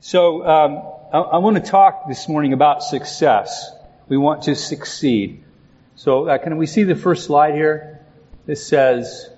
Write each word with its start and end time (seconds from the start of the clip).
So 0.00 0.46
um, 0.46 0.82
I, 1.12 1.18
I, 1.18 1.38
want 1.38 1.56
to 1.56 1.62
talk 1.62 2.06
this 2.06 2.28
morning 2.28 2.52
about 2.52 2.82
success. 2.82 3.70
We 4.08 4.16
want 4.16 4.42
to 4.42 4.54
succeed. 4.54 5.42
So 5.96 6.28
uh, 6.28 6.38
can 6.38 6.58
we 6.58 6.66
see 6.66 6.84
the 6.84 6.94
first 6.94 7.24
slide 7.24 7.54
here? 7.54 8.04
This 8.44 8.66
says, 8.66 9.28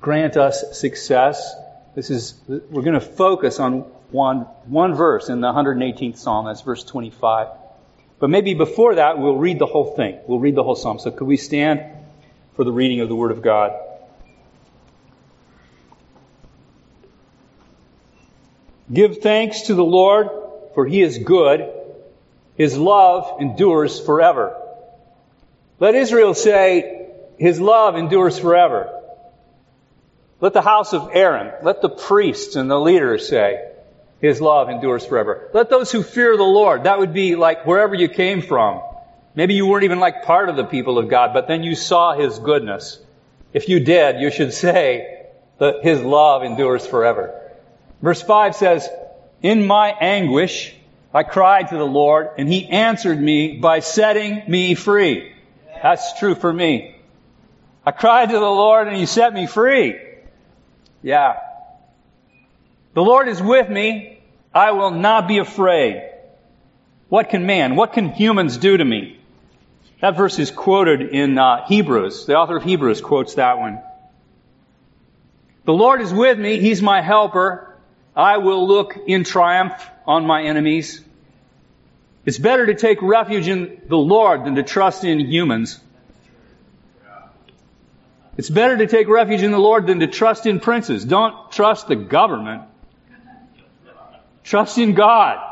"Grant 0.00 0.36
us 0.36 0.78
success." 0.78 1.54
This 1.94 2.10
is 2.10 2.34
we're 2.48 2.82
going 2.82 2.94
to 2.94 3.00
focus 3.00 3.60
on 3.60 3.82
one 4.10 4.40
one 4.66 4.94
verse 4.94 5.28
in 5.28 5.40
the 5.40 5.52
118th 5.52 6.18
Psalm. 6.18 6.46
That's 6.46 6.62
verse 6.62 6.82
25. 6.82 7.48
But 8.18 8.30
maybe 8.30 8.54
before 8.54 8.96
that, 8.96 9.18
we'll 9.18 9.36
read 9.36 9.58
the 9.58 9.66
whole 9.66 9.94
thing. 9.94 10.18
We'll 10.26 10.40
read 10.40 10.56
the 10.56 10.64
whole 10.64 10.76
Psalm. 10.76 10.98
So 10.98 11.10
could 11.12 11.26
we 11.26 11.36
stand 11.36 11.82
for 12.54 12.64
the 12.64 12.72
reading 12.72 13.00
of 13.00 13.08
the 13.08 13.16
Word 13.16 13.30
of 13.30 13.42
God? 13.42 13.72
Give 18.92 19.18
thanks 19.18 19.62
to 19.62 19.74
the 19.74 19.84
Lord, 19.84 20.28
for 20.74 20.86
he 20.86 21.00
is 21.02 21.18
good. 21.18 21.72
His 22.56 22.76
love 22.76 23.40
endures 23.40 24.00
forever. 24.00 24.56
Let 25.78 25.94
Israel 25.94 26.34
say, 26.34 27.08
his 27.38 27.60
love 27.60 27.96
endures 27.96 28.38
forever. 28.38 28.96
Let 30.40 30.52
the 30.52 30.62
house 30.62 30.92
of 30.92 31.10
Aaron, 31.12 31.52
let 31.62 31.82
the 31.82 31.88
priests 31.88 32.56
and 32.56 32.70
the 32.70 32.78
leaders 32.78 33.28
say, 33.28 33.66
his 34.20 34.40
love 34.40 34.68
endures 34.68 35.06
forever. 35.06 35.48
Let 35.54 35.70
those 35.70 35.90
who 35.90 36.02
fear 36.02 36.36
the 36.36 36.42
Lord, 36.42 36.84
that 36.84 36.98
would 36.98 37.14
be 37.14 37.36
like 37.36 37.66
wherever 37.66 37.94
you 37.94 38.08
came 38.08 38.42
from. 38.42 38.82
Maybe 39.34 39.54
you 39.54 39.66
weren't 39.66 39.84
even 39.84 40.00
like 40.00 40.24
part 40.24 40.48
of 40.48 40.56
the 40.56 40.64
people 40.64 40.98
of 40.98 41.08
God, 41.08 41.32
but 41.32 41.46
then 41.46 41.62
you 41.62 41.74
saw 41.74 42.14
his 42.14 42.38
goodness. 42.38 42.98
If 43.52 43.68
you 43.68 43.80
did, 43.80 44.20
you 44.20 44.30
should 44.30 44.52
say 44.52 45.26
that 45.58 45.82
his 45.82 46.02
love 46.02 46.42
endures 46.42 46.86
forever. 46.86 47.39
Verse 48.02 48.22
5 48.22 48.56
says, 48.56 48.88
In 49.42 49.66
my 49.66 49.88
anguish, 49.88 50.74
I 51.12 51.22
cried 51.22 51.68
to 51.68 51.76
the 51.76 51.86
Lord, 51.86 52.30
and 52.38 52.48
he 52.48 52.68
answered 52.68 53.20
me 53.20 53.58
by 53.58 53.80
setting 53.80 54.42
me 54.48 54.74
free. 54.74 55.32
That's 55.82 56.18
true 56.18 56.34
for 56.34 56.52
me. 56.52 56.96
I 57.84 57.90
cried 57.90 58.30
to 58.30 58.38
the 58.38 58.40
Lord, 58.40 58.88
and 58.88 58.96
he 58.96 59.06
set 59.06 59.32
me 59.32 59.46
free. 59.46 59.98
Yeah. 61.02 61.38
The 62.94 63.02
Lord 63.02 63.28
is 63.28 63.42
with 63.42 63.68
me. 63.68 64.20
I 64.54 64.72
will 64.72 64.90
not 64.90 65.28
be 65.28 65.38
afraid. 65.38 66.08
What 67.08 67.28
can 67.28 67.46
man, 67.46 67.76
what 67.76 67.92
can 67.92 68.10
humans 68.10 68.56
do 68.56 68.76
to 68.76 68.84
me? 68.84 69.18
That 70.00 70.16
verse 70.16 70.38
is 70.38 70.50
quoted 70.50 71.02
in 71.02 71.38
uh, 71.38 71.66
Hebrews. 71.66 72.26
The 72.26 72.36
author 72.36 72.56
of 72.56 72.62
Hebrews 72.62 73.00
quotes 73.00 73.34
that 73.34 73.58
one. 73.58 73.80
The 75.64 75.72
Lord 75.72 76.00
is 76.00 76.12
with 76.12 76.38
me. 76.38 76.58
He's 76.58 76.80
my 76.80 77.02
helper. 77.02 77.69
I 78.14 78.38
will 78.38 78.66
look 78.66 78.96
in 79.06 79.24
triumph 79.24 79.72
on 80.06 80.26
my 80.26 80.42
enemies. 80.42 81.02
It's 82.24 82.38
better 82.38 82.66
to 82.66 82.74
take 82.74 83.00
refuge 83.02 83.48
in 83.48 83.82
the 83.88 83.96
Lord 83.96 84.44
than 84.44 84.56
to 84.56 84.62
trust 84.62 85.04
in 85.04 85.20
humans. 85.20 85.80
It's 88.36 88.50
better 88.50 88.76
to 88.78 88.86
take 88.86 89.08
refuge 89.08 89.42
in 89.42 89.50
the 89.50 89.58
Lord 89.58 89.86
than 89.86 90.00
to 90.00 90.06
trust 90.06 90.46
in 90.46 90.60
princes. 90.60 91.04
Don't 91.04 91.50
trust 91.52 91.88
the 91.88 91.96
government. 91.96 92.62
Trust 94.44 94.78
in 94.78 94.94
God. 94.94 95.46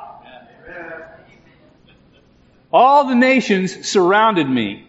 All 2.72 3.08
the 3.08 3.14
nations 3.14 3.88
surrounded 3.88 4.48
me, 4.48 4.86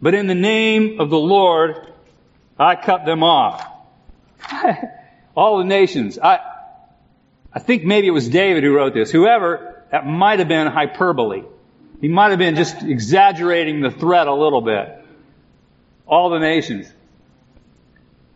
but 0.00 0.14
in 0.14 0.26
the 0.26 0.34
name 0.34 1.00
of 1.00 1.10
the 1.10 1.18
Lord, 1.18 1.92
I 2.58 2.76
cut 2.76 3.04
them 3.04 3.22
off. 3.22 3.66
All 5.36 5.58
the 5.58 5.64
nations. 5.64 6.18
I, 6.18 6.38
I 7.52 7.58
think 7.58 7.84
maybe 7.84 8.06
it 8.06 8.12
was 8.12 8.28
David 8.28 8.62
who 8.62 8.74
wrote 8.74 8.94
this. 8.94 9.10
Whoever, 9.10 9.84
that 9.90 10.06
might 10.06 10.38
have 10.38 10.48
been 10.48 10.66
hyperbole. 10.66 11.42
He 12.00 12.08
might 12.08 12.30
have 12.30 12.38
been 12.38 12.56
just 12.56 12.82
exaggerating 12.82 13.80
the 13.80 13.90
threat 13.90 14.26
a 14.26 14.34
little 14.34 14.60
bit. 14.60 15.04
All 16.06 16.30
the 16.30 16.38
nations. 16.38 16.92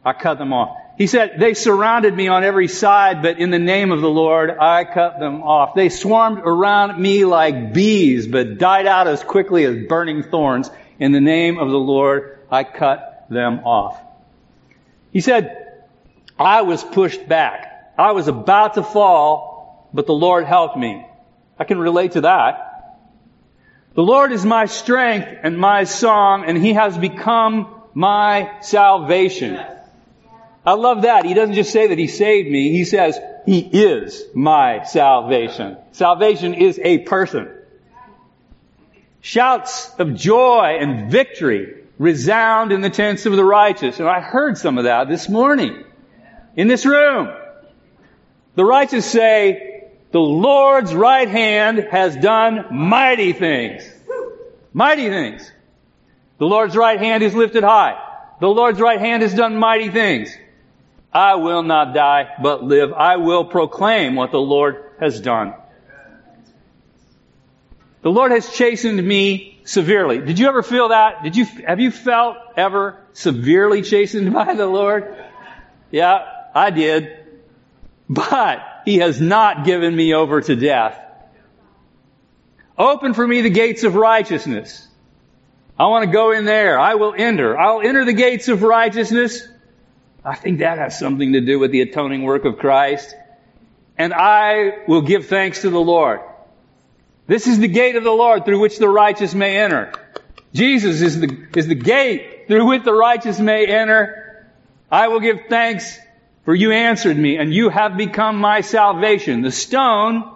I 0.05 0.13
cut 0.13 0.39
them 0.39 0.53
off. 0.53 0.77
He 0.99 1.07
said, 1.09 1.41
they 1.41 1.55
surrounded 1.55 2.15
me 2.15 2.29
on 2.29 2.45
every 2.45 2.69
side, 2.69 3.23
but 3.23 3.41
in 3.41 3.51
the 3.51 3.59
name 3.59 3.91
of 3.91 4.01
the 4.01 4.09
Lord, 4.09 4.51
I 4.51 4.85
cut 4.85 5.19
them 5.19 5.43
off. 5.43 5.75
They 5.75 5.89
swarmed 5.89 6.39
around 6.39 7.01
me 7.01 7.25
like 7.25 7.73
bees, 7.73 8.29
but 8.29 8.59
died 8.59 8.87
out 8.87 9.09
as 9.09 9.25
quickly 9.25 9.65
as 9.65 9.89
burning 9.89 10.23
thorns. 10.23 10.71
In 11.01 11.11
the 11.11 11.21
name 11.21 11.59
of 11.59 11.71
the 11.71 11.79
Lord, 11.79 12.39
I 12.49 12.63
cut 12.63 13.27
them 13.29 13.61
off. 13.61 14.01
He 15.13 15.21
said, 15.21 15.83
I 16.39 16.63
was 16.63 16.85
pushed 16.85 17.27
back. 17.27 17.74
I 17.97 18.13
was 18.13 18.29
about 18.29 18.75
to 18.75 18.83
fall, 18.83 19.89
but 19.93 20.07
the 20.07 20.15
Lord 20.15 20.45
helped 20.45 20.77
me. 20.77 21.07
I 21.59 21.65
can 21.65 21.79
relate 21.79 22.13
to 22.13 22.23
that. 22.23 22.75
The 23.95 24.03
Lord 24.03 24.33
is 24.33 24.45
my 24.45 24.67
strength 24.67 25.29
and 25.43 25.57
my 25.57 25.85
song, 25.85 26.45
and 26.47 26.59
He 26.59 26.73
has 26.73 26.99
become 26.99 27.83
my 27.95 28.59
salvation. 28.61 29.61
I 30.67 30.73
love 30.73 31.03
that. 31.03 31.25
He 31.25 31.35
doesn't 31.35 31.55
just 31.55 31.73
say 31.73 31.89
that 31.89 31.99
He 31.99 32.09
saved 32.09 32.51
me, 32.51 32.71
He 32.73 32.85
says, 32.85 33.19
He 33.47 33.61
is 33.61 34.25
my 34.35 34.83
salvation. 34.85 35.77
Salvation 35.93 36.55
is 36.55 36.81
a 36.83 36.99
person. 36.99 37.49
Shouts 39.21 39.95
of 39.99 40.17
joy 40.17 40.77
and 40.81 41.11
victory 41.11 41.85
resound 41.99 42.73
in 42.73 42.81
the 42.81 42.91
tents 42.91 43.27
of 43.27 43.37
the 43.37 43.45
righteous. 43.45 44.01
And 44.01 44.09
I 44.09 44.21
heard 44.21 44.59
some 44.59 44.77
of 44.77 44.85
that 44.85 45.09
this 45.09 45.29
morning 45.29 45.85
in 46.57 46.67
this 46.67 46.85
room. 46.85 47.33
The 48.55 48.65
righteous 48.65 49.05
say, 49.05 49.85
the 50.13 50.21
Lord's 50.21 50.95
right 50.95 51.29
hand 51.29 51.79
has 51.91 52.15
done 52.17 52.67
mighty 52.71 53.33
things. 53.33 53.83
Mighty 54.73 55.09
things. 55.09 55.51
The 56.39 56.47
Lord's 56.47 56.77
right 56.77 56.99
hand 56.99 57.23
is 57.23 57.35
lifted 57.35 57.65
high. 57.65 58.01
The 58.41 58.49
Lord's 58.49 58.81
right 58.81 59.01
hand 59.01 59.23
has 59.23 59.35
done 59.35 59.57
mighty 59.57 59.91
things. 59.91 60.37
I 61.13 61.37
will 61.37 61.63
not 61.63 61.95
die, 61.95 62.29
but 62.43 62.63
live. 62.65 62.93
I 62.93 63.17
will 63.17 63.45
proclaim 63.45 64.17
what 64.17 64.33
the 64.33 64.41
Lord 64.41 64.85
has 65.01 65.21
done. 65.21 65.55
The 68.03 68.11
Lord 68.11 68.33
has 68.33 68.53
chastened 68.53 69.03
me 69.03 69.61
severely. 69.65 70.19
Did 70.19 70.39
you 70.39 70.47
ever 70.47 70.63
feel 70.63 70.89
that? 70.89 71.23
Did 71.23 71.37
you, 71.37 71.47
have 71.67 71.81
you 71.81 71.91
felt 71.91 72.37
ever 72.57 73.01
severely 73.15 73.83
chastened 73.83 74.33
by 74.35 74.55
the 74.55 74.67
Lord? 74.67 75.17
Yeah, 75.91 76.25
I 76.55 76.71
did. 76.71 77.24
But 78.09 78.83
he 78.85 78.99
has 78.99 79.21
not 79.21 79.65
given 79.65 79.95
me 79.95 80.15
over 80.15 80.41
to 80.41 80.57
death. 80.57 81.01
Open 82.77 83.15
for 83.15 83.27
me 83.27 83.41
the 83.41 83.51
gates 83.51 83.85
of 83.85 83.95
righteousness. 83.95 84.87
I 85.79 85.87
want 85.87 86.05
to 86.05 86.11
go 86.13 86.33
in 86.33 86.45
there. 86.45 86.79
I 86.79 86.95
will 86.95 87.15
enter. 87.17 87.59
I'll 87.59 87.81
enter 87.81 88.05
the 88.05 88.13
gates 88.13 88.49
of 88.49 88.63
righteousness. 88.63 89.47
I 90.25 90.35
think 90.35 90.61
that 90.61 90.79
has 90.79 90.99
something 90.99 91.33
to 91.35 91.41
do 91.41 91.59
with 91.59 91.71
the 91.71 91.83
atoning 91.83 92.23
work 92.23 92.45
of 92.45 92.59
Christ. 92.59 93.15
And 93.97 94.13
I 94.13 94.85
will 94.87 95.03
give 95.03 95.27
thanks 95.27 95.63
to 95.63 95.71
the 95.71 95.81
Lord. 95.81 96.21
This 97.27 97.47
is 97.47 97.59
the 97.59 97.69
gate 97.69 97.97
of 97.97 98.05
the 98.05 98.11
Lord 98.11 98.45
through 98.45 98.61
which 98.61 98.79
the 98.79 98.89
righteous 98.89 99.35
may 99.35 99.59
enter. 99.59 99.93
Jesus 100.53 101.01
is 101.01 101.21
the, 101.21 101.47
is 101.57 101.67
the 101.67 101.75
gate 101.75 102.47
through 102.49 102.67
which 102.67 102.85
the 102.85 102.93
righteous 102.93 103.39
may 103.41 103.67
enter. 103.67 104.51
I 104.91 105.09
will 105.09 105.21
give 105.21 105.47
thanks 105.49 105.99
for 106.45 106.55
you 106.55 106.73
answered 106.73 107.17
me, 107.17 107.37
and 107.37 107.53
you 107.53 107.71
have 107.71 107.97
become 107.97 108.37
my 108.37 108.61
salvation. 108.61 109.41
The 109.41 109.53
stone 109.53 110.31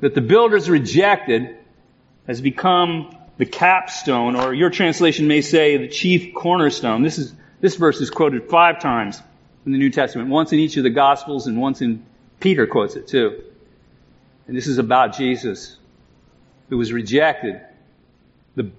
that 0.00 0.14
the 0.14 0.20
builders 0.20 0.68
rejected 0.68 1.56
has 2.26 2.40
become 2.40 3.16
the 3.38 3.46
capstone, 3.46 4.36
or 4.36 4.52
your 4.52 4.70
translation 4.70 5.28
may 5.28 5.40
say 5.40 5.76
the 5.76 5.88
chief 5.88 6.34
cornerstone. 6.34 7.02
This 7.02 7.18
is, 7.18 7.32
this 7.60 7.76
verse 7.76 8.00
is 8.00 8.10
quoted 8.10 8.50
five 8.50 8.80
times 8.80 9.22
in 9.64 9.72
the 9.72 9.78
New 9.78 9.90
Testament, 9.90 10.28
once 10.28 10.52
in 10.52 10.58
each 10.58 10.76
of 10.76 10.82
the 10.82 10.90
Gospels 10.90 11.46
and 11.46 11.60
once 11.60 11.80
in 11.80 12.04
Peter 12.40 12.66
quotes 12.66 12.96
it 12.96 13.06
too. 13.06 13.42
And 14.48 14.56
this 14.56 14.66
is 14.66 14.78
about 14.78 15.16
Jesus, 15.16 15.76
who 16.68 16.76
was 16.76 16.92
rejected. 16.92 17.60
The, 18.56 18.70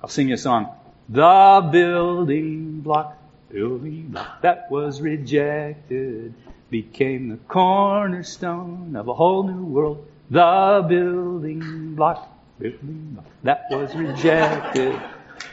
I'll 0.00 0.08
sing 0.08 0.28
you 0.28 0.34
a 0.34 0.38
song. 0.38 0.72
The 1.08 1.68
building 1.72 2.80
block 2.80 3.17
building 3.17 3.17
block 3.17 3.17
that 3.50 4.70
was 4.70 5.00
rejected 5.00 6.34
became 6.70 7.30
the 7.30 7.36
cornerstone 7.48 8.94
of 8.94 9.08
a 9.08 9.14
whole 9.14 9.42
new 9.42 9.64
world. 9.64 10.06
The 10.30 10.84
building 10.86 11.94
block, 11.94 12.30
building 12.58 13.12
block 13.14 13.26
that 13.42 13.64
was 13.70 13.94
rejected 13.94 15.00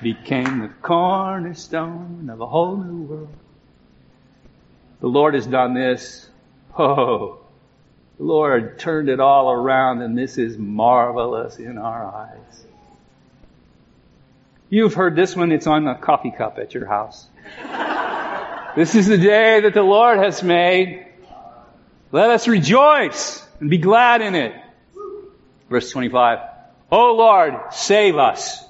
became 0.01 0.59
the 0.59 0.67
cornerstone 0.81 2.29
of 2.29 2.41
a 2.41 2.45
whole 2.45 2.75
new 2.75 3.03
world. 3.03 3.33
The 4.99 5.07
Lord 5.07 5.33
has 5.33 5.47
done 5.47 5.73
this. 5.73 6.29
Oh, 6.77 7.39
the 8.17 8.23
Lord 8.23 8.77
turned 8.79 9.07
it 9.07 9.21
all 9.21 9.49
around 9.49 10.01
and 10.01 10.17
this 10.17 10.37
is 10.37 10.57
marvelous 10.57 11.57
in 11.57 11.77
our 11.77 12.05
eyes. 12.05 12.65
You've 14.69 14.93
heard 14.93 15.15
this 15.15 15.37
one, 15.37 15.53
it's 15.53 15.67
on 15.67 15.87
a 15.87 15.95
coffee 15.95 16.33
cup 16.37 16.57
at 16.57 16.73
your 16.73 16.85
house. 16.85 17.29
This 18.75 18.93
is 18.93 19.07
the 19.07 19.17
day 19.17 19.61
that 19.61 19.73
the 19.73 19.83
Lord 19.83 20.17
has 20.17 20.43
made. 20.43 21.05
Let 22.11 22.29
us 22.29 22.45
rejoice 22.47 23.41
and 23.61 23.69
be 23.69 23.77
glad 23.77 24.21
in 24.21 24.35
it. 24.35 24.53
Verse 25.69 25.89
25. 25.91 26.39
O 26.91 27.15
Lord, 27.15 27.53
save 27.71 28.17
us. 28.17 28.61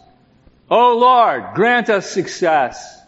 O 0.70 0.98
Lord, 0.98 1.56
grant 1.56 1.90
us 1.90 2.08
success. 2.08 3.02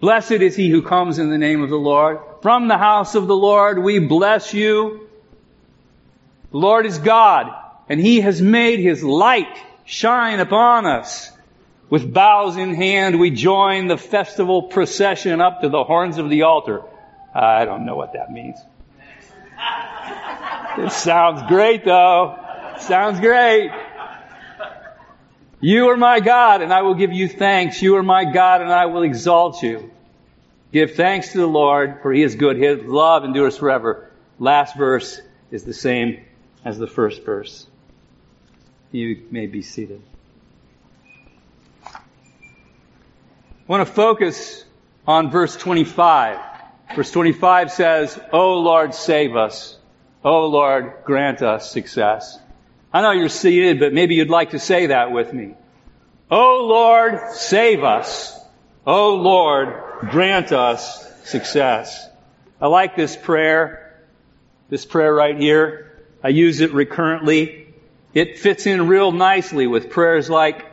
Blessed 0.00 0.32
is 0.32 0.56
he 0.56 0.70
who 0.70 0.80
comes 0.80 1.18
in 1.18 1.28
the 1.28 1.38
name 1.38 1.62
of 1.62 1.68
the 1.68 1.76
Lord. 1.76 2.20
From 2.40 2.68
the 2.68 2.78
house 2.78 3.14
of 3.14 3.26
the 3.26 3.36
Lord 3.36 3.78
we 3.78 3.98
bless 3.98 4.54
you. 4.54 5.08
The 6.52 6.58
Lord 6.58 6.86
is 6.86 6.98
God, 6.98 7.52
and 7.88 8.00
he 8.00 8.20
has 8.22 8.40
made 8.40 8.80
his 8.80 9.04
light 9.04 9.58
shine 9.84 10.40
upon 10.40 10.86
us. 10.86 11.31
With 11.92 12.10
bows 12.10 12.56
in 12.56 12.72
hand, 12.72 13.20
we 13.20 13.28
join 13.28 13.86
the 13.86 13.98
festival 13.98 14.62
procession 14.62 15.42
up 15.42 15.60
to 15.60 15.68
the 15.68 15.84
horns 15.84 16.16
of 16.16 16.30
the 16.30 16.44
altar. 16.44 16.80
I 17.34 17.66
don't 17.66 17.84
know 17.84 17.96
what 17.96 18.14
that 18.14 18.32
means. 18.32 18.56
It 20.78 20.90
sounds 20.90 21.42
great 21.48 21.84
though. 21.84 22.38
Sounds 22.78 23.20
great. 23.20 23.70
You 25.60 25.90
are 25.90 25.98
my 25.98 26.20
God, 26.20 26.62
and 26.62 26.72
I 26.72 26.80
will 26.80 26.94
give 26.94 27.12
you 27.12 27.28
thanks. 27.28 27.82
You 27.82 27.96
are 27.96 28.02
my 28.02 28.24
God, 28.24 28.62
and 28.62 28.72
I 28.72 28.86
will 28.86 29.02
exalt 29.02 29.62
you. 29.62 29.90
Give 30.72 30.94
thanks 30.94 31.32
to 31.32 31.38
the 31.40 31.46
Lord, 31.46 31.98
for 32.00 32.10
he 32.10 32.22
is 32.22 32.36
good. 32.36 32.56
His 32.56 32.82
love 32.84 33.22
endures 33.22 33.58
forever. 33.58 34.10
Last 34.38 34.78
verse 34.78 35.20
is 35.50 35.64
the 35.64 35.74
same 35.74 36.24
as 36.64 36.78
the 36.78 36.86
first 36.86 37.22
verse. 37.22 37.66
You 38.92 39.24
may 39.30 39.46
be 39.46 39.60
seated. 39.60 40.00
Want 43.72 43.88
to 43.88 43.94
focus 43.94 44.66
on 45.06 45.30
verse 45.30 45.56
25. 45.56 46.38
Verse 46.94 47.10
25 47.10 47.72
says, 47.72 48.20
O 48.30 48.58
Lord, 48.58 48.94
save 48.94 49.34
us. 49.34 49.78
O 50.22 50.44
Lord, 50.44 50.92
grant 51.06 51.40
us 51.40 51.70
success. 51.70 52.38
I 52.92 53.00
know 53.00 53.12
you're 53.12 53.30
seated, 53.30 53.80
but 53.80 53.94
maybe 53.94 54.14
you'd 54.14 54.28
like 54.28 54.50
to 54.50 54.58
say 54.58 54.88
that 54.88 55.10
with 55.10 55.32
me. 55.32 55.54
O 56.30 56.66
Lord, 56.68 57.18
save 57.32 57.82
us. 57.82 58.38
O 58.86 59.14
Lord, 59.14 59.74
grant 60.10 60.52
us 60.52 61.10
success. 61.24 62.06
I 62.60 62.66
like 62.66 62.94
this 62.94 63.16
prayer. 63.16 64.04
This 64.68 64.84
prayer 64.84 65.14
right 65.14 65.40
here. 65.40 66.04
I 66.22 66.28
use 66.28 66.60
it 66.60 66.74
recurrently. 66.74 67.72
It 68.12 68.38
fits 68.38 68.66
in 68.66 68.86
real 68.86 69.12
nicely 69.12 69.66
with 69.66 69.88
prayers 69.88 70.28
like, 70.28 70.66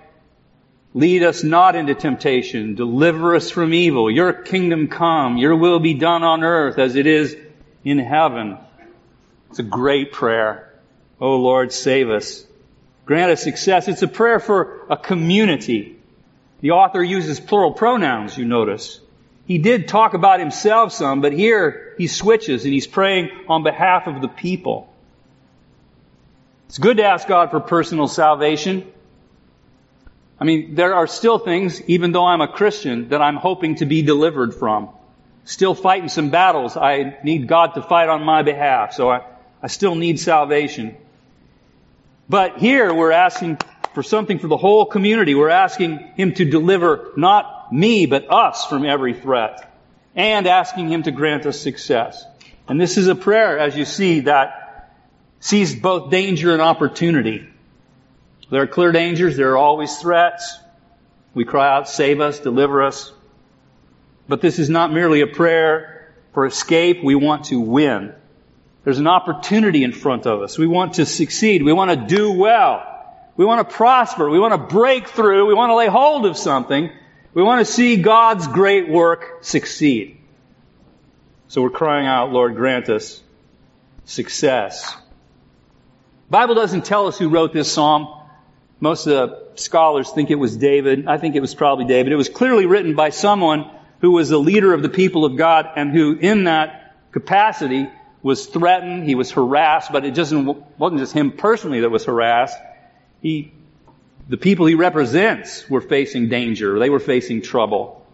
lead 0.94 1.24
us 1.24 1.44
not 1.44 1.76
into 1.76 1.94
temptation, 1.94 2.76
deliver 2.76 3.36
us 3.36 3.52
from 3.52 3.74
evil, 3.74 4.10
your 4.10 4.34
kingdom 4.34 4.88
come, 4.88 5.38
your 5.38 5.56
will 5.56 5.80
be 5.80 5.94
done 5.94 6.24
on 6.24 6.44
earth 6.44 6.80
as 6.80 6.96
it 6.96 7.06
is 7.06 7.36
in 7.84 8.00
heaven. 8.00 8.58
It's 9.50 9.60
a 9.60 9.64
great 9.64 10.12
prayer. 10.12 10.74
Oh 11.20 11.38
Lord, 11.38 11.72
save 11.72 12.10
us. 12.10 12.46
Grant 13.06 13.32
us 13.32 13.44
success. 13.44 13.88
It's 13.88 14.04
a 14.04 14.08
prayer 14.08 14.40
for 14.40 14.86
a 14.90 14.98
community. 14.98 15.98
The 16.62 16.72
author 16.72 17.04
uses 17.04 17.40
plural 17.40 17.74
pronouns, 17.74 18.38
you 18.38 18.46
notice. 18.46 19.00
He 19.46 19.58
did 19.58 19.88
talk 19.88 20.14
about 20.14 20.40
himself 20.40 20.94
some, 20.94 21.22
but 21.22 21.34
here 21.34 21.96
he 21.98 22.06
switches 22.06 22.66
and 22.66 22.74
he's 22.74 22.86
praying 22.86 23.32
on 23.48 23.64
behalf 23.64 24.06
of 24.06 24.22
the 24.22 24.28
people. 24.28 24.94
It's 26.68 26.78
good 26.78 26.98
to 26.98 27.04
ask 27.04 27.28
God 27.28 27.50
for 27.50 27.60
personal 27.60 28.08
salvation. 28.08 28.92
I 30.40 30.46
mean, 30.46 30.76
there 30.76 30.96
are 30.96 31.08
still 31.08 31.38
things, 31.38 31.82
even 31.88 32.12
though 32.14 32.26
I'm 32.26 32.42
a 32.42 32.48
Christian, 32.48 33.10
that 33.10 33.22
I'm 33.22 33.36
hoping 33.36 33.76
to 33.76 33.86
be 33.86 34.02
delivered 34.02 34.56
from. 34.56 34.90
Still 35.44 35.76
fighting 35.76 36.10
some 36.10 36.30
battles. 36.30 36.78
I 36.78 37.18
need 37.24 37.48
God 37.48 37.74
to 37.74 37.82
fight 37.82 38.08
on 38.08 38.24
my 38.24 38.44
behalf. 38.44 38.94
So 38.94 39.10
I, 39.10 39.26
I 39.62 39.68
still 39.68 39.96
need 39.96 40.20
salvation. 40.20 40.96
But 42.30 42.60
here 42.60 42.94
we're 42.94 43.12
asking 43.12 43.58
for 43.94 44.04
something 44.04 44.40
for 44.40 44.48
the 44.48 44.58
whole 44.58 44.86
community. 44.86 45.36
We're 45.36 45.50
asking 45.50 45.98
Him 46.16 46.34
to 46.36 46.46
deliver 46.46 47.12
not 47.18 47.74
me, 47.74 48.06
but 48.06 48.32
us 48.32 48.66
from 48.66 48.86
every 48.86 49.14
threat. 49.14 49.66
And 50.16 50.48
asking 50.48 50.90
Him 50.90 51.04
to 51.04 51.12
grant 51.12 51.46
us 51.46 51.60
success. 51.60 52.24
And 52.68 52.80
this 52.80 52.98
is 52.98 53.08
a 53.08 53.16
prayer, 53.16 53.58
as 53.58 53.76
you 53.76 53.84
see, 53.84 54.22
that 54.22 54.96
sees 55.40 55.76
both 55.76 56.12
danger 56.12 56.54
and 56.54 56.62
opportunity. 56.62 57.48
There 58.50 58.62
are 58.62 58.68
clear 58.68 58.92
dangers, 58.92 59.38
there 59.38 59.52
are 59.52 59.58
always 59.58 59.98
threats. 59.98 60.58
We 61.34 61.46
cry 61.46 61.76
out, 61.76 61.88
save 61.88 62.20
us, 62.22 62.40
deliver 62.40 62.84
us. 62.84 63.14
But 64.28 64.42
this 64.42 64.60
is 64.60 64.70
not 64.70 64.92
merely 64.92 65.22
a 65.22 65.28
prayer 65.28 66.14
for 66.34 66.46
escape, 66.46 67.04
we 67.04 67.16
want 67.16 67.46
to 67.46 67.60
win. 67.60 68.14
There's 68.84 69.00
an 69.00 69.08
opportunity 69.08 69.84
in 69.84 69.92
front 69.92 70.26
of 70.26 70.42
us. 70.42 70.58
We 70.58 70.68
want 70.68 70.96
to 70.96 71.06
succeed. 71.06 71.64
We 71.64 71.74
want 71.74 71.92
to 71.92 72.16
do 72.16 72.32
well. 72.32 72.86
We 73.36 73.46
want 73.46 73.68
to 73.68 73.76
prosper. 73.76 74.30
We 74.30 74.40
want 74.40 74.54
to 74.54 74.74
break 74.74 75.10
through. 75.10 75.48
We 75.48 75.54
want 75.54 75.70
to 75.72 75.76
lay 75.76 75.88
hold 75.88 76.26
of 76.26 76.38
something. 76.38 76.90
We 77.34 77.44
want 77.44 77.66
to 77.66 77.72
see 77.72 77.98
God's 77.98 78.48
great 78.48 78.90
work 78.90 79.44
succeed. 79.44 80.18
So 81.48 81.62
we're 81.62 81.70
crying 81.70 82.08
out, 82.08 82.32
Lord, 82.32 82.56
grant 82.56 82.90
us 82.90 83.22
success. 84.06 84.96
Bible 86.30 86.56
doesn't 86.56 86.86
tell 86.86 87.08
us 87.08 87.18
who 87.18 87.30
wrote 87.30 87.54
this 87.54 87.72
psalm. 87.72 88.19
Most 88.80 89.08
of 89.08 89.30
the 89.30 89.48
scholars 89.56 90.10
think 90.12 90.32
it 90.32 90.36
was 90.36 90.56
David. 90.56 91.08
I 91.08 91.18
think 91.18 91.36
it 91.36 91.42
was 91.42 91.54
probably 91.54 91.86
David. 91.86 92.14
It 92.14 92.16
was 92.16 92.30
clearly 92.30 92.66
written 92.66 92.96
by 92.96 93.10
someone 93.10 93.70
who 94.00 94.12
was 94.12 94.30
the 94.30 94.38
leader 94.38 94.74
of 94.74 94.82
the 94.82 94.90
people 94.90 95.26
of 95.26 95.36
God 95.36 95.70
and 95.76 95.92
who 95.92 96.14
in 96.14 96.46
that 96.46 96.96
capacity 97.12 97.90
was 98.22 98.46
threatened, 98.46 99.06
he 99.06 99.16
was 99.16 99.32
harassed, 99.32 99.92
but 99.92 100.06
it 100.06 100.14
just 100.14 100.34
wasn't 100.34 101.00
just 101.00 101.14
him 101.14 101.32
personally 101.32 101.82
that 101.82 101.90
was 101.90 102.06
harassed. 102.06 102.58
He, 103.22 103.54
the 104.28 104.38
people 104.38 104.66
he 104.66 104.76
represents 104.76 105.70
were 105.70 105.82
facing 105.82 106.28
danger. 106.28 106.80
They 106.80 106.90
were 106.90 107.00
facing 107.00 107.42
trouble. 107.42 108.06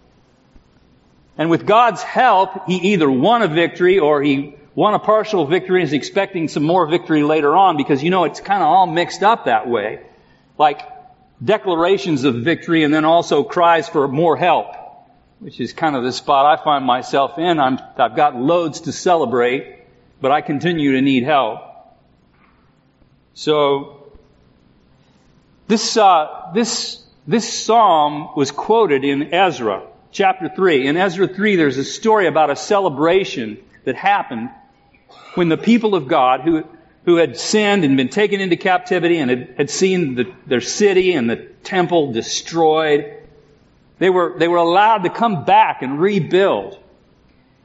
And 1.38 1.50
with 1.50 1.66
God's 1.66 2.02
help, 2.02 2.68
he 2.68 2.94
either 2.94 3.10
won 3.10 3.42
a 3.42 3.48
victory 3.48 4.00
or 4.00 4.22
he 4.22 4.56
won 4.76 4.94
a 4.94 5.00
partial 5.00 5.46
victory 5.46 5.82
and 5.82 5.88
is 5.88 5.94
expecting 5.94 6.48
some 6.48 6.64
more 6.64 6.88
victory 6.88 7.24
later 7.24 7.56
on 7.56 7.78
because 7.78 8.04
you 8.04 8.10
know 8.10 8.26
it's 8.26 8.40
kind 8.40 8.62
of 8.62 8.68
all 8.68 8.88
mixed 8.88 9.24
up 9.24 9.46
that 9.46 9.68
way. 9.68 10.02
Like 10.58 10.82
declarations 11.44 12.24
of 12.24 12.36
victory 12.36 12.84
and 12.84 12.94
then 12.94 13.06
also 13.06 13.44
cries 13.44 13.90
for 13.90 14.08
more 14.08 14.38
help, 14.38 14.68
which 15.40 15.60
is 15.60 15.74
kind 15.74 15.96
of 15.96 16.04
the 16.04 16.12
spot 16.12 16.60
I 16.60 16.64
find 16.64 16.86
myself 16.86 17.38
in. 17.38 17.60
I'm, 17.60 17.80
I've 17.98 18.16
got 18.16 18.36
loads 18.36 18.82
to 18.82 18.92
celebrate 18.92 19.76
but 20.22 20.32
I 20.32 20.42
continue 20.42 20.94
to 20.94 21.02
need 21.02 21.24
help. 21.24 21.62
So, 23.34 24.12
this, 25.68 25.98
uh, 25.98 26.52
this, 26.54 27.04
this 27.28 27.52
psalm 27.52 28.30
was 28.36 28.52
quoted 28.52 29.04
in 29.04 29.34
Ezra, 29.34 29.84
chapter 30.12 30.50
3. 30.50 30.88
In 30.88 30.98
Ezra 30.98 31.28
3, 31.28 31.58
there's 31.58 31.78
a 31.78 31.84
story 31.84 32.28
about 32.28 32.50
a 32.50 32.56
celebration 32.56 33.58
that 33.84 33.96
happened 33.96 34.50
when 35.36 35.50
the 35.50 35.58
people 35.58 35.96
of 35.96 36.08
God, 36.08 36.42
who, 36.42 36.64
who 37.06 37.18
had 37.18 37.38
sinned 37.38 37.86
and 37.86 37.98
been 37.98 38.10
taken 38.10 38.42
into 38.42 38.58
captivity 38.58 39.18
and 39.18 39.30
had, 39.30 39.54
had 39.58 39.70
seen 39.70 40.16
the, 40.16 40.34
their 40.48 40.62
city 40.62 41.14
and 41.14 41.30
the 41.30 41.38
temple 41.64 42.12
destroyed, 42.12 43.24
they 44.00 44.10
were, 44.10 44.36
they 44.38 44.48
were 44.48 44.58
allowed 44.58 45.04
to 45.04 45.10
come 45.10 45.46
back 45.46 45.82
and 45.84 46.00
rebuild. 46.00 46.80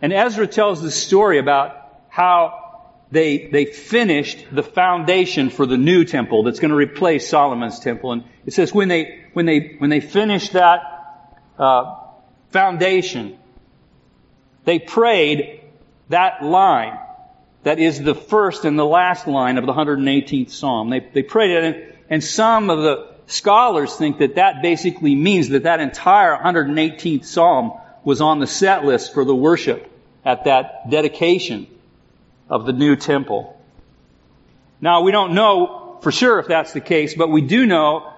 And 0.02 0.12
Ezra 0.12 0.46
tells 0.46 0.82
the 0.82 0.90
story 0.90 1.38
about 1.38 1.76
how 2.08 2.82
they, 3.10 3.48
they 3.48 3.64
finished 3.64 4.46
the 4.52 4.62
foundation 4.62 5.50
for 5.50 5.66
the 5.66 5.78
new 5.78 6.04
temple 6.04 6.42
that's 6.42 6.60
going 6.60 6.70
to 6.70 6.76
replace 6.76 7.28
Solomon's 7.28 7.80
temple. 7.80 8.12
And 8.12 8.24
it 8.46 8.52
says 8.52 8.72
when 8.72 8.88
they, 8.88 9.24
when 9.32 9.46
they, 9.46 9.76
when 9.78 9.90
they 9.90 10.00
finished 10.00 10.52
that, 10.52 10.82
uh, 11.58 11.96
foundation, 12.50 13.38
they 14.64 14.78
prayed 14.78 15.62
that 16.08 16.42
line 16.42 16.98
that 17.62 17.78
is 17.78 18.00
the 18.00 18.14
first 18.14 18.64
and 18.64 18.78
the 18.78 18.84
last 18.84 19.26
line 19.26 19.58
of 19.58 19.66
the 19.66 19.72
118th 19.72 20.50
Psalm. 20.50 20.90
They, 20.90 21.00
they 21.00 21.22
prayed 21.22 21.50
it, 21.50 21.64
and, 21.64 21.94
and 22.08 22.24
some 22.24 22.70
of 22.70 22.82
the 22.82 23.10
scholars 23.26 23.94
think 23.94 24.18
that 24.18 24.36
that 24.36 24.62
basically 24.62 25.14
means 25.14 25.50
that 25.50 25.64
that 25.64 25.80
entire 25.80 26.36
118th 26.36 27.24
Psalm 27.24 27.72
was 28.02 28.20
on 28.20 28.38
the 28.38 28.46
set 28.46 28.84
list 28.84 29.12
for 29.12 29.24
the 29.24 29.34
worship 29.34 29.90
at 30.24 30.44
that 30.44 30.90
dedication 30.90 31.66
of 32.48 32.66
the 32.66 32.72
new 32.72 32.96
temple. 32.96 33.56
Now, 34.80 35.02
we 35.02 35.12
don't 35.12 35.34
know 35.34 35.98
for 36.00 36.10
sure 36.10 36.38
if 36.38 36.48
that's 36.48 36.72
the 36.72 36.80
case, 36.80 37.14
but 37.14 37.28
we 37.28 37.42
do 37.42 37.66
know 37.66 38.12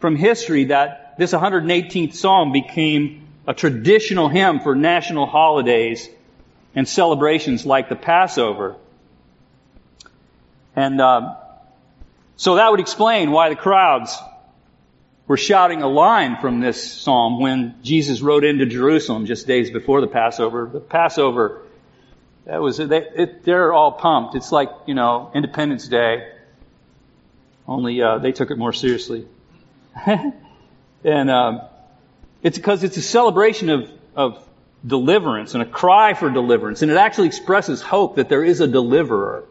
from 0.00 0.16
history 0.16 0.66
that 0.66 1.14
this 1.18 1.32
118th 1.32 2.14
Psalm 2.14 2.52
became 2.52 3.28
a 3.46 3.54
traditional 3.54 4.28
hymn 4.28 4.60
for 4.60 4.74
national 4.74 5.26
holidays 5.26 6.08
and 6.74 6.86
celebrations 6.86 7.64
like 7.64 7.88
the 7.88 7.96
Passover. 7.96 8.76
And 10.78 11.00
uh, 11.00 11.34
so 12.36 12.54
that 12.54 12.70
would 12.70 12.78
explain 12.78 13.32
why 13.32 13.48
the 13.48 13.56
crowds 13.56 14.16
were 15.26 15.36
shouting 15.36 15.82
a 15.82 15.88
line 15.88 16.36
from 16.40 16.60
this 16.60 16.80
psalm 16.80 17.40
when 17.40 17.74
Jesus 17.82 18.20
rode 18.20 18.44
into 18.44 18.64
Jerusalem 18.64 19.26
just 19.26 19.48
days 19.48 19.72
before 19.72 20.00
the 20.00 20.06
Passover. 20.06 20.70
The 20.72 20.78
Passover 20.78 21.62
That 22.44 22.62
was 22.62 22.76
they, 22.76 22.98
it, 22.98 23.42
they're 23.42 23.72
all 23.72 23.90
pumped. 23.90 24.36
It's 24.36 24.52
like 24.52 24.70
you 24.86 24.94
know 24.94 25.32
Independence 25.34 25.88
Day, 25.88 26.30
only 27.66 28.00
uh, 28.00 28.18
they 28.18 28.30
took 28.30 28.52
it 28.52 28.56
more 28.56 28.72
seriously. 28.72 29.26
and 30.06 31.28
um, 31.28 31.62
it's 32.44 32.56
because 32.56 32.84
it's 32.84 32.96
a 32.96 33.02
celebration 33.02 33.68
of 33.68 33.90
of 34.14 34.48
deliverance 34.86 35.54
and 35.54 35.62
a 35.64 35.66
cry 35.66 36.14
for 36.14 36.30
deliverance, 36.30 36.82
and 36.82 36.92
it 36.92 36.98
actually 36.98 37.26
expresses 37.26 37.82
hope 37.82 38.14
that 38.14 38.28
there 38.28 38.44
is 38.44 38.60
a 38.60 38.68
deliverer. 38.68 39.44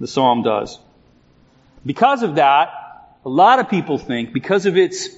The 0.00 0.06
psalm 0.06 0.42
does. 0.42 0.78
Because 1.84 2.22
of 2.22 2.36
that, 2.36 2.70
a 3.24 3.28
lot 3.28 3.58
of 3.58 3.68
people 3.68 3.98
think 3.98 4.32
because 4.32 4.66
of 4.66 4.76
its 4.76 5.08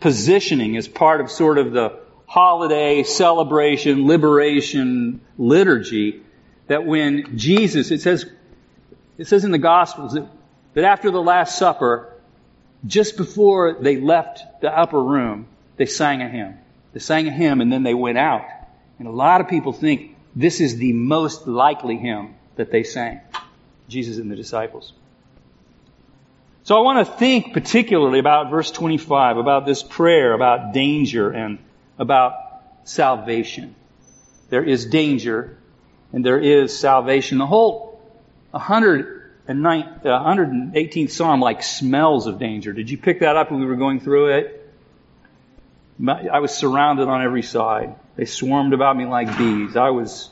positioning 0.00 0.76
as 0.76 0.88
part 0.88 1.20
of 1.20 1.30
sort 1.30 1.58
of 1.58 1.72
the 1.72 1.98
holiday, 2.26 3.02
celebration, 3.02 4.06
liberation 4.06 5.20
liturgy 5.36 6.22
that 6.68 6.86
when 6.86 7.36
Jesus, 7.36 7.90
it 7.90 8.00
says, 8.00 8.24
it 9.18 9.26
says 9.26 9.44
in 9.44 9.50
the 9.50 9.58
Gospels 9.58 10.14
that, 10.14 10.28
that 10.74 10.84
after 10.84 11.10
the 11.10 11.20
Last 11.20 11.58
Supper, 11.58 12.14
just 12.86 13.16
before 13.16 13.78
they 13.80 13.96
left 13.96 14.44
the 14.62 14.70
upper 14.70 15.02
room, 15.02 15.46
they 15.76 15.86
sang 15.86 16.22
a 16.22 16.28
hymn. 16.28 16.58
They 16.92 17.00
sang 17.00 17.26
a 17.26 17.30
hymn 17.30 17.60
and 17.60 17.72
then 17.72 17.82
they 17.82 17.94
went 17.94 18.18
out. 18.18 18.46
And 18.98 19.08
a 19.08 19.10
lot 19.10 19.40
of 19.40 19.48
people 19.48 19.72
think 19.72 20.16
this 20.36 20.60
is 20.60 20.76
the 20.76 20.92
most 20.92 21.46
likely 21.46 21.96
hymn 21.96 22.36
that 22.56 22.70
they 22.70 22.84
sang. 22.84 23.20
Jesus 23.90 24.18
and 24.18 24.30
the 24.30 24.36
disciples. 24.36 24.92
So 26.62 26.76
I 26.76 26.80
want 26.80 27.06
to 27.06 27.14
think 27.14 27.52
particularly 27.52 28.18
about 28.18 28.50
verse 28.50 28.70
25, 28.70 29.38
about 29.38 29.66
this 29.66 29.82
prayer, 29.82 30.32
about 30.34 30.72
danger 30.72 31.30
and 31.30 31.58
about 31.98 32.34
salvation. 32.84 33.74
There 34.50 34.64
is 34.64 34.86
danger 34.86 35.56
and 36.12 36.24
there 36.24 36.38
is 36.38 36.78
salvation. 36.78 37.38
The 37.38 37.46
whole 37.46 38.00
109, 38.50 40.00
118th 40.04 41.04
uh, 41.04 41.08
Psalm 41.08 41.40
like 41.40 41.62
smells 41.62 42.26
of 42.26 42.38
danger. 42.38 42.72
Did 42.72 42.90
you 42.90 42.98
pick 42.98 43.20
that 43.20 43.36
up 43.36 43.50
when 43.50 43.60
we 43.60 43.66
were 43.66 43.76
going 43.76 44.00
through 44.00 44.38
it? 44.38 44.56
I 46.06 46.38
was 46.40 46.54
surrounded 46.54 47.08
on 47.08 47.22
every 47.22 47.42
side. 47.42 47.94
They 48.16 48.24
swarmed 48.24 48.72
about 48.72 48.96
me 48.96 49.04
like 49.04 49.36
bees. 49.36 49.76
I 49.76 49.90
was, 49.90 50.30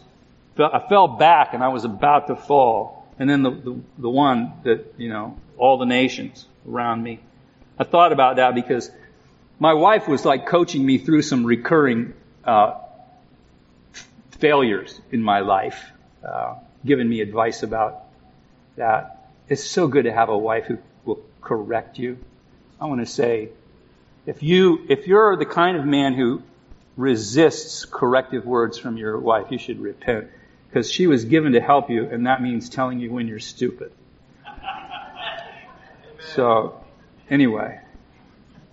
I 0.57 0.83
fell 0.89 1.09
back 1.09 1.53
and 1.53 1.63
I 1.63 1.69
was 1.69 1.85
about 1.85 2.29
to 2.29 2.37
fall. 2.37 2.98
And 3.19 3.29
then 3.29 3.43
the, 3.43 3.51
the, 3.51 3.81
the 3.99 4.11
one 4.11 4.53
that, 4.65 4.95
you 4.97 5.09
know, 5.09 5.39
all 5.57 5.79
the 5.79 5.87
nations 5.87 6.47
around 6.69 7.03
me. 7.03 7.21
I 7.79 7.85
thought 7.85 8.13
about 8.13 8.37
that 8.37 8.55
because 8.55 8.91
my 9.59 9.75
wife 9.75 10.07
was 10.07 10.25
like 10.25 10.47
coaching 10.47 10.85
me 10.85 10.99
through 10.99 11.23
some 11.23 11.45
recurring 11.45 12.15
uh, 12.45 12.75
failures 14.39 15.01
in 15.11 15.23
my 15.23 15.41
life, 15.41 15.91
uh, 16.25 16.57
giving 16.85 17.09
me 17.09 17.21
advice 17.21 17.63
about 17.63 18.05
that. 18.77 19.31
It's 19.49 19.65
so 19.65 19.89
good 19.89 20.05
to 20.05 20.13
have 20.13 20.29
a 20.29 20.39
wife 20.39 20.67
who 20.67 20.79
will 21.05 21.21
correct 21.41 21.99
you. 21.99 22.19
I 22.81 22.87
want 22.87 23.01
to 23.01 23.07
say, 23.07 23.51
if 24.27 24.43
you 24.43 24.85
if 24.89 25.07
you're 25.07 25.37
the 25.37 25.47
kind 25.47 25.77
of 25.77 25.85
man 25.85 26.15
who 26.15 26.43
resists 26.97 27.85
corrective 27.85 28.45
words 28.45 28.79
from 28.79 28.97
your 28.97 29.19
wife, 29.19 29.47
you 29.51 29.59
should 29.59 29.81
repent 29.81 30.29
because 30.69 30.91
she 30.91 31.07
was 31.07 31.25
given 31.25 31.53
to 31.53 31.61
help 31.61 31.91
you, 31.91 32.05
and 32.05 32.27
that 32.27 32.43
means 32.43 32.69
telling 32.69 33.01
you 33.01 33.11
when 33.11 33.27
you're 33.27 33.39
stupid. 33.39 33.93
So, 36.35 36.81
anyway. 37.31 37.81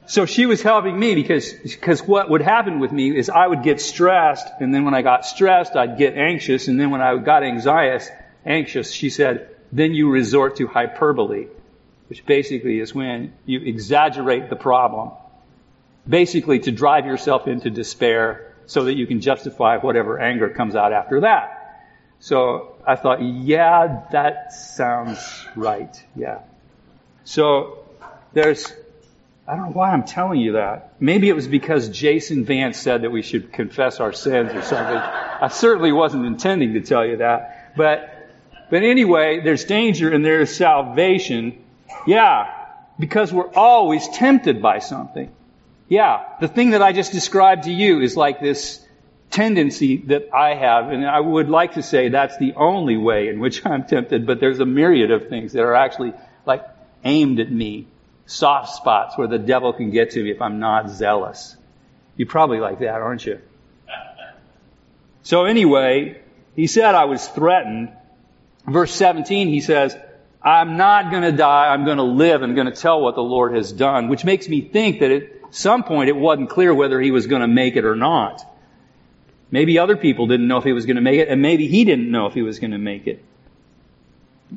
So 0.07 0.25
she 0.25 0.45
was 0.45 0.61
helping 0.61 0.97
me 0.97 1.15
because, 1.15 1.53
because 1.53 2.01
what 2.03 2.29
would 2.29 2.41
happen 2.41 2.79
with 2.79 2.91
me 2.91 3.17
is 3.17 3.29
I 3.29 3.47
would 3.47 3.63
get 3.63 3.81
stressed, 3.81 4.47
and 4.59 4.73
then 4.73 4.85
when 4.85 4.93
I 4.93 5.01
got 5.01 5.25
stressed, 5.25 5.75
I'd 5.75 5.97
get 5.97 6.15
anxious, 6.15 6.67
and 6.67 6.79
then 6.79 6.91
when 6.91 7.01
I 7.01 7.17
got 7.17 7.43
anxious, 7.43 8.09
anxious, 8.45 8.91
she 8.91 9.09
said, 9.09 9.49
then 9.71 9.93
you 9.93 10.09
resort 10.09 10.57
to 10.57 10.67
hyperbole, 10.67 11.47
which 12.07 12.25
basically 12.25 12.79
is 12.79 12.93
when 12.93 13.33
you 13.45 13.61
exaggerate 13.61 14.49
the 14.49 14.55
problem, 14.55 15.11
basically 16.07 16.59
to 16.59 16.71
drive 16.71 17.05
yourself 17.05 17.47
into 17.47 17.69
despair 17.69 18.53
so 18.67 18.85
that 18.85 18.95
you 18.95 19.07
can 19.07 19.21
justify 19.21 19.77
whatever 19.77 20.19
anger 20.19 20.49
comes 20.49 20.75
out 20.75 20.93
after 20.93 21.21
that. 21.21 21.54
So 22.19 22.75
I 22.85 22.95
thought, 22.95 23.21
yeah, 23.21 24.05
that 24.11 24.53
sounds 24.53 25.45
right. 25.55 26.03
Yeah. 26.15 26.39
So 27.23 27.85
there's, 28.33 28.71
I 29.47 29.55
don't 29.55 29.65
know 29.65 29.71
why 29.71 29.91
I'm 29.91 30.03
telling 30.03 30.39
you 30.39 30.53
that. 30.53 30.93
Maybe 30.99 31.29
it 31.29 31.35
was 31.35 31.47
because 31.47 31.89
Jason 31.89 32.45
Vance 32.45 32.77
said 32.77 33.03
that 33.03 33.11
we 33.11 33.21
should 33.21 33.51
confess 33.51 33.99
our 33.99 34.13
sins 34.13 34.53
or 34.53 34.61
something. 34.61 34.97
I 34.97 35.49
certainly 35.49 35.91
wasn't 35.91 36.25
intending 36.25 36.73
to 36.73 36.81
tell 36.81 37.05
you 37.05 37.17
that. 37.17 37.73
But, 37.75 38.29
but 38.69 38.83
anyway, 38.83 39.41
there's 39.41 39.65
danger 39.65 40.11
and 40.11 40.23
there's 40.25 40.55
salvation. 40.55 41.63
Yeah, 42.07 42.51
because 42.99 43.33
we're 43.33 43.51
always 43.53 44.07
tempted 44.09 44.61
by 44.61 44.79
something. 44.79 45.31
Yeah, 45.87 46.23
the 46.39 46.47
thing 46.47 46.71
that 46.71 46.81
I 46.81 46.93
just 46.93 47.11
described 47.11 47.63
to 47.63 47.71
you 47.71 48.01
is 48.01 48.17
like 48.17 48.39
this 48.39 48.84
tendency 49.31 49.97
that 49.97 50.33
I 50.33 50.55
have, 50.55 50.89
and 50.89 51.05
I 51.05 51.19
would 51.19 51.49
like 51.49 51.73
to 51.73 51.83
say 51.83 52.09
that's 52.09 52.37
the 52.37 52.53
only 52.55 52.97
way 52.97 53.27
in 53.27 53.39
which 53.39 53.65
I'm 53.65 53.85
tempted, 53.85 54.25
but 54.25 54.39
there's 54.39 54.59
a 54.59 54.65
myriad 54.65 55.11
of 55.11 55.29
things 55.29 55.53
that 55.53 55.63
are 55.63 55.75
actually 55.75 56.13
like 56.45 56.65
aimed 57.03 57.39
at 57.39 57.51
me, 57.51 57.87
soft 58.25 58.75
spots 58.75 59.17
where 59.17 59.27
the 59.27 59.39
devil 59.39 59.73
can 59.73 59.91
get 59.91 60.11
to 60.11 60.23
me 60.23 60.31
if 60.31 60.41
I'm 60.41 60.59
not 60.59 60.89
zealous. 60.89 61.55
You 62.17 62.25
probably 62.25 62.59
like 62.59 62.79
that, 62.79 63.01
aren't 63.01 63.25
you? 63.25 63.39
So 65.23 65.45
anyway, 65.45 66.21
he 66.55 66.67
said 66.67 66.93
I 66.93 67.05
was 67.05 67.27
threatened. 67.27 67.91
Verse 68.67 68.93
17, 68.93 69.47
he 69.47 69.59
says, 69.59 69.97
I'm 70.39 70.77
not 70.77 71.09
going 71.09 71.23
to 71.23 71.31
die. 71.31 71.73
I'm 71.73 71.83
going 71.83 71.97
to 71.97 72.03
live 72.03 72.43
and 72.43 72.53
going 72.53 72.71
to 72.71 72.79
tell 72.79 73.01
what 73.01 73.15
the 73.15 73.23
Lord 73.23 73.55
has 73.55 73.71
done, 73.71 74.07
which 74.07 74.23
makes 74.23 74.47
me 74.47 74.61
think 74.61 74.99
that 74.99 75.09
at 75.09 75.23
some 75.49 75.83
point 75.83 76.09
it 76.09 76.15
wasn't 76.15 76.51
clear 76.51 76.71
whether 76.75 77.01
he 77.01 77.09
was 77.09 77.25
going 77.25 77.41
to 77.41 77.47
make 77.47 77.75
it 77.75 77.85
or 77.85 77.95
not. 77.95 78.43
Maybe 79.55 79.79
other 79.79 79.95
people 79.95 80.27
didn't 80.27 80.49
know 80.49 80.57
if 80.57 80.65
he 80.65 80.73
was 80.73 80.85
going 80.85 80.97
to 80.97 81.01
make 81.01 81.17
it, 81.17 81.29
and 81.29 81.41
maybe 81.41 81.69
he 81.69 81.85
didn't 81.85 82.11
know 82.11 82.25
if 82.25 82.33
he 82.33 82.41
was 82.41 82.59
going 82.59 82.71
to 82.71 82.77
make 82.77 83.07
it. 83.07 83.23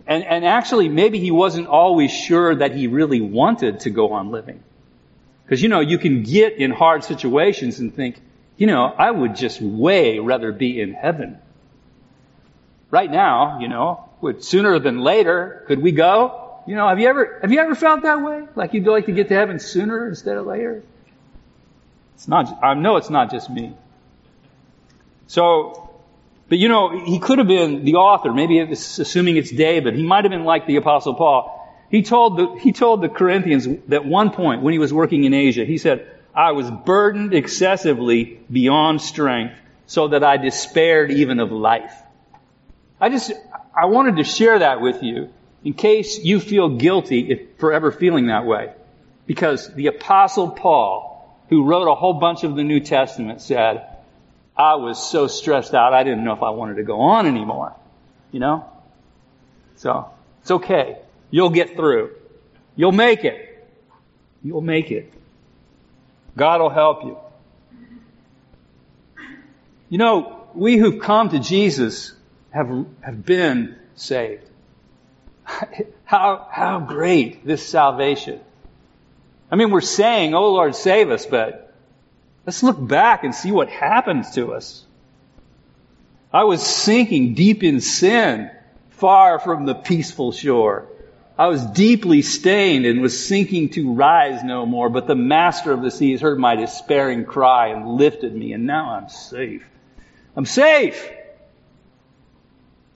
And, 0.09 0.25
and 0.25 0.45
actually, 0.45 0.89
maybe 0.89 1.21
he 1.21 1.31
wasn't 1.31 1.69
always 1.69 2.11
sure 2.11 2.57
that 2.57 2.75
he 2.75 2.89
really 2.89 3.21
wanted 3.21 3.79
to 3.81 3.91
go 3.91 4.11
on 4.15 4.33
living. 4.33 4.61
Because, 5.45 5.63
you 5.63 5.69
know, 5.69 5.79
you 5.79 5.99
can 5.99 6.25
get 6.25 6.55
in 6.55 6.73
hard 6.73 7.05
situations 7.05 7.79
and 7.79 7.95
think, 7.95 8.21
you 8.57 8.67
know, 8.67 8.87
I 8.87 9.09
would 9.09 9.37
just 9.37 9.61
way 9.61 10.19
rather 10.19 10.51
be 10.51 10.81
in 10.81 10.95
heaven. 10.95 11.39
Right 12.91 13.09
now, 13.09 13.61
you 13.61 13.69
know, 13.69 14.05
would 14.21 14.43
sooner 14.43 14.81
than 14.81 14.99
later, 14.99 15.63
could 15.69 15.81
we 15.81 15.93
go? 15.93 16.59
You 16.67 16.75
know, 16.75 16.89
have 16.89 16.99
you 16.99 17.07
ever, 17.07 17.39
have 17.41 17.53
you 17.53 17.61
ever 17.61 17.77
felt 17.77 18.03
that 18.03 18.21
way? 18.21 18.49
Like 18.57 18.75
you'd 18.75 18.85
like 18.85 19.07
to 19.07 19.13
get 19.13 19.29
to 19.29 19.35
heaven 19.35 19.61
sooner 19.61 20.09
instead 20.09 20.37
of 20.37 20.45
later? 20.45 20.83
It's 22.17 22.27
not, 22.27 22.65
I 22.65 22.75
know 22.75 22.97
it's 22.97 23.11
not 23.11 23.31
just 23.31 23.49
me. 23.49 23.77
So, 25.29 25.91
but 26.49 26.59
you 26.59 26.69
know, 26.69 27.05
he 27.05 27.21
could 27.21 27.39
have 27.39 27.47
been 27.47 27.85
the 27.85 27.97
author, 27.97 28.33
maybe 28.33 28.59
it's 28.59 28.99
assuming 28.99 29.37
it's 29.37 29.51
David. 29.51 29.95
He 29.95 30.03
might 30.03 30.25
have 30.25 30.31
been 30.31 30.45
like 30.45 30.67
the 30.67 30.77
apostle 30.77 31.15
Paul. 31.15 31.55
He 31.91 32.03
told 32.03 32.39
the, 32.39 32.59
he 32.61 32.73
told 32.73 33.03
the 33.03 33.09
Corinthians 33.09 33.69
that 33.89 34.05
one 34.05 34.31
point 34.31 34.63
when 34.63 34.73
he 34.73 34.79
was 34.79 34.93
working 34.93 35.25
in 35.25 35.35
Asia, 35.35 35.65
he 35.65 35.79
said, 35.79 36.11
I 36.35 36.53
was 36.53 36.71
burdened 36.71 37.35
excessively 37.35 38.41
beyond 38.51 39.01
strength 39.03 39.55
so 39.87 40.09
that 40.09 40.25
I 40.25 40.39
despaired 40.39 41.11
even 41.11 41.41
of 41.41 41.53
life. 41.53 41.95
I 43.01 43.11
just, 43.11 43.33
I 43.77 43.87
wanted 43.87 44.17
to 44.17 44.25
share 44.25 44.59
that 44.59 44.81
with 44.81 45.03
you 45.03 45.31
in 45.63 45.75
case 45.75 46.19
you 46.19 46.41
feel 46.41 46.77
guilty 46.77 47.31
if, 47.31 47.59
for 47.59 47.73
ever 47.73 47.93
feeling 47.93 48.27
that 48.27 48.47
way. 48.47 48.73
Because 49.27 49.73
the 49.75 49.89
apostle 49.89 50.51
Paul, 50.51 51.39
who 51.51 51.65
wrote 51.65 51.91
a 51.91 51.95
whole 51.95 52.15
bunch 52.15 52.45
of 52.45 52.57
the 52.57 52.65
New 52.65 52.81
Testament 52.81 53.43
said, 53.43 53.98
I 54.59 54.75
was 54.75 54.99
so 55.11 55.29
stressed 55.29 55.73
out, 55.73 55.95
I 55.95 56.03
didn't 56.03 56.25
know 56.25 56.33
if 56.33 56.43
I 56.43 56.51
wanted 56.51 56.77
to 56.77 56.83
go 56.83 57.01
on 57.01 57.27
anymore. 57.27 57.75
You 58.33 58.41
know? 58.41 58.69
So, 59.77 60.11
it's 60.43 60.51
okay. 60.51 60.99
You'll 61.31 61.51
get 61.51 61.77
through. 61.77 62.11
You'll 62.75 62.93
make 62.93 63.25
it. 63.25 63.69
You'll 64.43 64.61
make 64.61 64.91
it. 64.91 65.13
God 66.37 66.61
will 66.61 66.71
help 66.71 67.05
you. 67.05 67.19
You 69.89 69.99
know, 69.99 70.49
we 70.55 70.77
who've 70.77 71.01
come 71.01 71.31
to 71.31 71.39
Jesus 71.39 72.13
have, 72.51 72.87
have 73.01 73.25
been 73.25 73.77
saved. 73.95 74.45
How, 76.05 76.49
how 76.51 76.81
great 76.81 77.47
this 77.47 77.63
salvation. 77.67 78.41
I 79.51 79.57
mean, 79.57 79.71
we're 79.71 79.83
saying, 79.83 80.35
oh 80.35 80.53
Lord, 80.53 80.75
save 80.75 81.11
us, 81.11 81.27
but 81.27 81.68
Let's 82.49 82.63
look 82.63 82.79
back 82.81 83.25
and 83.25 83.35
see 83.35 83.53
what 83.53 83.69
happened 83.69 84.25
to 84.33 84.55
us. 84.55 84.83
I 86.33 86.45
was 86.45 86.67
sinking 86.67 87.35
deep 87.35 87.63
in 87.63 87.83
sin, 87.83 88.51
far 88.89 89.39
from 89.39 89.67
the 89.67 89.75
peaceful 89.75 90.33
shore. 90.33 90.87
I 91.37 91.49
was 91.49 91.63
deeply 91.67 92.23
stained 92.23 92.87
and 92.87 93.03
was 93.03 93.23
sinking 93.27 93.69
to 93.73 93.93
rise 93.93 94.43
no 94.43 94.65
more, 94.65 94.89
but 94.89 95.07
the 95.07 95.15
master 95.15 95.73
of 95.73 95.83
the 95.83 95.91
seas 95.91 96.23
heard 96.23 96.39
my 96.39 96.57
despairing 96.57 97.27
cry 97.27 97.67
and 97.67 97.87
lifted 97.87 98.35
me, 98.35 98.55
and 98.55 98.65
now 98.65 98.93
I'm 98.93 99.11
safe. 99.11 99.67
I'm 100.35 100.47
safe! 100.47 101.07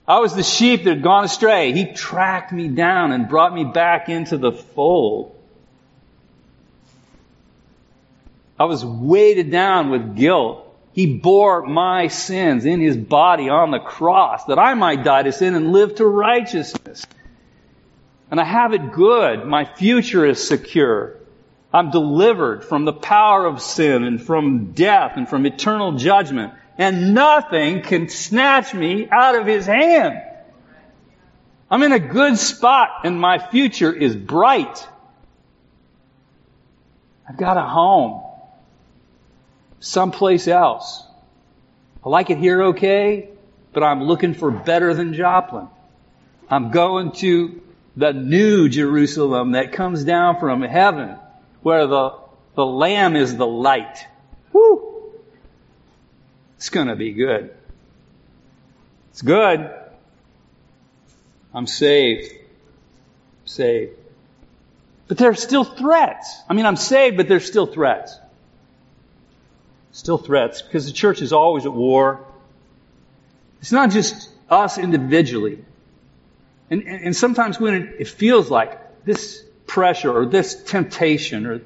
I 0.07 0.17
was 0.17 0.35
the 0.35 0.41
sheep 0.41 0.85
that 0.85 0.95
had 0.95 1.03
gone 1.03 1.25
astray. 1.25 1.73
He 1.73 1.93
tracked 1.93 2.51
me 2.51 2.69
down 2.69 3.11
and 3.11 3.29
brought 3.29 3.53
me 3.53 3.65
back 3.65 4.09
into 4.09 4.39
the 4.39 4.51
fold. 4.51 5.35
I 8.63 8.65
was 8.65 8.85
weighted 8.85 9.51
down 9.51 9.89
with 9.89 10.15
guilt. 10.15 10.65
He 10.93 11.17
bore 11.17 11.65
my 11.65 12.07
sins 12.07 12.63
in 12.63 12.79
his 12.79 12.95
body 12.95 13.49
on 13.49 13.71
the 13.71 13.79
cross 13.79 14.45
that 14.45 14.57
I 14.57 14.73
might 14.73 15.03
die 15.03 15.23
to 15.23 15.33
sin 15.33 15.53
and 15.53 15.73
live 15.73 15.95
to 15.95 16.07
righteousness. 16.07 17.05
And 18.31 18.39
I 18.39 18.45
have 18.45 18.71
it 18.71 18.93
good. 18.93 19.45
My 19.45 19.65
future 19.65 20.25
is 20.25 20.47
secure. 20.47 21.17
I'm 21.73 21.91
delivered 21.91 22.63
from 22.63 22.85
the 22.85 22.93
power 22.93 23.45
of 23.45 23.61
sin 23.61 24.05
and 24.05 24.23
from 24.23 24.71
death 24.71 25.17
and 25.17 25.27
from 25.27 25.45
eternal 25.45 25.97
judgment. 25.97 26.53
And 26.77 27.13
nothing 27.13 27.81
can 27.81 28.07
snatch 28.07 28.73
me 28.73 29.09
out 29.11 29.35
of 29.35 29.45
his 29.45 29.65
hand. 29.65 30.21
I'm 31.69 31.83
in 31.83 31.91
a 31.91 31.99
good 31.99 32.37
spot 32.37 33.01
and 33.03 33.19
my 33.19 33.39
future 33.39 33.91
is 33.91 34.15
bright. 34.15 34.87
I've 37.27 37.35
got 37.35 37.57
a 37.57 37.63
home 37.63 38.29
someplace 39.83 40.47
else. 40.47 41.03
I 42.05 42.09
like 42.09 42.29
it 42.29 42.37
here 42.37 42.63
okay, 42.63 43.29
but 43.73 43.83
I'm 43.83 44.03
looking 44.03 44.33
for 44.33 44.49
better 44.49 44.93
than 44.93 45.13
Joplin. 45.13 45.67
I'm 46.49 46.71
going 46.71 47.11
to 47.17 47.61
the 47.97 48.13
new 48.13 48.69
Jerusalem 48.69 49.51
that 49.51 49.73
comes 49.73 50.05
down 50.05 50.39
from 50.39 50.61
heaven 50.61 51.17
where 51.61 51.85
the, 51.85 52.15
the 52.55 52.65
Lamb 52.65 53.17
is 53.17 53.35
the 53.35 53.45
light. 53.45 54.07
Woo! 54.53 55.11
It's 56.55 56.69
gonna 56.69 56.95
be 56.95 57.11
good. 57.11 57.53
It's 59.11 59.21
good. 59.21 59.69
I'm 61.53 61.67
saved. 61.67 62.31
I'm 62.31 63.47
Saved. 63.47 63.91
But 65.09 65.17
there's 65.17 65.43
still 65.43 65.65
threats. 65.65 66.41
I 66.49 66.53
mean, 66.53 66.65
I'm 66.65 66.77
saved, 66.77 67.17
but 67.17 67.27
there's 67.27 67.45
still 67.45 67.65
threats 67.65 68.17
still 69.93 70.17
threats 70.17 70.61
because 70.61 70.85
the 70.85 70.91
church 70.91 71.21
is 71.21 71.31
always 71.31 71.65
at 71.65 71.73
war. 71.73 72.25
It's 73.61 73.71
not 73.71 73.91
just 73.91 74.29
us 74.49 74.77
individually. 74.77 75.63
And, 76.69 76.83
and, 76.83 77.15
sometimes 77.15 77.59
when 77.59 77.73
it, 77.75 77.95
it, 77.99 78.07
feels 78.07 78.49
like 78.49 79.05
this 79.05 79.43
pressure 79.67 80.11
or 80.11 80.25
this 80.25 80.55
temptation 80.63 81.45
or, 81.45 81.61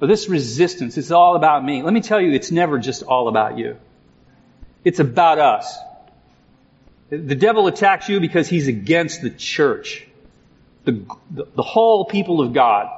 or 0.00 0.06
this 0.06 0.28
resistance, 0.28 0.96
it's 0.96 1.10
all 1.10 1.34
about 1.36 1.64
me. 1.64 1.82
Let 1.82 1.92
me 1.92 2.00
tell 2.00 2.20
you, 2.20 2.32
it's 2.32 2.52
never 2.52 2.78
just 2.78 3.02
all 3.02 3.28
about 3.28 3.58
you. 3.58 3.76
It's 4.84 5.00
about 5.00 5.38
us. 5.38 5.76
The 7.10 7.34
devil 7.34 7.66
attacks 7.66 8.08
you 8.08 8.20
because 8.20 8.48
he's 8.48 8.68
against 8.68 9.22
the 9.22 9.30
church, 9.30 10.06
the, 10.84 11.04
the, 11.30 11.46
the 11.56 11.62
whole 11.62 12.04
people 12.04 12.40
of 12.40 12.52
God. 12.52 12.88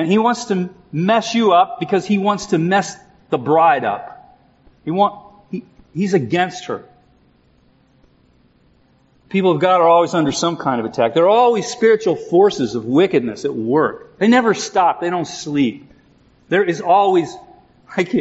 And 0.00 0.10
he 0.10 0.18
wants 0.18 0.46
to 0.46 0.70
mess 0.92 1.34
you 1.34 1.52
up 1.52 1.78
because 1.78 2.06
he 2.06 2.18
wants 2.18 2.46
to 2.46 2.58
mess 2.58 2.96
the 3.28 3.38
bride 3.38 3.84
up. 3.84 4.38
He 4.84 4.90
want, 4.90 5.34
he, 5.50 5.64
he's 5.92 6.14
against 6.14 6.64
her. 6.66 6.84
People 9.28 9.52
of 9.52 9.60
God 9.60 9.80
are 9.80 9.88
always 9.88 10.14
under 10.14 10.32
some 10.32 10.56
kind 10.56 10.80
of 10.80 10.86
attack. 10.86 11.14
There 11.14 11.24
are 11.24 11.28
always 11.28 11.66
spiritual 11.66 12.16
forces 12.16 12.74
of 12.74 12.84
wickedness 12.84 13.44
at 13.44 13.54
work. 13.54 14.18
They 14.18 14.26
never 14.26 14.54
stop. 14.54 15.00
They 15.00 15.10
don't 15.10 15.26
sleep. 15.26 15.88
There 16.48 16.64
is 16.64 16.80
always, 16.80 17.32
like 17.96 18.14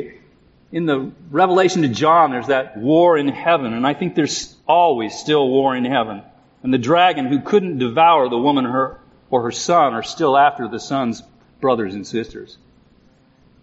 in 0.72 0.86
the 0.86 1.12
revelation 1.32 1.82
to 1.84 1.88
John, 1.88 2.32
there's 2.32 2.48
that 2.48 2.78
war 2.78 3.18
in 3.18 3.30
heaven, 3.30 3.74
and 3.74 3.88
I 3.88 3.94
think 3.94 4.16
there's 4.16 4.56
always 4.68 5.16
still 5.16 5.48
war 5.48 5.76
in 5.76 5.86
heaven. 5.86 6.22
And 6.62 6.74
the 6.74 6.78
dragon 6.78 7.26
who 7.26 7.40
couldn't 7.40 7.80
devour 7.80 8.28
the 8.28 8.38
woman 8.38 8.66
her, 8.66 9.00
or 9.32 9.44
her 9.44 9.52
son 9.52 9.94
are 9.94 10.04
still 10.04 10.38
after 10.38 10.68
the 10.68 10.80
son's 10.80 11.24
brothers 11.60 11.94
and 11.94 12.06
sisters. 12.06 12.58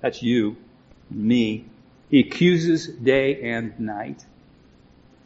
That's 0.00 0.22
you, 0.22 0.56
me. 1.10 1.64
He 2.10 2.20
accuses 2.20 2.86
day 2.86 3.50
and 3.50 3.78
night. 3.80 4.24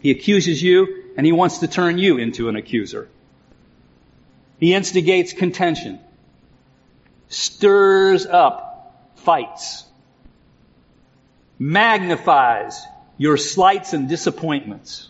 He 0.00 0.11
accuses 0.11 0.62
you 0.62 1.04
and 1.16 1.26
he 1.26 1.33
wants 1.33 1.59
to 1.59 1.68
turn 1.68 1.98
you 1.98 2.18
into 2.18 2.48
an 2.48 2.56
accuser. 2.56 3.09
He 4.59 4.74
instigates 4.74 5.33
contention, 5.33 6.00
stirs 7.28 8.26
up 8.26 9.11
fights, 9.16 9.85
magnifies 11.59 12.83
your 13.16 13.37
slights 13.37 13.92
and 13.92 14.09
disappointments, 14.09 15.09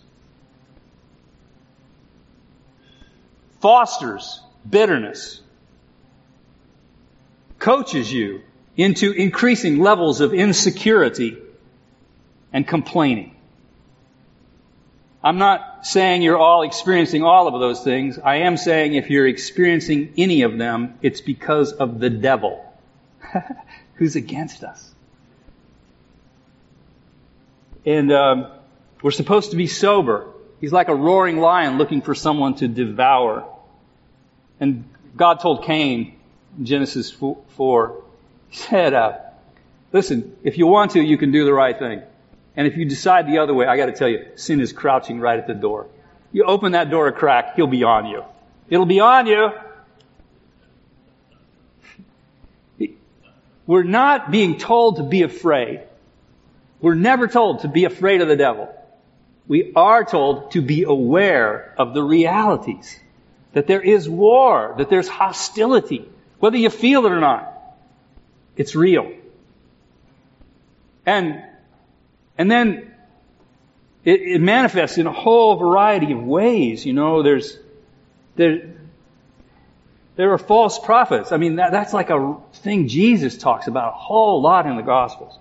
fosters 3.60 4.40
bitterness, 4.68 5.40
coaches 7.60 8.12
you 8.12 8.42
into 8.76 9.12
increasing 9.12 9.78
levels 9.78 10.20
of 10.20 10.34
insecurity 10.34 11.36
and 12.52 12.66
complaining. 12.66 13.36
I'm 15.22 15.36
not 15.36 15.86
saying 15.86 16.22
you're 16.22 16.38
all 16.38 16.62
experiencing 16.62 17.22
all 17.22 17.46
of 17.46 17.60
those 17.60 17.84
things. 17.84 18.18
I 18.18 18.36
am 18.36 18.56
saying 18.56 18.94
if 18.94 19.10
you're 19.10 19.28
experiencing 19.28 20.14
any 20.16 20.42
of 20.42 20.56
them, 20.56 20.98
it's 21.02 21.20
because 21.20 21.72
of 21.72 22.00
the 22.00 22.08
devil 22.08 22.64
who's 23.94 24.16
against 24.16 24.64
us. 24.64 24.94
And 27.84 28.10
um, 28.10 28.50
we're 29.02 29.10
supposed 29.10 29.50
to 29.50 29.56
be 29.58 29.66
sober. 29.66 30.26
He's 30.60 30.72
like 30.72 30.88
a 30.88 30.94
roaring 30.94 31.38
lion 31.38 31.76
looking 31.76 32.00
for 32.00 32.14
someone 32.14 32.54
to 32.56 32.68
devour. 32.68 33.46
And 34.58 34.84
God 35.16 35.40
told 35.40 35.64
Cain, 35.64 36.19
Genesis 36.62 37.10
4, 37.10 38.02
he 38.48 38.56
said, 38.56 38.94
uh, 38.94 39.18
listen, 39.92 40.36
if 40.42 40.58
you 40.58 40.66
want 40.66 40.92
to, 40.92 41.00
you 41.00 41.16
can 41.16 41.32
do 41.32 41.44
the 41.44 41.52
right 41.52 41.78
thing. 41.78 42.02
And 42.56 42.66
if 42.66 42.76
you 42.76 42.84
decide 42.84 43.26
the 43.26 43.38
other 43.38 43.54
way, 43.54 43.66
I 43.66 43.76
gotta 43.76 43.92
tell 43.92 44.08
you, 44.08 44.26
sin 44.34 44.60
is 44.60 44.72
crouching 44.72 45.20
right 45.20 45.38
at 45.38 45.46
the 45.46 45.54
door. 45.54 45.86
You 46.32 46.44
open 46.44 46.72
that 46.72 46.90
door 46.90 47.08
a 47.08 47.12
crack, 47.12 47.54
he'll 47.56 47.66
be 47.66 47.84
on 47.84 48.06
you. 48.06 48.24
It'll 48.68 48.86
be 48.86 49.00
on 49.00 49.26
you. 49.26 49.50
We're 53.66 53.84
not 53.84 54.32
being 54.32 54.58
told 54.58 54.96
to 54.96 55.04
be 55.04 55.22
afraid. 55.22 55.82
We're 56.80 56.94
never 56.94 57.28
told 57.28 57.60
to 57.60 57.68
be 57.68 57.84
afraid 57.84 58.20
of 58.20 58.28
the 58.28 58.36
devil. 58.36 58.68
We 59.46 59.72
are 59.76 60.04
told 60.04 60.52
to 60.52 60.62
be 60.62 60.84
aware 60.84 61.74
of 61.78 61.94
the 61.94 62.02
realities. 62.02 62.98
That 63.52 63.66
there 63.66 63.80
is 63.80 64.08
war, 64.08 64.74
that 64.78 64.90
there's 64.90 65.08
hostility, 65.08 66.08
whether 66.40 66.56
you 66.56 66.70
feel 66.70 67.06
it 67.06 67.12
or 67.12 67.20
not. 67.20 67.46
It's 68.56 68.74
real. 68.74 69.12
And, 71.06 71.42
and 72.36 72.50
then 72.50 72.92
it, 74.04 74.20
it 74.20 74.40
manifests 74.40 74.98
in 74.98 75.06
a 75.06 75.12
whole 75.12 75.56
variety 75.56 76.12
of 76.12 76.22
ways. 76.22 76.84
You 76.84 76.92
know, 76.92 77.22
there's, 77.22 77.56
there, 78.36 78.74
there 80.16 80.32
are 80.32 80.38
false 80.38 80.78
prophets. 80.78 81.32
I 81.32 81.36
mean, 81.36 81.56
that, 81.56 81.72
that's 81.72 81.92
like 81.92 82.10
a 82.10 82.36
thing 82.54 82.88
Jesus 82.88 83.36
talks 83.36 83.66
about 83.66 83.92
a 83.94 83.96
whole 83.96 84.42
lot 84.42 84.66
in 84.66 84.76
the 84.76 84.82
Gospels. 84.82 85.38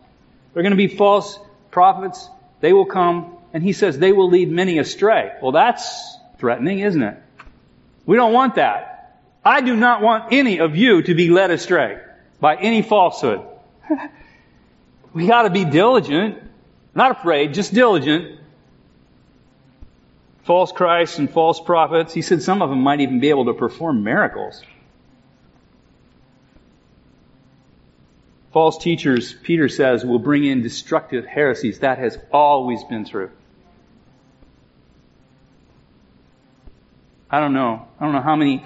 There 0.54 0.62
are 0.62 0.64
going 0.64 0.72
to 0.72 0.78
be 0.78 0.88
false 0.88 1.40
prophets. 1.72 2.30
They 2.60 2.74
will 2.74 2.86
come, 2.86 3.38
and 3.54 3.64
he 3.64 3.74
says 3.74 3.98
they 3.98 4.12
will 4.12 4.30
lead 4.30 4.50
many 4.50 4.80
astray. 4.80 5.32
Well, 5.42 5.54
that's 5.54 6.18
threatening, 6.38 6.80
isn't 6.80 7.02
it? 7.02 7.18
We 8.06 8.18
don't 8.18 8.34
want 8.34 8.56
that. 8.56 8.99
I 9.50 9.62
do 9.62 9.76
not 9.76 10.04
want 10.04 10.32
any 10.32 10.60
of 10.60 10.76
you 10.76 11.02
to 11.02 11.16
be 11.16 11.32
led 11.32 11.50
astray 11.50 12.00
by 12.40 12.56
any 12.56 12.84
falsehood. 12.84 13.42
we 15.14 15.26
gotta 15.26 15.50
be 15.50 15.66
diligent. 15.66 16.38
Not 16.94 17.18
afraid, 17.18 17.56
just 17.56 17.74
diligent. 17.74 18.40
False 20.44 20.72
Christs 20.72 21.18
and 21.18 21.32
false 21.32 21.60
prophets. 21.60 22.14
He 22.14 22.22
said 22.22 22.44
some 22.44 22.62
of 22.62 22.70
them 22.70 22.82
might 22.82 23.02
even 23.02 23.20
be 23.20 23.30
able 23.30 23.46
to 23.46 23.56
perform 23.56 24.04
miracles. 24.04 24.62
False 28.54 28.78
teachers, 28.78 29.34
Peter 29.34 29.68
says, 29.68 30.06
will 30.06 30.20
bring 30.20 30.46
in 30.46 30.62
destructive 30.62 31.26
heresies. 31.26 31.80
That 31.80 31.98
has 31.98 32.20
always 32.32 32.84
been 32.84 33.04
true. 33.04 33.32
I 37.32 37.40
don't 37.40 37.54
know. 37.54 37.88
I 38.00 38.06
don't 38.06 38.14
know 38.14 38.22
how 38.22 38.36
many 38.36 38.62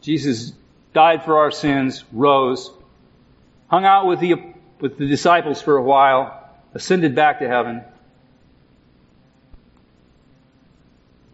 Jesus 0.00 0.52
died 0.92 1.24
for 1.24 1.38
our 1.38 1.50
sins, 1.50 2.04
rose, 2.12 2.70
hung 3.68 3.84
out 3.84 4.06
with 4.06 4.20
the, 4.20 4.34
with 4.80 4.98
the 4.98 5.06
disciples 5.06 5.60
for 5.60 5.76
a 5.76 5.82
while, 5.82 6.48
ascended 6.74 7.14
back 7.14 7.40
to 7.40 7.48
heaven. 7.48 7.82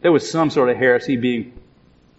There 0.02 0.12
was 0.12 0.30
some 0.30 0.50
sort 0.50 0.70
of 0.70 0.76
heresy 0.76 1.16
being 1.16 1.52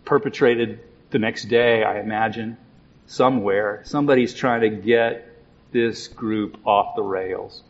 perpetrated 0.06 0.80
the 1.12 1.20
next 1.20 1.46
day, 1.46 1.84
I 1.84 2.00
imagine, 2.00 2.58
somewhere. 3.06 3.82
Somebody's 3.86 4.34
trying 4.34 4.62
to 4.62 4.70
get 4.70 5.30
this 5.72 6.08
group 6.08 6.58
off 6.66 6.96
the 6.96 7.04
rails. 7.04 7.62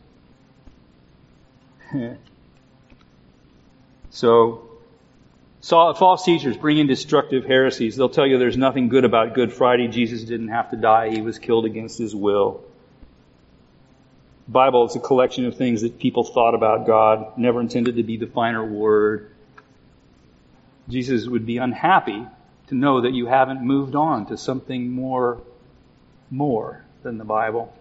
so, 4.10 4.67
False 5.60 6.24
teachers 6.24 6.56
bring 6.56 6.78
in 6.78 6.86
destructive 6.86 7.44
heresies. 7.44 7.96
They'll 7.96 8.08
tell 8.08 8.26
you 8.26 8.38
there's 8.38 8.56
nothing 8.56 8.88
good 8.88 9.04
about 9.04 9.34
Good 9.34 9.52
Friday. 9.52 9.88
Jesus 9.88 10.22
didn't 10.22 10.48
have 10.48 10.70
to 10.70 10.76
die. 10.76 11.10
He 11.10 11.20
was 11.20 11.38
killed 11.38 11.64
against 11.64 11.98
his 11.98 12.14
will. 12.14 12.62
Bible 14.46 14.86
is 14.86 14.96
a 14.96 15.00
collection 15.00 15.44
of 15.44 15.56
things 15.56 15.82
that 15.82 15.98
people 15.98 16.24
thought 16.24 16.54
about 16.54 16.86
God, 16.86 17.36
never 17.36 17.60
intended 17.60 17.96
to 17.96 18.02
be 18.02 18.16
the 18.16 18.26
final 18.26 18.66
word. 18.66 19.30
Jesus 20.88 21.26
would 21.26 21.44
be 21.44 21.58
unhappy 21.58 22.26
to 22.68 22.74
know 22.74 23.02
that 23.02 23.12
you 23.12 23.26
haven't 23.26 23.60
moved 23.60 23.94
on 23.94 24.26
to 24.26 24.38
something 24.38 24.90
more, 24.90 25.42
more 26.30 26.82
than 27.02 27.18
the 27.18 27.24
Bible. 27.24 27.74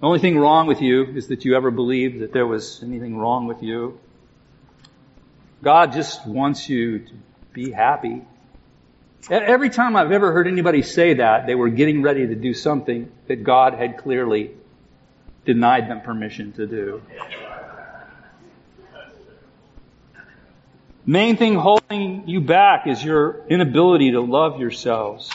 The 0.00 0.06
only 0.06 0.18
thing 0.18 0.38
wrong 0.38 0.66
with 0.66 0.80
you 0.80 1.04
is 1.04 1.28
that 1.28 1.44
you 1.44 1.54
ever 1.56 1.70
believed 1.70 2.20
that 2.20 2.32
there 2.32 2.46
was 2.46 2.82
anything 2.82 3.18
wrong 3.18 3.46
with 3.46 3.62
you. 3.62 3.98
God 5.62 5.92
just 5.92 6.26
wants 6.26 6.68
you 6.68 7.00
to 7.00 7.12
be 7.52 7.70
happy. 7.70 8.22
Every 9.28 9.70
time 9.70 9.96
I've 9.96 10.12
ever 10.12 10.32
heard 10.32 10.46
anybody 10.46 10.82
say 10.82 11.14
that, 11.14 11.46
they 11.46 11.54
were 11.54 11.68
getting 11.68 12.02
ready 12.02 12.26
to 12.26 12.34
do 12.34 12.54
something 12.54 13.10
that 13.26 13.42
God 13.42 13.74
had 13.74 13.98
clearly 13.98 14.52
denied 15.44 15.88
them 15.88 16.00
permission 16.02 16.52
to 16.52 16.66
do. 16.66 17.02
Main 21.04 21.36
thing 21.36 21.54
holding 21.54 22.28
you 22.28 22.40
back 22.40 22.86
is 22.86 23.02
your 23.02 23.46
inability 23.48 24.12
to 24.12 24.20
love 24.20 24.60
yourselves. 24.60 25.30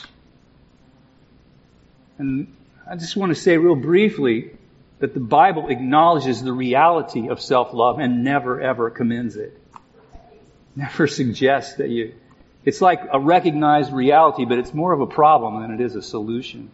And 2.18 2.54
I 2.90 2.96
just 2.96 3.16
want 3.16 3.34
to 3.34 3.42
say 3.42 3.58
real 3.58 3.76
briefly 3.76 4.52
that 5.00 5.14
the 5.14 5.20
Bible 5.20 5.70
acknowledges 5.70 6.44
the 6.44 6.54
reality 6.54 7.30
of 7.30 7.42
self-love 7.42 8.00
and 8.00 8.24
never 8.24 8.62
ever 8.62 8.90
commends 8.90 9.36
it 9.36 9.61
never 10.76 11.08
suggests 11.20 11.76
that 11.76 11.90
you, 11.90 12.14
it's 12.64 12.82
like 12.82 13.02
a 13.12 13.20
recognized 13.20 13.92
reality, 13.92 14.46
but 14.46 14.58
it's 14.58 14.74
more 14.74 14.94
of 14.94 15.02
a 15.02 15.08
problem 15.08 15.62
than 15.62 15.72
it 15.72 15.82
is 15.82 15.96
a 15.96 16.02
solution. 16.02 16.72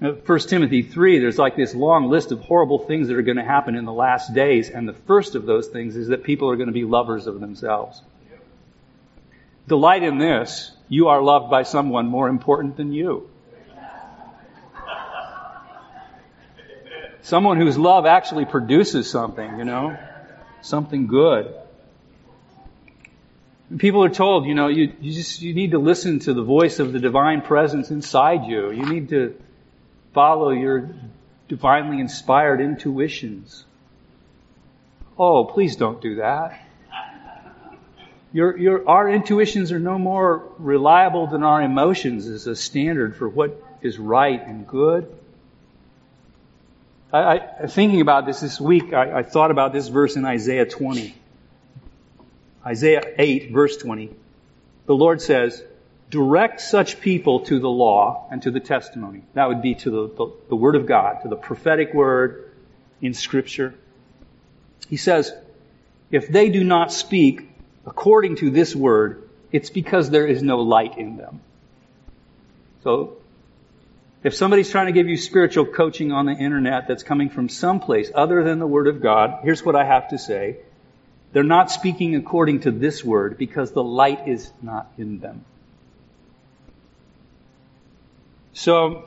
1 0.00 0.38
Timothy 0.40 0.82
3, 0.82 1.18
there's 1.18 1.38
like 1.38 1.56
this 1.56 1.74
long 1.74 2.10
list 2.10 2.30
of 2.30 2.40
horrible 2.40 2.78
things 2.78 3.08
that 3.08 3.16
are 3.16 3.22
going 3.22 3.38
to 3.38 3.44
happen 3.44 3.74
in 3.74 3.86
the 3.86 3.92
last 3.92 4.34
days, 4.34 4.68
and 4.68 4.86
the 4.86 4.92
first 4.92 5.34
of 5.34 5.46
those 5.46 5.68
things 5.68 5.96
is 5.96 6.08
that 6.08 6.24
people 6.24 6.50
are 6.50 6.56
going 6.56 6.66
to 6.66 6.74
be 6.74 6.84
lovers 6.84 7.26
of 7.26 7.40
themselves. 7.40 8.02
Delight 9.66 10.02
in 10.02 10.18
this, 10.18 10.72
you 10.88 11.08
are 11.08 11.22
loved 11.22 11.50
by 11.50 11.62
someone 11.62 12.06
more 12.06 12.28
important 12.28 12.76
than 12.76 12.92
you. 12.92 13.30
Someone 17.22 17.58
whose 17.58 17.78
love 17.78 18.04
actually 18.04 18.44
produces 18.44 19.10
something, 19.10 19.58
you 19.58 19.64
know? 19.64 19.96
Something 20.64 21.06
good. 21.06 21.54
People 23.78 24.04
are 24.04 24.10
told, 24.10 24.46
you 24.46 24.54
know, 24.54 24.68
you, 24.68 24.92
you 25.00 25.12
just, 25.12 25.42
you 25.42 25.54
need 25.54 25.72
to 25.72 25.78
listen 25.78 26.20
to 26.20 26.34
the 26.34 26.42
voice 26.42 26.78
of 26.78 26.92
the 26.92 26.98
divine 26.98 27.42
presence 27.42 27.90
inside 27.90 28.44
you. 28.44 28.70
You 28.70 28.86
need 28.86 29.10
to 29.10 29.40
follow 30.12 30.50
your 30.50 30.90
divinely 31.48 32.00
inspired 32.00 32.60
intuitions. 32.60 33.64
Oh, 35.18 35.44
please 35.44 35.76
don't 35.76 36.00
do 36.00 36.16
that. 36.16 36.60
Your, 38.32 38.56
your, 38.56 38.88
our 38.88 39.08
intuitions 39.08 39.70
are 39.70 39.78
no 39.78 39.98
more 39.98 40.48
reliable 40.58 41.26
than 41.26 41.42
our 41.42 41.62
emotions 41.62 42.26
as 42.26 42.46
a 42.46 42.56
standard 42.56 43.16
for 43.16 43.28
what 43.28 43.62
is 43.80 43.98
right 43.98 44.44
and 44.44 44.66
good. 44.66 45.14
I, 47.14 47.34
I, 47.62 47.66
thinking 47.68 48.00
about 48.00 48.26
this 48.26 48.40
this 48.40 48.60
week, 48.60 48.92
I, 48.92 49.18
I 49.18 49.22
thought 49.22 49.52
about 49.52 49.72
this 49.72 49.86
verse 49.86 50.16
in 50.16 50.24
Isaiah 50.24 50.66
20. 50.66 51.14
Isaiah 52.66 53.14
8, 53.16 53.52
verse 53.52 53.76
20. 53.76 54.10
The 54.86 54.94
Lord 54.96 55.22
says, 55.22 55.62
direct 56.10 56.60
such 56.60 57.00
people 57.00 57.40
to 57.40 57.60
the 57.60 57.68
law 57.68 58.26
and 58.32 58.42
to 58.42 58.50
the 58.50 58.58
testimony. 58.58 59.22
That 59.34 59.46
would 59.46 59.62
be 59.62 59.76
to 59.76 59.90
the, 59.90 60.14
the, 60.14 60.32
the, 60.48 60.56
Word 60.56 60.74
of 60.74 60.86
God, 60.86 61.20
to 61.22 61.28
the 61.28 61.36
prophetic 61.36 61.94
Word 61.94 62.50
in 63.00 63.14
Scripture. 63.14 63.74
He 64.88 64.96
says, 64.96 65.32
if 66.10 66.26
they 66.26 66.48
do 66.48 66.64
not 66.64 66.92
speak 66.92 67.48
according 67.86 68.36
to 68.36 68.50
this 68.50 68.74
Word, 68.74 69.28
it's 69.52 69.70
because 69.70 70.10
there 70.10 70.26
is 70.26 70.42
no 70.42 70.58
light 70.58 70.98
in 70.98 71.16
them. 71.16 71.40
So 72.82 73.18
if 74.24 74.34
somebody's 74.34 74.70
trying 74.70 74.86
to 74.86 74.92
give 74.92 75.06
you 75.06 75.18
spiritual 75.18 75.66
coaching 75.66 76.10
on 76.10 76.24
the 76.24 76.32
internet 76.32 76.88
that's 76.88 77.02
coming 77.02 77.28
from 77.28 77.50
someplace 77.50 78.10
other 78.14 78.42
than 78.42 78.58
the 78.58 78.66
Word 78.66 78.88
of 78.88 79.02
God, 79.02 79.40
here's 79.42 79.62
what 79.62 79.76
I 79.76 79.84
have 79.84 80.08
to 80.08 80.18
say. 80.18 80.56
They're 81.34 81.42
not 81.42 81.70
speaking 81.70 82.16
according 82.16 82.60
to 82.60 82.70
this 82.70 83.04
Word 83.04 83.36
because 83.36 83.72
the 83.72 83.84
light 83.84 84.26
is 84.26 84.50
not 84.62 84.90
in 84.96 85.20
them. 85.20 85.44
So, 88.54 89.04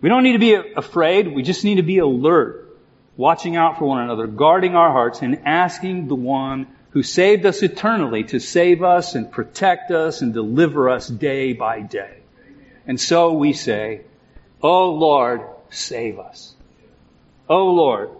we 0.00 0.08
don't 0.08 0.24
need 0.24 0.32
to 0.32 0.38
be 0.40 0.54
afraid. 0.54 1.32
We 1.32 1.44
just 1.44 1.62
need 1.62 1.76
to 1.76 1.82
be 1.82 1.98
alert, 1.98 2.76
watching 3.16 3.54
out 3.54 3.78
for 3.78 3.84
one 3.84 4.02
another, 4.02 4.26
guarding 4.26 4.74
our 4.74 4.90
hearts, 4.90 5.22
and 5.22 5.42
asking 5.44 6.08
the 6.08 6.16
one 6.16 6.66
who 6.90 7.04
saved 7.04 7.46
us 7.46 7.62
eternally 7.62 8.24
to 8.24 8.40
save 8.40 8.82
us 8.82 9.14
and 9.14 9.30
protect 9.30 9.92
us 9.92 10.20
and 10.20 10.34
deliver 10.34 10.90
us 10.90 11.06
day 11.06 11.52
by 11.52 11.80
day. 11.80 12.23
And 12.86 13.00
so 13.00 13.32
we 13.32 13.52
say, 13.52 14.02
Oh 14.62 14.92
Lord, 14.92 15.42
save 15.70 16.18
us. 16.18 16.54
Oh 17.48 17.66
Lord, 17.66 18.10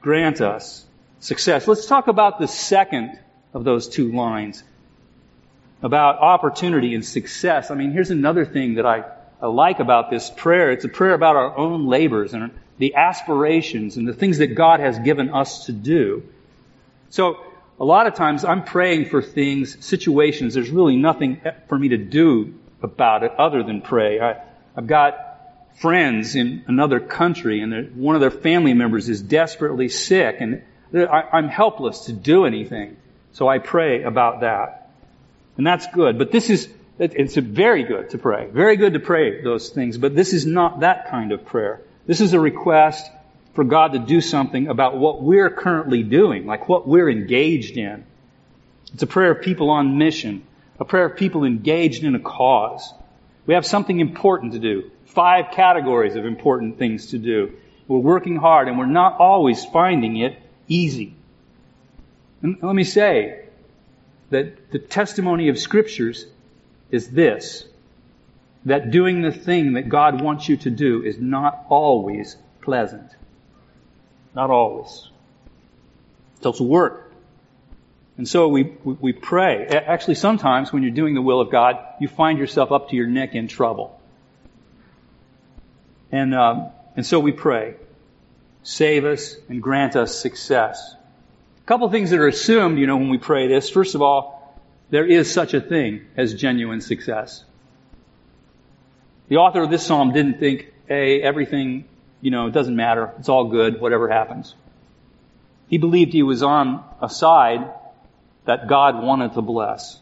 grant 0.00 0.40
us 0.40 0.84
success. 1.20 1.68
Let's 1.68 1.86
talk 1.86 2.08
about 2.08 2.38
the 2.38 2.48
second 2.48 3.18
of 3.52 3.64
those 3.64 3.88
two 3.88 4.12
lines 4.12 4.62
about 5.82 6.18
opportunity 6.18 6.94
and 6.94 7.04
success. 7.04 7.70
I 7.70 7.74
mean, 7.74 7.92
here's 7.92 8.10
another 8.10 8.44
thing 8.44 8.74
that 8.74 8.86
I, 8.86 9.04
I 9.40 9.46
like 9.46 9.80
about 9.80 10.10
this 10.10 10.30
prayer. 10.30 10.70
It's 10.70 10.84
a 10.84 10.88
prayer 10.88 11.14
about 11.14 11.36
our 11.36 11.56
own 11.56 11.86
labors 11.86 12.34
and 12.34 12.50
the 12.78 12.94
aspirations 12.94 13.96
and 13.96 14.06
the 14.06 14.12
things 14.12 14.38
that 14.38 14.48
God 14.48 14.80
has 14.80 14.98
given 14.98 15.30
us 15.30 15.66
to 15.66 15.72
do. 15.72 16.22
So, 17.10 17.38
a 17.78 17.84
lot 17.84 18.06
of 18.06 18.14
times 18.14 18.44
I'm 18.44 18.64
praying 18.64 19.06
for 19.06 19.22
things, 19.22 19.82
situations, 19.84 20.52
there's 20.52 20.68
really 20.68 20.96
nothing 20.96 21.40
for 21.66 21.78
me 21.78 21.88
to 21.88 21.96
do 21.96 22.54
about 22.82 23.22
it 23.22 23.32
other 23.38 23.62
than 23.62 23.82
pray. 23.82 24.20
I, 24.20 24.42
I've 24.76 24.86
got 24.86 25.30
friends 25.76 26.34
in 26.34 26.64
another 26.66 27.00
country 27.00 27.60
and 27.60 27.96
one 27.96 28.14
of 28.14 28.20
their 28.20 28.30
family 28.30 28.74
members 28.74 29.08
is 29.08 29.22
desperately 29.22 29.88
sick 29.88 30.36
and 30.40 30.62
I, 30.94 31.24
I'm 31.32 31.48
helpless 31.48 32.06
to 32.06 32.12
do 32.12 32.44
anything. 32.44 32.96
So 33.32 33.48
I 33.48 33.58
pray 33.58 34.02
about 34.02 34.40
that. 34.40 34.90
And 35.56 35.66
that's 35.66 35.86
good. 35.88 36.18
But 36.18 36.32
this 36.32 36.50
is, 36.50 36.68
it's 36.98 37.36
very 37.36 37.84
good 37.84 38.10
to 38.10 38.18
pray. 38.18 38.48
Very 38.50 38.76
good 38.76 38.94
to 38.94 39.00
pray 39.00 39.42
those 39.42 39.70
things. 39.70 39.98
But 39.98 40.16
this 40.16 40.32
is 40.32 40.46
not 40.46 40.80
that 40.80 41.10
kind 41.10 41.32
of 41.32 41.46
prayer. 41.46 41.80
This 42.06 42.20
is 42.20 42.32
a 42.32 42.40
request 42.40 43.10
for 43.54 43.64
God 43.64 43.92
to 43.92 43.98
do 43.98 44.20
something 44.20 44.68
about 44.68 44.96
what 44.96 45.22
we're 45.22 45.50
currently 45.50 46.02
doing, 46.02 46.46
like 46.46 46.68
what 46.68 46.88
we're 46.88 47.10
engaged 47.10 47.76
in. 47.76 48.04
It's 48.92 49.02
a 49.02 49.06
prayer 49.06 49.32
of 49.32 49.42
people 49.42 49.70
on 49.70 49.98
mission 49.98 50.44
a 50.80 50.84
prayer 50.84 51.04
of 51.04 51.16
people 51.16 51.44
engaged 51.44 52.02
in 52.02 52.14
a 52.14 52.18
cause. 52.18 52.92
We 53.46 53.54
have 53.54 53.66
something 53.66 54.00
important 54.00 54.54
to 54.54 54.58
do. 54.58 54.90
Five 55.04 55.52
categories 55.52 56.16
of 56.16 56.24
important 56.24 56.78
things 56.78 57.08
to 57.08 57.18
do. 57.18 57.52
We're 57.86 57.98
working 57.98 58.36
hard 58.36 58.68
and 58.68 58.78
we're 58.78 58.86
not 58.86 59.20
always 59.20 59.64
finding 59.64 60.16
it 60.16 60.40
easy. 60.68 61.14
And 62.42 62.62
let 62.62 62.74
me 62.74 62.84
say 62.84 63.44
that 64.30 64.70
the 64.70 64.78
testimony 64.78 65.48
of 65.48 65.58
scriptures 65.58 66.24
is 66.90 67.10
this, 67.10 67.64
that 68.64 68.90
doing 68.90 69.22
the 69.22 69.32
thing 69.32 69.74
that 69.74 69.88
God 69.88 70.20
wants 70.20 70.48
you 70.48 70.56
to 70.58 70.70
do 70.70 71.02
is 71.02 71.18
not 71.18 71.66
always 71.68 72.36
pleasant. 72.62 73.10
Not 74.34 74.50
always. 74.50 75.08
So 76.40 76.50
it's 76.50 76.60
work. 76.60 77.09
And 78.20 78.28
so 78.28 78.48
we, 78.48 78.64
we 78.84 79.14
pray. 79.14 79.64
Actually, 79.64 80.16
sometimes 80.16 80.74
when 80.74 80.82
you're 80.82 80.92
doing 80.92 81.14
the 81.14 81.22
will 81.22 81.40
of 81.40 81.50
God, 81.50 81.78
you 82.00 82.06
find 82.06 82.38
yourself 82.38 82.70
up 82.70 82.90
to 82.90 82.96
your 82.96 83.06
neck 83.06 83.34
in 83.34 83.48
trouble. 83.48 83.98
And, 86.12 86.34
um, 86.34 86.68
and 86.96 87.06
so 87.06 87.18
we 87.18 87.32
pray. 87.32 87.76
Save 88.62 89.06
us 89.06 89.36
and 89.48 89.62
grant 89.62 89.96
us 89.96 90.14
success. 90.14 90.94
A 91.62 91.66
couple 91.66 91.88
things 91.88 92.10
that 92.10 92.18
are 92.18 92.28
assumed, 92.28 92.78
you 92.78 92.86
know, 92.86 92.98
when 92.98 93.08
we 93.08 93.16
pray 93.16 93.48
this. 93.48 93.70
First 93.70 93.94
of 93.94 94.02
all, 94.02 94.60
there 94.90 95.06
is 95.06 95.32
such 95.32 95.54
a 95.54 95.60
thing 95.62 96.02
as 96.14 96.34
genuine 96.34 96.82
success. 96.82 97.42
The 99.28 99.38
author 99.38 99.62
of 99.62 99.70
this 99.70 99.86
psalm 99.86 100.12
didn't 100.12 100.38
think, 100.38 100.70
hey, 100.86 101.22
everything, 101.22 101.86
you 102.20 102.30
know, 102.30 102.48
it 102.48 102.52
doesn't 102.52 102.76
matter. 102.76 103.14
It's 103.18 103.30
all 103.30 103.46
good, 103.46 103.80
whatever 103.80 104.10
happens. 104.10 104.54
He 105.68 105.78
believed 105.78 106.12
he 106.12 106.22
was 106.22 106.42
on 106.42 106.84
a 107.00 107.08
side 107.08 107.79
that 108.44 108.68
God 108.68 109.02
wanted 109.02 109.34
to 109.34 109.42
bless. 109.42 109.98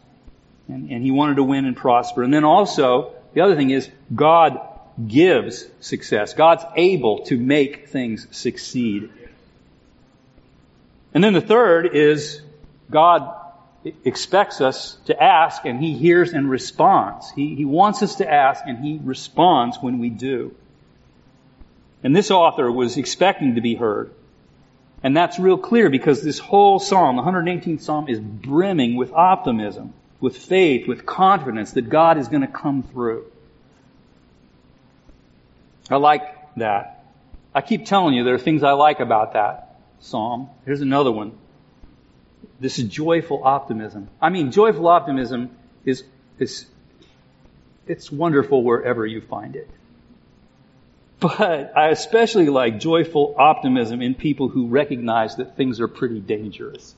And, 0.69 0.91
and 0.91 1.03
he 1.03 1.11
wanted 1.11 1.37
to 1.37 1.45
win 1.45 1.65
and 1.65 1.77
prosper. 1.77 2.23
And 2.23 2.33
then 2.33 2.45
also, 2.45 3.13
the 3.35 3.41
other 3.41 3.57
thing 3.57 3.71
is, 3.71 3.89
God 4.15 4.61
gives 5.07 5.67
success. 5.81 6.35
God's 6.35 6.65
able 6.77 7.25
to 7.27 7.39
make 7.39 7.89
things 7.89 8.27
succeed. 8.31 9.11
And 11.15 11.23
then 11.25 11.33
the 11.33 11.41
third 11.41 11.95
is 11.95 12.41
God 12.91 13.35
expects 14.05 14.61
us 14.61 14.97
to 15.07 15.23
ask 15.23 15.65
and 15.65 15.81
He 15.81 15.97
hears 15.97 16.33
and 16.33 16.51
responds. 16.51 17.31
He, 17.31 17.55
he 17.55 17.65
wants 17.65 18.03
us 18.03 18.17
to 18.17 18.31
ask 18.31 18.65
and 18.67 18.85
He 18.85 19.01
responds 19.03 19.79
when 19.81 19.99
we 19.99 20.11
do. 20.11 20.55
And 22.03 22.15
this 22.15 22.31
author 22.31 22.71
was 22.71 22.97
expecting 22.97 23.57
to 23.57 23.61
be 23.61 23.75
heard. 23.75 24.13
And 25.03 25.17
that's 25.17 25.39
real 25.39 25.59
clear 25.59 25.91
because 25.91 26.23
this 26.23 26.39
whole 26.39 26.79
psalm, 26.79 27.17
the 27.17 27.23
118th 27.23 27.83
psalm, 27.83 28.09
is 28.09 28.19
brimming 28.19 28.97
with 28.97 29.13
optimism, 29.13 29.95
with 30.21 30.37
faith, 30.37 30.89
with 30.89 31.07
confidence 31.07 31.73
that 31.73 31.89
God 31.89 32.19
is 32.19 32.29
going 32.29 32.43
to 32.43 32.49
come 32.49 32.83
through. 32.83 33.27
I 35.91 35.97
like 35.97 36.55
that. 36.57 37.05
I 37.55 37.61
keep 37.61 37.87
telling 37.87 38.15
you 38.15 38.25
there 38.25 38.35
are 38.35 38.39
things 38.39 38.63
I 38.63 38.73
like 38.73 39.01
about 39.01 39.35
that 39.35 39.81
psalm. 40.01 40.51
Here's 40.65 40.81
another 40.81 41.13
one. 41.13 41.33
This 42.61 42.79
is 42.79 42.89
joyful 42.89 43.43
optimism. 43.45 44.09
I 44.21 44.31
mean, 44.31 44.51
joyful 44.51 44.89
optimism 44.89 45.51
is, 45.85 46.03
is, 46.39 46.67
it's 47.87 48.11
wonderful 48.11 48.63
wherever 48.65 49.07
you 49.07 49.21
find 49.21 49.55
it. 49.55 49.71
But 51.21 51.77
I 51.77 51.89
especially 51.89 52.49
like 52.49 52.79
joyful 52.79 53.35
optimism 53.37 54.03
in 54.03 54.15
people 54.15 54.49
who 54.49 54.69
recognize 54.69 55.37
that 55.37 55.57
things 55.57 55.81
are 55.81 55.89
pretty 55.89 56.21
dangerous. 56.21 56.95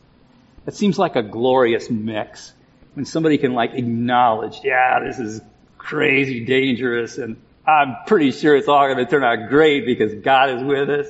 It 0.66 0.74
seems 0.74 0.98
like 0.98 1.16
a 1.16 1.22
glorious 1.22 1.88
mix 1.88 2.52
when 2.94 3.06
somebody 3.06 3.38
can 3.38 3.54
like 3.54 3.72
acknowledge, 3.74 4.60
yeah, 4.62 5.00
this 5.00 5.18
is 5.18 5.40
crazy 5.78 6.44
dangerous 6.44 7.16
and 7.16 7.36
I'm 7.66 7.96
pretty 8.06 8.32
sure 8.32 8.56
it's 8.56 8.68
all 8.68 8.86
going 8.86 9.04
to 9.04 9.10
turn 9.10 9.24
out 9.24 9.48
great 9.48 9.86
because 9.86 10.14
God 10.14 10.50
is 10.50 10.62
with 10.62 10.90
us. 10.90 11.06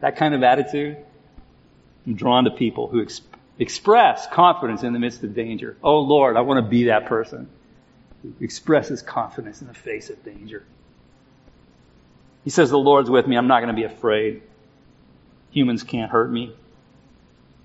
That 0.00 0.16
kind 0.16 0.34
of 0.34 0.42
attitude. 0.42 0.96
I'm 2.06 2.14
drawn 2.14 2.44
to 2.44 2.50
people 2.50 2.88
who 2.88 3.02
ex- 3.02 3.22
express 3.58 4.26
confidence 4.28 4.82
in 4.82 4.92
the 4.92 4.98
midst 4.98 5.22
of 5.22 5.34
danger. 5.34 5.76
Oh 5.82 6.00
Lord, 6.00 6.36
I 6.36 6.42
want 6.42 6.64
to 6.64 6.68
be 6.68 6.84
that 6.84 7.06
person 7.06 7.48
who 8.22 8.34
expresses 8.40 9.02
confidence 9.02 9.60
in 9.60 9.66
the 9.66 9.74
face 9.74 10.08
of 10.10 10.22
danger. 10.24 10.64
He 12.44 12.50
says, 12.50 12.70
The 12.70 12.78
Lord's 12.78 13.10
with 13.10 13.26
me. 13.26 13.36
I'm 13.36 13.48
not 13.48 13.60
going 13.60 13.74
to 13.74 13.80
be 13.80 13.84
afraid. 13.84 14.42
Humans 15.50 15.82
can't 15.82 16.10
hurt 16.10 16.30
me. 16.30 16.54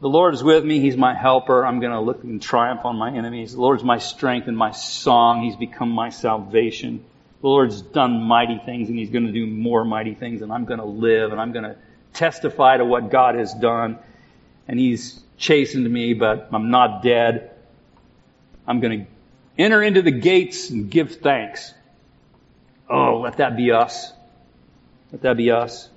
The 0.02 0.08
Lord 0.08 0.34
is 0.34 0.42
with 0.42 0.63
me. 0.63 0.80
He's 0.80 0.96
my 0.96 1.13
helper. 1.13 1.65
I'm 1.65 1.82
going 1.82 1.92
to 1.92 2.00
look 2.00 2.24
and 2.24 2.42
triumph 2.42 2.86
on 2.86 2.96
my 2.96 3.13
enemies. 3.13 3.54
The 3.54 3.62
Lord's 3.62 3.84
my 3.84 3.98
strength 3.98 4.48
and 4.48 4.58
my 4.58 4.72
song. 4.72 5.44
He's 5.44 5.58
become 5.58 5.89
my 5.89 6.10
salvation. 6.10 7.04
The 7.42 7.48
Lord's 7.48 7.82
done 7.82 8.24
mighty 8.24 8.62
things 8.65 8.88
and 8.89 8.98
He's 8.98 9.10
going 9.10 9.26
to 9.26 9.34
do 9.34 9.46
more 9.46 9.84
mighty 9.84 10.13
things 10.13 10.42
and 10.42 10.54
I'm 10.54 10.65
going 10.65 10.80
to 10.80 10.86
live 10.86 11.32
and 11.32 11.42
I'm 11.42 11.52
going 11.52 11.65
to 11.65 11.76
testify 12.13 12.78
to 12.78 12.86
what 12.86 13.10
God 13.10 13.36
has 13.36 13.54
done. 13.54 14.00
And 14.70 14.80
He's 14.80 15.22
chastened 15.38 15.89
me, 15.92 16.13
but 16.13 16.48
I'm 16.54 16.70
not 16.70 17.04
dead. 17.04 17.52
I'm 18.65 18.80
going 18.80 19.02
to 19.02 19.06
enter 19.58 19.84
into 19.84 20.02
the 20.02 20.12
gates 20.12 20.70
and 20.70 20.89
give 20.89 21.15
thanks. 21.15 21.74
Oh, 22.89 23.20
let 23.20 23.38
that 23.38 23.58
be 23.58 23.72
us. 23.72 24.13
Let 25.12 25.22
that 25.24 25.38
be 25.38 25.52
us. 25.52 25.89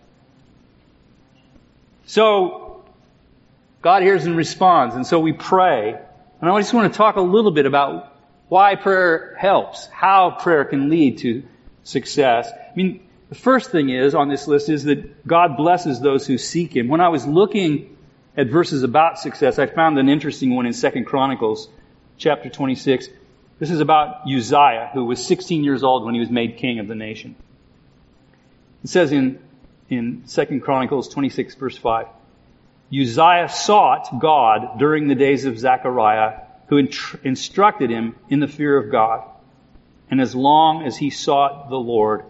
So, 2.07 2.85
God 3.81 4.03
hears 4.03 4.25
and 4.25 4.37
responds, 4.37 4.95
and 4.95 5.07
so 5.07 5.21
we 5.21 5.33
pray. 5.33 5.99
And 6.41 6.51
I 6.51 6.61
just 6.61 6.75
want 6.75 6.93
to 6.93 6.97
talk 6.97 7.17
a 7.17 7.21
little 7.21 7.51
bit 7.51 7.67
about 7.67 8.17
why 8.49 8.75
prayer 8.75 9.35
helps, 9.39 9.87
how 9.87 10.31
prayer 10.31 10.65
can 10.65 10.89
lead 10.89 11.19
to 11.19 11.43
success. 11.85 12.51
I 12.51 12.75
mean, 12.77 13.01
the 13.29 13.35
first 13.35 13.71
thing 13.71 13.89
is 13.89 14.15
on 14.15 14.29
this 14.29 14.47
list 14.47 14.69
is 14.69 14.85
that 14.85 15.27
God 15.27 15.57
blesses 15.57 16.01
those 16.01 16.27
who 16.27 16.39
seek 16.39 16.77
Him. 16.77 16.89
When 16.89 17.01
I 17.01 17.09
was 17.09 17.27
looking 17.27 17.97
at 18.37 18.49
verses 18.49 18.83
about 18.83 19.19
success, 19.19 19.59
I 19.59 19.67
found 19.67 19.99
an 19.99 20.09
interesting 20.09 20.55
one 20.55 20.67
in 20.67 20.73
Second 20.73 21.07
Chronicles, 21.07 21.69
chapter 22.19 22.49
26. 22.49 23.09
This 23.59 23.71
is 23.71 23.81
about 23.81 24.27
Uzziah, 24.27 24.91
who 24.93 25.05
was 25.05 25.25
16 25.25 25.65
years 25.65 25.83
old 25.83 26.05
when 26.05 26.15
he 26.15 26.21
was 26.21 26.31
made 26.31 26.57
king 26.57 26.79
of 26.79 26.89
the 26.89 26.95
nation. 26.95 27.37
It 28.85 28.91
says 28.91 29.13
in, 29.13 29.39
in 29.89 30.25
2 30.29 30.61
Chronicles 30.61 31.09
26 31.09 31.55
verse 31.55 31.79
5, 31.79 32.07
Uzziah 32.93 33.49
sought 33.49 34.21
God 34.21 34.79
during 34.79 35.09
the 35.09 35.15
days 35.15 35.45
of 35.45 35.59
Zechariah, 35.59 36.41
who 36.67 36.89
instructed 37.23 37.91
him 37.91 38.15
in 38.29 38.41
the 38.41 38.49
fear 38.49 38.77
of 38.77 38.91
God. 38.91 39.25
And 40.11 40.21
as 40.21 40.35
long 40.35 40.85
as 40.85 40.97
he 40.97 41.11
sought 41.11 41.71
the 41.71 41.79
Lord, 41.79 42.25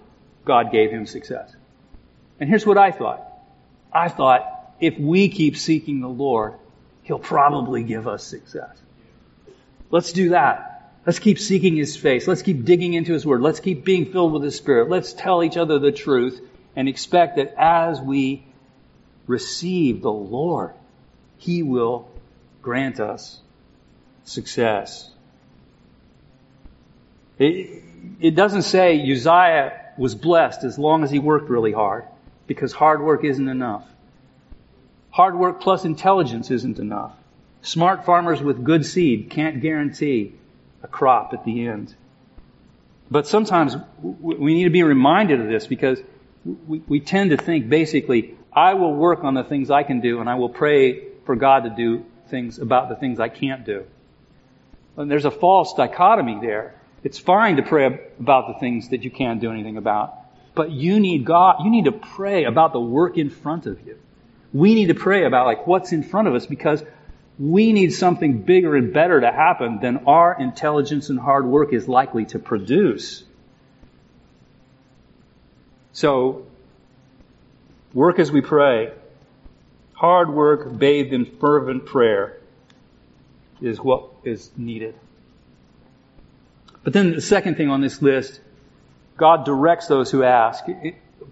God 0.44 0.70
gave 0.70 0.90
him 0.90 1.06
success. 1.06 1.54
And 2.38 2.48
here's 2.48 2.66
what 2.66 2.78
I 2.78 2.92
thought. 2.92 3.26
I 3.92 4.08
thought, 4.08 4.74
if 4.80 4.98
we 4.98 5.28
keep 5.28 5.56
seeking 5.56 6.00
the 6.00 6.08
Lord, 6.08 6.54
He'll 7.02 7.18
probably 7.18 7.82
give 7.82 8.06
us 8.06 8.24
success. 8.24 8.76
Let's 9.90 10.12
do 10.12 10.30
that. 10.30 10.71
Let's 11.04 11.18
keep 11.18 11.38
seeking 11.38 11.76
His 11.76 11.96
face. 11.96 12.28
Let's 12.28 12.42
keep 12.42 12.64
digging 12.64 12.94
into 12.94 13.12
His 13.12 13.26
Word. 13.26 13.40
Let's 13.40 13.60
keep 13.60 13.84
being 13.84 14.12
filled 14.12 14.32
with 14.32 14.42
His 14.42 14.56
Spirit. 14.56 14.88
Let's 14.88 15.12
tell 15.12 15.42
each 15.42 15.56
other 15.56 15.78
the 15.78 15.92
truth 15.92 16.40
and 16.76 16.88
expect 16.88 17.36
that 17.36 17.54
as 17.58 18.00
we 18.00 18.44
receive 19.26 20.02
the 20.02 20.12
Lord, 20.12 20.72
He 21.38 21.62
will 21.62 22.08
grant 22.62 23.00
us 23.00 23.40
success. 24.24 25.10
It, 27.38 27.82
it 28.20 28.34
doesn't 28.36 28.62
say 28.62 29.00
Uzziah 29.10 29.80
was 29.98 30.14
blessed 30.14 30.64
as 30.64 30.78
long 30.78 31.02
as 31.02 31.10
he 31.10 31.18
worked 31.18 31.50
really 31.50 31.72
hard, 31.72 32.04
because 32.46 32.72
hard 32.72 33.02
work 33.02 33.24
isn't 33.24 33.48
enough. 33.48 33.84
Hard 35.10 35.36
work 35.36 35.60
plus 35.60 35.84
intelligence 35.84 36.50
isn't 36.50 36.78
enough. 36.78 37.12
Smart 37.62 38.04
farmers 38.04 38.40
with 38.40 38.64
good 38.64 38.86
seed 38.86 39.30
can't 39.30 39.60
guarantee 39.60 40.34
a 40.82 40.88
crop 40.88 41.32
at 41.32 41.44
the 41.44 41.66
end. 41.66 41.94
But 43.10 43.26
sometimes 43.26 43.76
we 44.00 44.54
need 44.54 44.64
to 44.64 44.70
be 44.70 44.82
reminded 44.82 45.40
of 45.40 45.48
this 45.48 45.66
because 45.66 46.00
we, 46.44 47.00
tend 47.00 47.30
to 47.30 47.36
think 47.36 47.68
basically, 47.68 48.36
I 48.52 48.74
will 48.74 48.94
work 48.94 49.22
on 49.22 49.34
the 49.34 49.44
things 49.44 49.70
I 49.70 49.82
can 49.82 50.00
do 50.00 50.20
and 50.20 50.28
I 50.28 50.34
will 50.36 50.48
pray 50.48 51.08
for 51.24 51.36
God 51.36 51.64
to 51.64 51.70
do 51.70 52.04
things 52.28 52.58
about 52.58 52.88
the 52.88 52.96
things 52.96 53.20
I 53.20 53.28
can't 53.28 53.64
do. 53.64 53.84
And 54.96 55.10
there's 55.10 55.24
a 55.24 55.30
false 55.30 55.74
dichotomy 55.74 56.38
there. 56.40 56.74
It's 57.04 57.18
fine 57.18 57.56
to 57.56 57.62
pray 57.62 58.00
about 58.18 58.48
the 58.48 58.58
things 58.60 58.88
that 58.90 59.02
you 59.02 59.10
can't 59.10 59.40
do 59.40 59.50
anything 59.50 59.76
about, 59.76 60.14
but 60.54 60.70
you 60.70 61.00
need 61.00 61.24
God, 61.24 61.56
you 61.64 61.70
need 61.70 61.84
to 61.84 61.92
pray 61.92 62.44
about 62.44 62.72
the 62.72 62.80
work 62.80 63.18
in 63.18 63.30
front 63.30 63.66
of 63.66 63.86
you. 63.86 63.98
We 64.52 64.74
need 64.74 64.86
to 64.86 64.94
pray 64.94 65.24
about 65.24 65.46
like 65.46 65.66
what's 65.66 65.92
in 65.92 66.02
front 66.02 66.28
of 66.28 66.34
us 66.34 66.46
because 66.46 66.82
we 67.38 67.72
need 67.72 67.90
something 67.92 68.42
bigger 68.42 68.76
and 68.76 68.92
better 68.92 69.20
to 69.20 69.30
happen 69.30 69.80
than 69.80 70.04
our 70.06 70.38
intelligence 70.38 71.08
and 71.10 71.18
hard 71.18 71.46
work 71.46 71.72
is 71.72 71.88
likely 71.88 72.26
to 72.26 72.38
produce. 72.38 73.24
So, 75.92 76.46
work 77.92 78.18
as 78.18 78.30
we 78.30 78.40
pray. 78.40 78.92
Hard 79.94 80.30
work 80.32 80.76
bathed 80.78 81.12
in 81.12 81.24
fervent 81.24 81.86
prayer 81.86 82.38
is 83.60 83.78
what 83.78 84.10
is 84.24 84.50
needed. 84.56 84.94
But 86.82 86.92
then 86.92 87.12
the 87.12 87.20
second 87.20 87.56
thing 87.56 87.70
on 87.70 87.80
this 87.80 88.02
list, 88.02 88.40
God 89.16 89.44
directs 89.44 89.86
those 89.86 90.10
who 90.10 90.22
ask. 90.24 90.64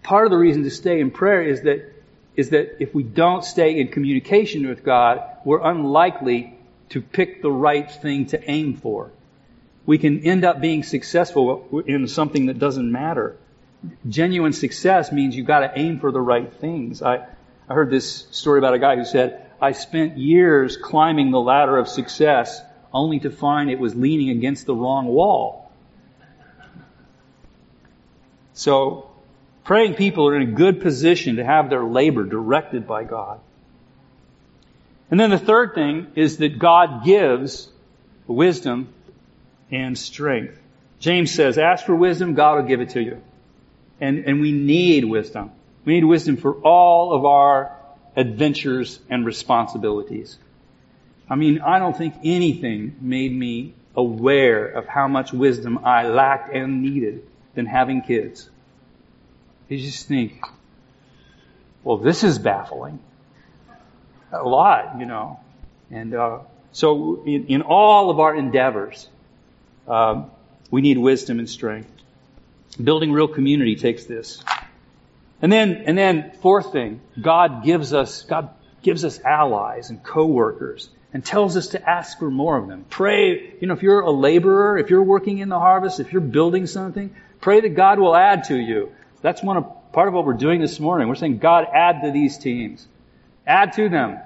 Part 0.03 0.27
of 0.27 0.31
the 0.31 0.39
reason 0.39 0.63
to 0.63 0.71
stay 0.71 1.01
in 1.01 1.11
prayer 1.11 1.43
is 1.43 1.63
that 1.63 2.00
is 2.37 2.51
that 2.51 2.83
if 2.83 2.95
we 2.95 3.03
don't 3.03 3.45
stay 3.45 3.81
in 3.81 3.89
communication 3.89 4.69
with 4.69 4.85
God, 4.85 5.23
we're 5.45 5.63
unlikely 5.63 6.57
to 6.91 7.01
pick 7.01 7.43
the 7.43 7.51
right 7.51 7.91
thing 7.91 8.27
to 8.27 8.51
aim 8.51 8.77
for. 8.77 9.11
We 9.87 9.99
can 9.99 10.21
end 10.21 10.45
up 10.45 10.61
being 10.61 10.83
successful 10.83 11.83
in 11.87 12.07
something 12.07 12.47
that 12.47 12.59
doesn't 12.59 12.91
matter. 12.91 13.37
Genuine 14.09 14.53
success 14.53 15.11
means 15.11 15.35
you've 15.35 15.47
got 15.47 15.61
to 15.61 15.73
aim 15.79 16.01
for 16.01 16.13
the 16.13 16.21
right 16.21 16.53
things. 16.53 17.03
I, 17.03 17.27
I 17.69 17.75
heard 17.75 17.91
this 17.91 18.27
story 18.31 18.59
about 18.59 18.75
a 18.75 18.79
guy 18.79 18.97
who 18.97 19.05
said, 19.05 19.47
I 19.61 19.73
spent 19.73 20.19
years 20.19 20.77
climbing 20.77 21.31
the 21.31 21.41
ladder 21.41 21.77
of 21.79 21.89
success 21.89 22.61
only 22.93 23.21
to 23.21 23.31
find 23.31 23.71
it 23.71 23.79
was 23.79 23.95
leaning 23.95 24.31
against 24.31 24.67
the 24.67 24.75
wrong 24.75 25.07
wall. 25.07 25.71
So 28.53 29.10
Praying 29.65 29.95
people 29.95 30.29
are 30.29 30.37
in 30.37 30.43
a 30.43 30.53
good 30.53 30.81
position 30.81 31.37
to 31.37 31.45
have 31.45 31.71
their 31.71 31.85
labor 31.85 32.25
directed 32.25 32.87
by 32.87 33.05
God. 33.05 33.41
And 35.11 35.19
then 35.19 35.31
the 35.31 35.39
third 35.39 35.75
thing 35.75 36.09
is 36.15 36.39
that 36.39 36.59
God 36.59 37.05
gives 37.05 37.69
wisdom 38.27 38.89
and 39.71 39.99
strength. 39.99 40.59
James 40.99 41.33
says, 41.33 41.59
ask 41.59 41.85
for 41.85 41.95
wisdom, 41.95 42.35
God 42.35 42.57
will 42.57 42.69
give 42.69 42.81
it 42.81 42.91
to 42.91 43.03
you. 43.03 43.23
And, 44.01 44.25
and 44.27 44.41
we 44.41 44.53
need 44.53 45.05
wisdom. 45.05 45.51
We 45.85 45.95
need 45.95 46.05
wisdom 46.05 46.37
for 46.37 46.55
all 46.55 47.13
of 47.13 47.25
our 47.25 47.77
adventures 48.17 49.01
and 49.09 49.25
responsibilities. 49.27 50.39
I 51.29 51.37
mean, 51.37 51.61
I 51.61 51.79
don't 51.79 51.97
think 51.97 52.15
anything 52.25 52.97
made 53.01 53.33
me 53.33 53.75
aware 53.95 54.67
of 54.67 54.87
how 54.87 55.09
much 55.09 55.33
wisdom 55.33 55.81
I 55.85 56.09
lacked 56.09 56.55
and 56.55 56.83
needed 56.83 57.27
than 57.55 57.67
having 57.67 58.03
kids. 58.03 58.49
You 59.71 59.79
just 59.79 60.09
think, 60.09 60.43
well, 61.85 61.97
this 61.97 62.25
is 62.25 62.41
baffling. 62.41 62.99
a 64.33 64.43
lot, 64.43 64.99
you 64.99 65.07
know. 65.07 65.39
And 65.93 66.13
uh, 66.13 66.41
so, 66.73 67.23
in, 67.25 67.47
in, 67.47 67.63
all 67.63 68.11
of 68.11 68.19
our 68.19 68.35
endeavors, 68.35 69.09
um, 69.87 70.33
we 70.73 70.81
need 70.81 70.99
wisdom 70.99 71.39
and 71.39 71.49
strength. 71.49 71.89
Building 72.83 73.13
real 73.13 73.29
community 73.29 73.77
takes 73.77 74.07
this. 74.07 74.43
And 75.41 75.53
then, 75.53 75.85
and 75.87 75.97
then, 75.97 76.33
fourth 76.43 76.73
thing, 76.73 77.01
God 77.21 77.65
gives 77.65 77.95
us, 77.95 78.23
God 78.23 78.51
gives 78.83 79.05
us 79.05 79.21
allies 79.21 79.91
and 79.91 80.03
co-workers 80.03 80.91
and 81.13 81.25
tells 81.25 81.57
us 81.57 81.69
to 81.69 81.89
ask 81.89 82.19
for 82.19 82.31
more 82.31 82.57
of 82.57 82.67
them. 82.67 82.87
Pray, 82.91 83.55
you 83.61 83.69
know, 83.69 83.75
if 83.75 83.85
you're 83.85 84.01
a 84.01 84.11
laborer, 84.11 84.79
if 84.79 84.91
you're 84.91 85.03
working 85.05 85.39
in 85.39 85.49
the 85.49 85.61
harvest, 85.61 86.01
if 86.01 86.13
you're 86.13 86.21
building 86.21 86.67
something, 86.67 87.15
pray 87.41 87.61
that 87.61 87.71
God 87.71 88.01
will 88.01 88.17
add 88.17 88.45
to 88.45 88.59
you. 88.59 88.93
That's 89.23 89.43
one 89.43 89.57
of, 89.57 89.93
part 89.93 90.09
of 90.09 90.15
what 90.15 90.25
we're 90.25 90.35
doing 90.35 90.61
this 90.61 90.81
morning. 90.81 91.09
We're 91.09 91.15
saying, 91.15 91.39
God, 91.39 91.67
add 91.73 92.03
to 92.03 92.11
these 92.11 92.39
teams. 92.39 92.87
Add 93.47 93.75
to 93.75 93.89
them. 93.89 94.19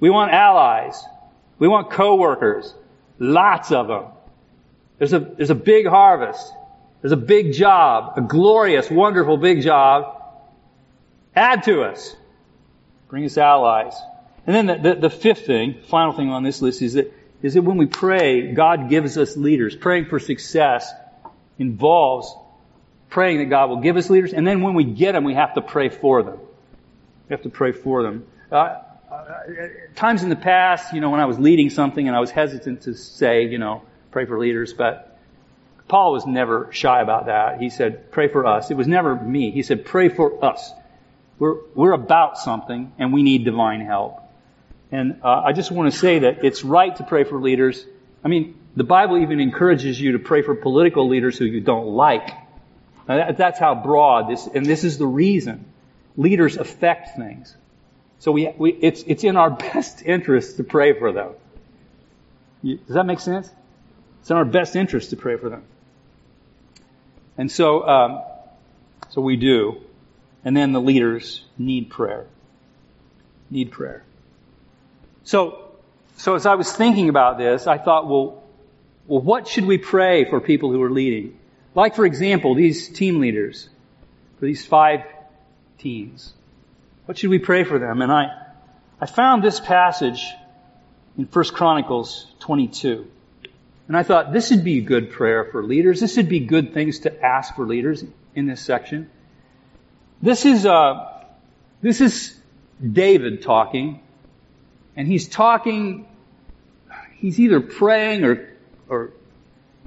We 0.00 0.10
want 0.10 0.32
allies. 0.32 1.02
We 1.58 1.68
want 1.68 1.90
co-workers. 1.90 2.74
Lots 3.18 3.72
of 3.72 3.88
them. 3.88 4.04
There's 4.98 5.12
a, 5.12 5.20
there's 5.20 5.50
a 5.50 5.56
big 5.56 5.86
harvest. 5.86 6.52
There's 7.00 7.12
a 7.12 7.16
big 7.16 7.52
job, 7.52 8.14
a 8.16 8.22
glorious, 8.22 8.90
wonderful 8.90 9.36
big 9.36 9.62
job. 9.62 10.22
Add 11.36 11.64
to 11.64 11.82
us. 11.82 12.16
Bring 13.08 13.24
us 13.24 13.36
allies. 13.36 13.94
And 14.46 14.54
then 14.54 14.66
the, 14.66 14.88
the, 14.88 15.00
the, 15.00 15.10
fifth 15.10 15.46
thing, 15.46 15.82
final 15.88 16.12
thing 16.12 16.30
on 16.30 16.42
this 16.42 16.62
list 16.62 16.82
is 16.82 16.94
that, 16.94 17.12
is 17.42 17.54
that 17.54 17.62
when 17.62 17.76
we 17.76 17.86
pray, 17.86 18.52
God 18.52 18.88
gives 18.88 19.18
us 19.18 19.36
leaders. 19.36 19.74
Praying 19.74 20.06
for 20.06 20.18
success 20.18 20.90
involves 21.58 22.34
praying 23.10 23.38
that 23.38 23.46
God 23.46 23.70
will 23.70 23.80
give 23.80 23.96
us 23.96 24.10
leaders. 24.10 24.32
And 24.32 24.46
then 24.46 24.62
when 24.62 24.74
we 24.74 24.84
get 24.84 25.12
them, 25.12 25.24
we 25.24 25.34
have 25.34 25.54
to 25.54 25.60
pray 25.60 25.88
for 25.88 26.22
them. 26.22 26.38
We 27.28 27.34
have 27.34 27.42
to 27.42 27.50
pray 27.50 27.72
for 27.72 28.02
them. 28.02 28.26
Uh, 28.50 28.80
uh, 29.10 29.68
times 29.94 30.22
in 30.22 30.28
the 30.28 30.36
past, 30.36 30.92
you 30.92 31.00
know, 31.00 31.10
when 31.10 31.20
I 31.20 31.26
was 31.26 31.38
leading 31.38 31.70
something 31.70 32.06
and 32.06 32.16
I 32.16 32.20
was 32.20 32.30
hesitant 32.30 32.82
to 32.82 32.94
say, 32.94 33.46
you 33.46 33.58
know, 33.58 33.82
pray 34.10 34.26
for 34.26 34.38
leaders, 34.38 34.72
but 34.72 35.18
Paul 35.88 36.12
was 36.12 36.26
never 36.26 36.68
shy 36.72 37.00
about 37.00 37.26
that. 37.26 37.60
He 37.60 37.70
said, 37.70 38.10
pray 38.10 38.28
for 38.28 38.46
us. 38.46 38.70
It 38.70 38.76
was 38.76 38.88
never 38.88 39.14
me. 39.14 39.50
He 39.50 39.62
said, 39.62 39.84
pray 39.84 40.08
for 40.08 40.44
us. 40.44 40.70
We're, 41.38 41.56
we're 41.74 41.92
about 41.92 42.38
something 42.38 42.92
and 42.98 43.12
we 43.12 43.22
need 43.22 43.44
divine 43.44 43.80
help. 43.80 44.20
And 44.90 45.20
uh, 45.22 45.42
I 45.44 45.52
just 45.52 45.70
want 45.70 45.92
to 45.92 45.98
say 45.98 46.20
that 46.20 46.44
it's 46.44 46.64
right 46.64 46.94
to 46.96 47.04
pray 47.04 47.24
for 47.24 47.40
leaders. 47.40 47.84
I 48.22 48.28
mean, 48.28 48.58
the 48.76 48.84
Bible 48.84 49.18
even 49.18 49.40
encourages 49.40 50.00
you 50.00 50.12
to 50.12 50.18
pray 50.18 50.42
for 50.42 50.54
political 50.54 51.08
leaders 51.08 51.38
who 51.38 51.44
you 51.44 51.60
don't 51.60 51.86
like. 51.86 52.30
That, 53.06 53.36
that's 53.36 53.58
how 53.58 53.74
broad 53.74 54.30
this, 54.30 54.46
and 54.46 54.64
this 54.64 54.84
is 54.84 54.98
the 54.98 55.06
reason. 55.06 55.66
Leaders 56.16 56.56
affect 56.56 57.16
things. 57.16 57.54
So 58.18 58.32
we, 58.32 58.52
we, 58.56 58.72
it's, 58.72 59.02
it's 59.06 59.24
in 59.24 59.36
our 59.36 59.50
best 59.74 60.02
interest 60.02 60.56
to 60.56 60.64
pray 60.64 60.98
for 60.98 61.12
them. 61.12 61.32
Does 62.62 62.94
that 62.94 63.04
make 63.04 63.20
sense? 63.20 63.50
It's 64.20 64.30
in 64.30 64.36
our 64.36 64.44
best 64.44 64.74
interest 64.74 65.10
to 65.10 65.16
pray 65.16 65.36
for 65.36 65.50
them. 65.50 65.64
And 67.36 67.50
so, 67.50 67.86
um, 67.86 68.22
so 69.10 69.20
we 69.20 69.36
do. 69.36 69.82
And 70.44 70.56
then 70.56 70.72
the 70.72 70.80
leaders 70.80 71.44
need 71.58 71.90
prayer. 71.90 72.26
Need 73.50 73.70
prayer. 73.70 74.02
So, 75.24 75.72
so 76.16 76.34
as 76.34 76.46
I 76.46 76.54
was 76.54 76.72
thinking 76.72 77.08
about 77.08 77.38
this, 77.38 77.66
I 77.66 77.76
thought, 77.76 78.08
well, 78.08 78.42
well, 79.06 79.20
what 79.20 79.48
should 79.48 79.66
we 79.66 79.76
pray 79.76 80.24
for 80.24 80.40
people 80.40 80.70
who 80.70 80.82
are 80.82 80.90
leading? 80.90 81.38
Like, 81.74 81.96
for 81.96 82.06
example, 82.06 82.54
these 82.54 82.88
team 82.88 83.20
leaders, 83.20 83.68
for 84.38 84.46
these 84.46 84.64
five 84.64 85.02
teams. 85.78 86.32
What 87.06 87.18
should 87.18 87.30
we 87.30 87.38
pray 87.38 87.64
for 87.64 87.78
them? 87.78 88.00
And 88.00 88.12
I, 88.12 88.28
I 89.00 89.06
found 89.06 89.42
this 89.42 89.60
passage 89.60 90.26
in 91.18 91.24
1 91.24 91.44
Chronicles 91.46 92.26
22. 92.40 93.10
And 93.86 93.96
I 93.96 94.02
thought 94.02 94.32
this 94.32 94.50
would 94.50 94.64
be 94.64 94.78
a 94.78 94.82
good 94.82 95.10
prayer 95.10 95.44
for 95.44 95.62
leaders. 95.62 96.00
This 96.00 96.16
would 96.16 96.28
be 96.28 96.40
good 96.40 96.72
things 96.72 97.00
to 97.00 97.22
ask 97.22 97.54
for 97.54 97.66
leaders 97.66 98.04
in 98.34 98.46
this 98.46 98.60
section. 98.60 99.10
This 100.22 100.46
is, 100.46 100.64
uh, 100.64 101.22
this 101.82 102.00
is 102.00 102.34
David 102.80 103.42
talking, 103.42 104.00
and 104.96 105.06
he's 105.06 105.28
talking, 105.28 106.06
he's 107.18 107.38
either 107.38 107.60
praying 107.60 108.24
or, 108.24 108.48
or, 108.88 109.12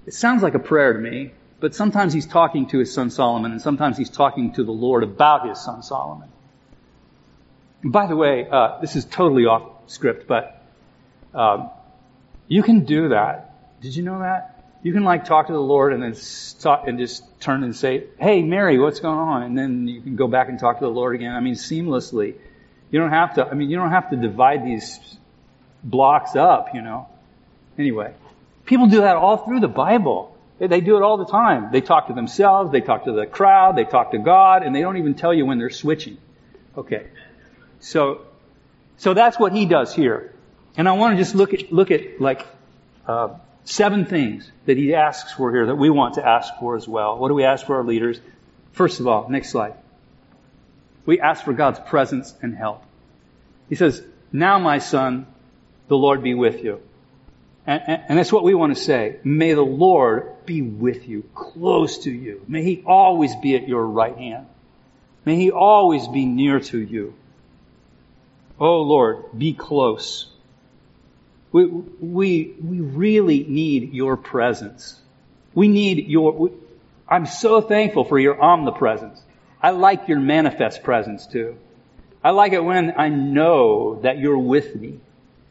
it 0.06 0.14
sounds 0.14 0.44
like 0.44 0.54
a 0.54 0.60
prayer 0.60 0.94
to 0.94 1.00
me, 1.00 1.32
but 1.60 1.74
sometimes 1.74 2.14
he's 2.14 2.28
talking 2.28 2.68
to 2.68 2.80
his 2.80 2.94
son 2.94 3.10
Solomon, 3.10 3.52
and 3.52 3.62
sometimes 3.62 3.98
he's 3.98 4.10
talking 4.10 4.54
to 4.54 4.64
the 4.64 4.72
Lord 4.72 5.04
about 5.04 5.48
his 5.48 5.60
son 5.60 5.82
Solomon. 5.82 6.30
By 7.84 8.08
the 8.08 8.16
way, 8.16 8.48
uh, 8.50 8.80
this 8.80 8.96
is 8.96 9.06
totally 9.06 9.46
off 9.46 9.64
script, 9.88 10.28
but 10.28 10.64
um, 11.34 11.70
you 12.48 12.64
can 12.64 12.86
do 12.86 13.10
that. 13.10 13.82
Did 13.82 13.96
you 13.96 14.04
know 14.04 14.20
that? 14.20 14.58
You 14.84 14.94
can 14.94 15.04
like 15.04 15.26
talk 15.26 15.48
to 15.48 15.54
the 15.54 15.60
Lord 15.60 15.94
and 15.94 16.02
then 16.02 16.14
stop 16.14 16.88
and 16.88 17.00
just 17.00 17.24
turn 17.42 17.64
and 17.64 17.76
say, 17.76 18.06
"Hey, 18.20 18.44
Mary, 18.44 18.78
what's 18.78 19.00
going 19.00 19.18
on?" 19.18 19.44
And 19.44 19.58
then 19.58 19.88
you 19.88 20.02
can 20.02 20.16
go 20.16 20.28
back 20.28 20.50
and 20.50 20.60
talk 20.60 20.80
to 20.80 20.86
the 20.86 20.92
Lord 20.92 21.16
again. 21.16 21.34
I 21.34 21.40
mean, 21.40 21.56
seamlessly. 21.56 22.36
You 22.92 23.00
don't 23.00 23.12
have 23.12 23.36
to. 23.36 23.46
I 23.46 23.54
mean, 23.54 23.70
you 23.70 23.78
don't 23.78 23.90
have 23.90 24.12
to 24.12 24.16
divide 24.16 24.64
these 24.64 25.00
blocks 25.84 26.36
up. 26.36 26.74
You 26.74 26.82
know. 26.82 27.08
Anyway, 27.78 28.14
people 28.66 28.88
do 28.88 29.02
that 29.02 29.16
all 29.16 29.38
through 29.38 29.60
the 29.60 29.68
Bible. 29.68 30.37
They 30.60 30.82
do 30.82 30.98
it 30.98 31.04
all 31.04 31.18
the 31.18 31.26
time. 31.26 31.72
They 31.72 31.82
talk 31.82 32.08
to 32.08 32.14
themselves, 32.14 32.72
they 32.72 32.82
talk 32.82 33.06
to 33.06 33.12
the 33.12 33.28
crowd, 33.28 33.76
they 33.76 33.84
talk 33.84 34.12
to 34.12 34.18
God, 34.18 34.64
and 34.64 34.76
they 34.76 34.82
don't 34.82 34.98
even 34.98 35.14
tell 35.14 35.34
you 35.34 35.46
when 35.46 35.60
they're 35.60 35.70
switching. 35.70 36.18
Okay. 36.76 37.08
So, 37.80 38.26
so 38.98 39.14
that's 39.14 39.40
what 39.40 39.54
he 39.54 39.66
does 39.66 39.94
here. 39.94 40.34
And 40.76 40.90
I 40.90 40.94
want 40.94 41.16
to 41.16 41.24
just 41.24 41.36
look 41.36 41.54
at, 41.54 41.72
look 41.72 41.92
at 41.92 42.20
like, 42.20 42.46
uh, 43.08 43.36
seven 43.66 44.06
things 44.06 44.50
that 44.66 44.78
he 44.78 44.96
asks 44.96 45.34
for 45.34 45.52
here 45.52 45.66
that 45.66 45.76
we 45.76 45.90
want 45.90 46.16
to 46.16 46.26
ask 46.26 46.54
for 46.60 46.76
as 46.76 46.88
well. 46.88 47.18
What 47.18 47.28
do 47.28 47.34
we 47.34 47.44
ask 47.44 47.66
for 47.66 47.76
our 47.76 47.84
leaders? 47.84 48.20
First 48.72 49.00
of 49.00 49.08
all, 49.08 49.30
next 49.30 49.50
slide. 49.50 49.74
We 51.06 51.20
ask 51.20 51.44
for 51.44 51.54
God's 51.54 51.80
presence 51.80 52.34
and 52.42 52.56
help. 52.56 52.84
He 53.70 53.76
says, 53.76 54.04
now 54.32 54.58
my 54.60 54.80
son, 54.80 55.28
the 55.88 55.98
Lord 55.98 56.24
be 56.24 56.34
with 56.34 56.64
you. 56.64 56.82
And, 57.68 57.84
and, 58.08 58.18
that's 58.18 58.32
what 58.32 58.46
we 58.46 58.56
want 58.56 58.76
to 58.76 58.82
say. 58.82 59.18
May 59.26 59.54
the 59.54 59.62
Lord 59.62 60.46
be 60.46 60.62
with 60.62 61.10
you, 61.10 61.24
close 61.36 62.00
to 62.00 62.12
you. 62.12 62.42
May 62.48 62.64
He 62.64 62.82
always 62.86 63.36
be 63.36 63.58
at 63.58 63.68
your 63.68 63.86
right 63.86 64.18
hand. 64.18 64.48
May 65.26 65.36
He 65.36 65.52
always 65.52 66.08
be 66.08 66.26
near 66.26 66.62
to 66.62 66.80
you. 66.80 67.14
Oh 68.58 68.82
Lord, 68.84 69.38
be 69.38 69.54
close. 69.54 70.32
We, 71.52 71.66
we, 71.66 72.56
we 72.64 72.80
really 72.80 73.44
need 73.44 73.94
your 73.94 74.16
presence. 74.16 75.00
We 75.54 75.68
need 75.68 76.08
your, 76.08 76.32
we, 76.32 76.52
I'm 77.08 77.26
so 77.26 77.60
thankful 77.60 78.06
for 78.06 78.18
your 78.18 78.42
omnipresence. 78.42 79.22
I 79.62 79.72
like 79.72 80.08
your 80.08 80.20
manifest 80.20 80.84
presence 80.84 81.28
too. 81.28 81.58
I 82.24 82.32
like 82.32 82.54
it 82.54 82.64
when 82.64 82.94
I 82.98 83.10
know 83.10 84.00
that 84.02 84.18
you're 84.20 84.38
with 84.38 84.76
me. 84.76 85.00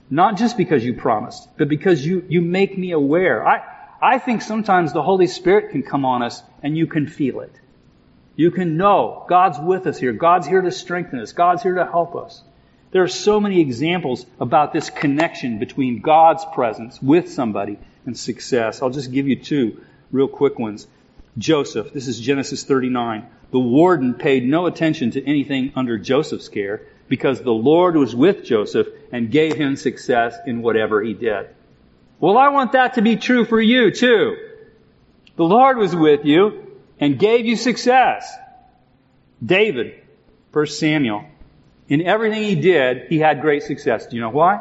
Not 0.09 0.37
just 0.37 0.57
because 0.57 0.85
you 0.85 0.95
promised, 0.95 1.49
but 1.57 1.69
because 1.69 2.05
you, 2.05 2.25
you 2.29 2.41
make 2.41 2.79
me 2.79 2.93
aware. 2.93 3.47
I, 3.47 3.63
I 4.01 4.19
think 4.19 4.43
sometimes 4.43 4.93
the 4.93 5.03
Holy 5.03 5.27
Spirit 5.27 5.71
can 5.71 5.83
come 5.83 6.05
on 6.05 6.23
us 6.23 6.43
and 6.63 6.77
you 6.77 6.87
can 6.87 7.07
feel 7.07 7.41
it. 7.41 7.53
You 8.37 8.51
can 8.51 8.77
know 8.77 9.25
God's 9.29 9.59
with 9.59 9.87
us 9.87 9.99
here. 9.99 10.13
God's 10.13 10.47
here 10.47 10.61
to 10.61 10.71
strengthen 10.71 11.21
us. 11.21 11.33
God's 11.33 11.63
here 11.63 11.75
to 11.77 11.87
help 11.87 12.15
us. 12.15 12.43
There 12.93 13.03
are 13.03 13.09
so 13.09 13.41
many 13.41 13.61
examples 13.61 14.25
about 14.39 14.73
this 14.73 14.91
connection 14.91 15.59
between 15.59 16.01
God's 16.01 16.45
presence 16.55 17.01
with 17.03 17.33
somebody 17.33 17.79
and 18.05 18.17
success. 18.17 18.83
I'll 18.83 18.91
just 18.91 19.11
give 19.11 19.27
you 19.27 19.37
two 19.37 19.81
real 20.13 20.29
quick 20.29 20.59
ones. 20.59 20.87
Joseph, 21.37 21.93
this 21.93 22.07
is 22.07 22.21
Genesis 22.21 22.65
39. 22.65 23.27
The 23.51 23.59
warden 23.59 24.15
paid 24.15 24.47
no 24.47 24.67
attention 24.67 25.11
to 25.13 25.25
anything 25.25 25.73
under 25.75 25.99
Joseph's 25.99 26.49
care 26.49 26.83
because 27.09 27.41
the 27.41 27.53
Lord 27.53 27.97
was 27.97 28.15
with 28.15 28.45
Joseph 28.45 28.89
and 29.13 29.31
gave 29.31 29.55
him 29.55 29.77
success 29.77 30.37
in 30.47 30.63
whatever 30.63 31.03
he 31.03 31.15
did. 31.15 31.49
Well, 32.19 32.39
I 32.39 32.49
want 32.49 32.73
that 32.73 32.95
to 32.95 33.03
be 33.03 33.17
true 33.17 33.45
for 33.45 33.61
you 33.61 33.91
too. 33.91 34.37
The 35.37 35.45
Lord 35.45 35.77
was 35.77 35.95
with 35.95 36.25
you 36.25 36.79
and 36.99 37.19
gave 37.19 37.45
you 37.45 37.57
success. 37.57 38.33
David, 39.45 40.03
1 40.53 40.67
Samuel, 40.67 41.27
in 41.89 42.03
everything 42.03 42.43
he 42.43 42.55
did, 42.55 43.09
he 43.09 43.19
had 43.19 43.43
great 43.43 43.63
success. 43.63 44.07
Do 44.07 44.17
you 44.17 44.23
know 44.23 44.31
why? 44.31 44.61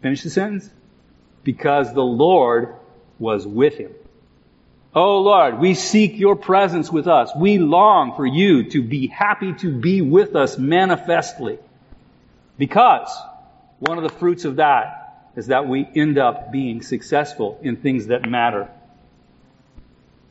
Finish 0.00 0.22
the 0.22 0.30
sentence. 0.30 0.70
Because 1.44 1.92
the 1.92 2.04
Lord 2.04 2.76
was 3.18 3.46
with 3.46 3.76
him. 3.76 3.92
Oh 4.94 5.20
Lord, 5.20 5.58
we 5.58 5.74
seek 5.74 6.18
your 6.18 6.36
presence 6.36 6.92
with 6.92 7.06
us. 7.06 7.30
We 7.34 7.58
long 7.58 8.14
for 8.14 8.26
you 8.26 8.70
to 8.70 8.82
be 8.82 9.06
happy 9.06 9.54
to 9.54 9.74
be 9.74 10.02
with 10.02 10.36
us 10.36 10.58
manifestly. 10.58 11.58
Because 12.58 13.10
one 13.78 13.96
of 13.96 14.04
the 14.04 14.10
fruits 14.10 14.44
of 14.44 14.56
that 14.56 15.30
is 15.34 15.46
that 15.46 15.66
we 15.66 15.88
end 15.96 16.18
up 16.18 16.52
being 16.52 16.82
successful 16.82 17.58
in 17.62 17.76
things 17.76 18.08
that 18.08 18.28
matter. 18.28 18.68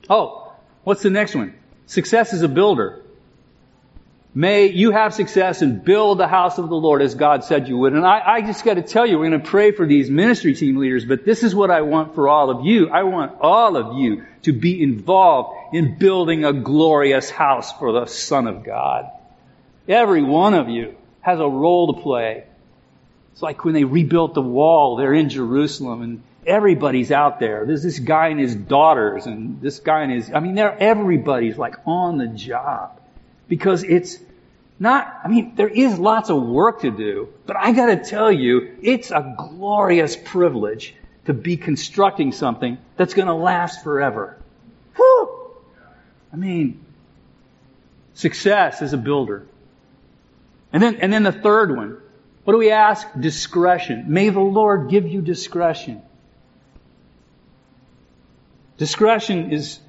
Oh, 0.08 0.54
what's 0.84 1.02
the 1.02 1.10
next 1.10 1.34
one? 1.34 1.56
Success 1.88 2.34
is 2.34 2.44
a 2.44 2.48
builder. 2.48 3.02
May 4.34 4.68
you 4.68 4.92
have 4.92 5.14
success 5.14 5.62
and 5.62 5.84
build 5.84 6.18
the 6.18 6.28
house 6.28 6.58
of 6.58 6.70
the 6.70 6.76
Lord 6.76 7.02
as 7.02 7.16
God 7.16 7.44
said 7.44 7.68
you 7.68 7.78
would. 7.80 7.92
And 7.92 8.06
I, 8.06 8.22
I 8.26 8.42
just 8.42 8.64
got 8.64 8.76
to 8.76 8.82
tell 8.82 9.06
you, 9.06 9.20
we're 9.20 9.30
going 9.30 9.42
to 9.42 9.48
pray 9.48 9.72
for 9.74 9.86
these 9.86 10.10
ministry 10.10 10.56
team 10.56 10.78
leaders, 10.78 11.04
but 11.04 11.26
this 11.26 11.44
is 11.44 11.54
what 11.54 11.70
I 11.70 11.82
want 11.82 12.16
for 12.16 12.30
all 12.30 12.50
of 12.50 12.66
you. 12.66 12.90
I 12.90 13.04
want 13.04 13.36
all 13.42 13.76
of 13.76 13.98
you 13.98 14.24
to 14.44 14.54
be 14.54 14.82
involved 14.82 15.76
in 15.76 15.98
building 15.98 16.46
a 16.46 16.54
glorious 16.54 17.30
house 17.30 17.78
for 17.78 17.92
the 17.92 18.06
Son 18.06 18.48
of 18.48 18.64
God. 18.64 19.12
Every 19.86 20.24
one 20.24 20.54
of 20.54 20.70
you 20.70 20.96
has 21.20 21.42
a 21.42 21.48
role 21.48 21.94
to 21.94 22.02
play. 22.02 22.46
It's 23.34 23.42
like 23.42 23.66
when 23.66 23.74
they 23.74 23.84
rebuilt 23.84 24.34
the 24.34 24.42
wall, 24.42 24.96
they're 24.96 25.14
in 25.14 25.28
Jerusalem 25.28 26.04
and 26.04 26.24
everybody's 26.48 27.12
out 27.12 27.42
there. 27.42 27.66
There's 27.66 27.84
this 27.84 28.00
guy 28.00 28.30
and 28.30 28.40
his 28.40 28.56
daughters 28.56 29.26
and 29.26 29.60
this 29.60 29.80
guy 29.80 30.04
and 30.04 30.12
his, 30.14 30.32
I 30.34 30.40
mean, 30.40 30.56
they're, 30.56 30.78
everybody's 30.78 31.58
like 31.58 31.76
on 31.86 32.18
the 32.18 32.28
job 32.28 33.01
because 33.52 33.84
it's 33.84 34.18
not, 34.80 35.14
I 35.26 35.28
mean, 35.28 35.56
there 35.56 35.68
is 35.68 36.00
lots 36.00 36.30
of 36.30 36.42
work 36.42 36.84
to 36.84 36.90
do, 36.90 37.28
but 37.46 37.58
I 37.58 37.74
gotta 37.74 37.98
tell 37.98 38.32
you, 38.32 38.78
it's 38.82 39.12
a 39.12 39.36
glorious 39.38 40.16
privilege 40.16 40.96
to 41.26 41.34
be 41.34 41.58
constructing 41.58 42.32
something 42.32 42.78
that's 42.96 43.14
gonna 43.14 43.36
last 43.36 43.84
forever. 43.84 44.38
Whew! 44.96 45.52
I 46.32 46.38
mean, 46.38 46.86
success 48.14 48.82
as 48.82 48.94
a 48.94 48.98
builder. 48.98 49.46
And 50.72 50.82
then, 50.82 50.96
and 51.02 51.12
then 51.12 51.24
the 51.24 51.34
third 51.34 51.76
one. 51.76 51.98
What 52.46 52.54
do 52.54 52.58
we 52.58 52.72
ask? 52.72 53.06
Discretion. 53.20 54.06
May 54.08 54.30
the 54.30 54.40
Lord 54.40 54.90
give 54.90 55.06
you 55.10 55.22
discretion. 55.22 56.02
Discretion 58.78 59.52
is 59.52 59.82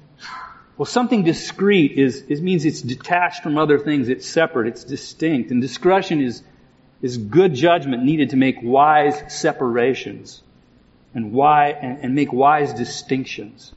well, 0.77 0.85
something 0.85 1.23
discrete 1.23 1.91
is, 1.93 2.23
is 2.23 2.41
means 2.41 2.65
it's 2.65 2.81
detached 2.81 3.43
from 3.43 3.57
other 3.57 3.77
things. 3.77 4.09
It's 4.09 4.27
separate. 4.27 4.67
It's 4.67 4.83
distinct. 4.83 5.51
And 5.51 5.61
discretion 5.61 6.19
is, 6.19 6.41
is 7.01 7.17
good 7.17 7.53
judgment 7.53 8.03
needed 8.03 8.31
to 8.31 8.37
make 8.37 8.57
wise 8.61 9.21
separations 9.31 10.41
and 11.13 11.31
why, 11.31 11.69
and, 11.69 11.99
and 11.99 12.15
make 12.15 12.33
wise 12.33 12.73
distinctions. 12.73 13.71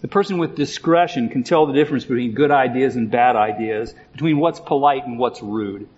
The 0.00 0.06
person 0.06 0.38
with 0.38 0.54
discretion 0.54 1.28
can 1.28 1.42
tell 1.42 1.66
the 1.66 1.72
difference 1.72 2.04
between 2.04 2.34
good 2.34 2.52
ideas 2.52 2.94
and 2.94 3.10
bad 3.10 3.34
ideas, 3.34 3.92
between 4.12 4.38
what's 4.38 4.60
polite 4.60 5.04
and 5.04 5.18
what's 5.18 5.42
rude, 5.42 5.88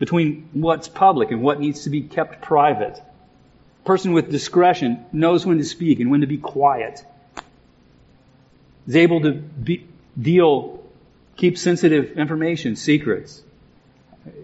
between 0.00 0.48
what's 0.54 0.88
public 0.88 1.30
and 1.30 1.40
what 1.40 1.60
needs 1.60 1.84
to 1.84 1.90
be 1.90 2.02
kept 2.02 2.42
private. 2.42 2.94
The 2.94 3.84
person 3.84 4.12
with 4.12 4.28
discretion 4.28 5.06
knows 5.12 5.46
when 5.46 5.58
to 5.58 5.64
speak 5.64 6.00
and 6.00 6.10
when 6.10 6.22
to 6.22 6.26
be 6.26 6.38
quiet 6.38 7.04
is 8.88 8.96
able 8.96 9.20
to 9.20 9.32
be, 9.32 9.86
deal, 10.20 10.82
keep 11.36 11.58
sensitive 11.58 12.18
information, 12.18 12.74
secrets, 12.74 13.42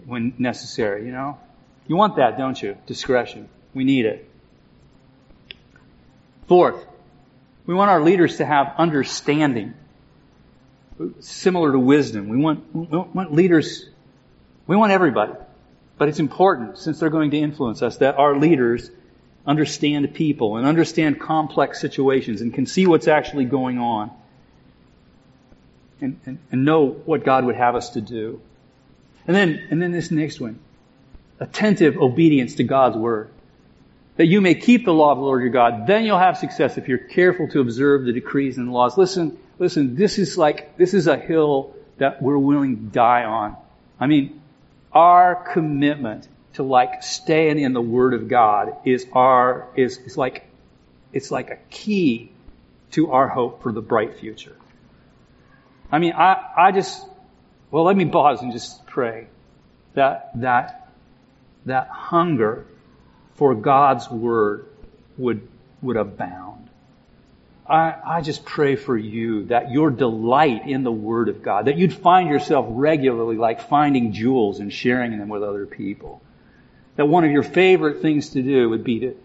when 0.05 0.35
necessary, 0.37 1.05
you 1.05 1.11
know? 1.11 1.39
You 1.87 1.95
want 1.95 2.17
that, 2.17 2.37
don't 2.37 2.61
you? 2.61 2.77
Discretion. 2.85 3.49
We 3.73 3.83
need 3.83 4.05
it. 4.05 4.29
Fourth, 6.47 6.85
we 7.65 7.73
want 7.73 7.89
our 7.89 8.03
leaders 8.03 8.37
to 8.37 8.45
have 8.45 8.75
understanding, 8.77 9.73
similar 11.19 11.71
to 11.71 11.79
wisdom. 11.79 12.29
We 12.29 12.37
want, 12.37 12.73
we 12.73 12.85
want 12.85 13.33
leaders, 13.33 13.89
we 14.67 14.75
want 14.75 14.91
everybody. 14.91 15.33
But 15.97 16.09
it's 16.09 16.19
important, 16.19 16.77
since 16.77 16.99
they're 16.99 17.09
going 17.09 17.31
to 17.31 17.37
influence 17.39 17.81
us, 17.81 17.97
that 17.97 18.19
our 18.19 18.37
leaders 18.37 18.91
understand 19.47 20.13
people 20.13 20.57
and 20.57 20.67
understand 20.67 21.19
complex 21.19 21.81
situations 21.81 22.41
and 22.41 22.53
can 22.53 22.67
see 22.67 22.85
what's 22.85 23.07
actually 23.07 23.45
going 23.45 23.79
on 23.79 24.11
and, 26.01 26.19
and, 26.25 26.39
and 26.51 26.65
know 26.65 26.87
what 26.87 27.23
God 27.23 27.45
would 27.45 27.55
have 27.55 27.75
us 27.75 27.91
to 27.91 28.01
do. 28.01 28.41
And 29.27 29.35
then, 29.35 29.67
and 29.69 29.81
then 29.81 29.91
this 29.91 30.11
next 30.11 30.39
one. 30.39 30.59
Attentive 31.39 31.97
obedience 31.97 32.55
to 32.55 32.63
God's 32.63 32.95
word. 32.95 33.29
That 34.17 34.27
you 34.27 34.39
may 34.39 34.55
keep 34.55 34.85
the 34.85 34.93
law 34.93 35.11
of 35.11 35.17
the 35.17 35.23
Lord 35.23 35.41
your 35.41 35.51
God. 35.51 35.87
Then 35.87 36.05
you'll 36.05 36.19
have 36.19 36.37
success 36.37 36.77
if 36.77 36.87
you're 36.87 36.97
careful 36.97 37.49
to 37.49 37.59
observe 37.59 38.05
the 38.05 38.13
decrees 38.13 38.57
and 38.57 38.71
laws. 38.71 38.97
Listen, 38.97 39.37
listen, 39.59 39.95
this 39.95 40.17
is 40.17 40.37
like, 40.37 40.77
this 40.77 40.93
is 40.93 41.07
a 41.07 41.17
hill 41.17 41.75
that 41.97 42.21
we're 42.21 42.37
willing 42.37 42.77
to 42.77 42.83
die 42.83 43.23
on. 43.23 43.57
I 43.99 44.07
mean, 44.07 44.41
our 44.93 45.35
commitment 45.35 46.27
to 46.53 46.63
like 46.63 47.03
staying 47.03 47.59
in 47.59 47.73
the 47.73 47.81
Word 47.81 48.13
of 48.13 48.29
God 48.29 48.77
is 48.85 49.05
our, 49.11 49.67
is, 49.75 49.97
is 49.97 50.17
like, 50.17 50.45
it's 51.11 51.31
like 51.31 51.49
a 51.49 51.57
key 51.69 52.31
to 52.91 53.11
our 53.11 53.27
hope 53.27 53.63
for 53.63 53.73
the 53.73 53.81
bright 53.81 54.19
future. 54.19 54.55
I 55.95 55.97
mean, 55.97 56.11
I, 56.11 56.51
I 56.57 56.71
just, 56.73 57.01
well, 57.71 57.85
let 57.85 57.95
me 57.95 58.03
pause 58.03 58.41
and 58.41 58.51
just 58.51 58.85
pray 58.85 59.27
that, 59.93 60.31
that, 60.41 60.91
that 61.65 61.87
hunger 61.87 62.65
for 63.35 63.55
God's 63.55 64.11
Word 64.11 64.65
would, 65.17 65.47
would 65.81 65.95
abound. 65.95 66.67
I, 67.65 67.95
I 68.05 68.21
just 68.21 68.43
pray 68.43 68.75
for 68.75 68.97
you 68.97 69.45
that 69.45 69.71
your 69.71 69.89
delight 69.89 70.67
in 70.67 70.83
the 70.83 70.91
Word 70.91 71.29
of 71.29 71.41
God, 71.41 71.67
that 71.67 71.77
you'd 71.77 71.93
find 71.93 72.27
yourself 72.27 72.65
regularly 72.71 73.37
like 73.37 73.61
finding 73.61 74.11
jewels 74.11 74.59
and 74.59 74.73
sharing 74.73 75.17
them 75.17 75.29
with 75.29 75.43
other 75.43 75.65
people. 75.65 76.21
That 76.97 77.07
one 77.07 77.23
of 77.23 77.31
your 77.31 77.43
favorite 77.43 78.01
things 78.01 78.31
to 78.31 78.41
do 78.41 78.67
would 78.67 78.83
be 78.83 78.99
to 78.99 79.15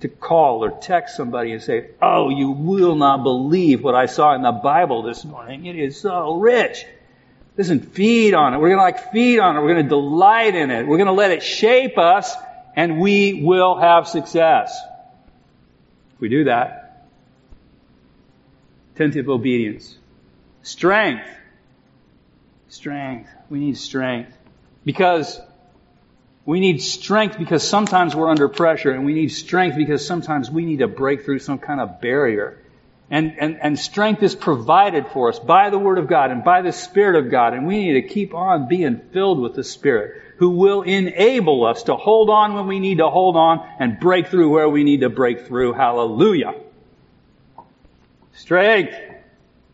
to 0.00 0.08
call 0.08 0.62
or 0.62 0.70
text 0.70 1.16
somebody 1.16 1.52
and 1.52 1.62
say, 1.62 1.90
Oh, 2.02 2.28
you 2.28 2.50
will 2.50 2.96
not 2.96 3.22
believe 3.22 3.82
what 3.82 3.94
I 3.94 4.06
saw 4.06 4.34
in 4.34 4.42
the 4.42 4.52
Bible 4.52 5.02
this 5.02 5.24
morning. 5.24 5.66
It 5.66 5.76
is 5.76 6.00
so 6.00 6.36
rich. 6.36 6.84
Listen, 7.56 7.80
feed 7.80 8.34
on 8.34 8.52
it. 8.52 8.58
We're 8.58 8.68
going 8.68 8.78
to 8.78 8.82
like 8.82 9.12
feed 9.12 9.38
on 9.38 9.56
it. 9.56 9.60
We're 9.60 9.72
going 9.72 9.84
to 9.84 9.88
delight 9.88 10.54
in 10.54 10.70
it. 10.70 10.86
We're 10.86 10.98
going 10.98 11.06
to 11.06 11.12
let 11.12 11.30
it 11.30 11.42
shape 11.42 11.96
us 11.96 12.34
and 12.74 13.00
we 13.00 13.42
will 13.42 13.78
have 13.78 14.06
success. 14.06 14.78
If 16.14 16.20
we 16.20 16.28
do 16.28 16.44
that, 16.44 17.08
attentive 18.94 19.30
obedience. 19.30 19.96
Strength. 20.62 21.26
Strength. 22.68 23.30
We 23.48 23.60
need 23.60 23.78
strength. 23.78 24.36
Because 24.84 25.40
we 26.46 26.60
need 26.60 26.80
strength 26.80 27.38
because 27.38 27.68
sometimes 27.68 28.14
we're 28.14 28.30
under 28.30 28.48
pressure, 28.48 28.92
and 28.92 29.04
we 29.04 29.14
need 29.14 29.28
strength 29.28 29.76
because 29.76 30.06
sometimes 30.06 30.48
we 30.48 30.64
need 30.64 30.78
to 30.78 30.86
break 30.86 31.24
through 31.24 31.40
some 31.40 31.58
kind 31.58 31.80
of 31.80 32.00
barrier. 32.00 32.62
And, 33.10 33.36
and, 33.38 33.58
and 33.60 33.78
strength 33.78 34.22
is 34.22 34.36
provided 34.36 35.08
for 35.08 35.28
us 35.28 35.40
by 35.40 35.70
the 35.70 35.78
Word 35.78 35.98
of 35.98 36.06
God 36.06 36.30
and 36.30 36.44
by 36.44 36.62
the 36.62 36.72
Spirit 36.72 37.16
of 37.16 37.32
God, 37.32 37.52
and 37.52 37.66
we 37.66 37.84
need 37.84 38.00
to 38.00 38.08
keep 38.08 38.32
on 38.32 38.68
being 38.68 39.00
filled 39.12 39.40
with 39.40 39.54
the 39.54 39.64
Spirit, 39.64 40.22
who 40.38 40.50
will 40.50 40.82
enable 40.82 41.66
us 41.66 41.84
to 41.84 41.96
hold 41.96 42.30
on 42.30 42.54
when 42.54 42.68
we 42.68 42.78
need 42.78 42.98
to 42.98 43.10
hold 43.10 43.36
on 43.36 43.68
and 43.80 43.98
break 43.98 44.28
through 44.28 44.50
where 44.50 44.68
we 44.68 44.84
need 44.84 45.00
to 45.00 45.10
break 45.10 45.48
through. 45.48 45.72
Hallelujah. 45.72 46.54
Strength. 48.34 48.94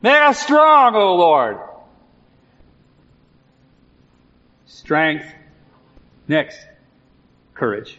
Make 0.01 0.23
us 0.23 0.43
strong, 0.43 0.95
O 0.95 1.17
Lord. 1.17 1.59
Strength 4.67 5.27
Next, 6.33 6.59
courage. 7.53 7.99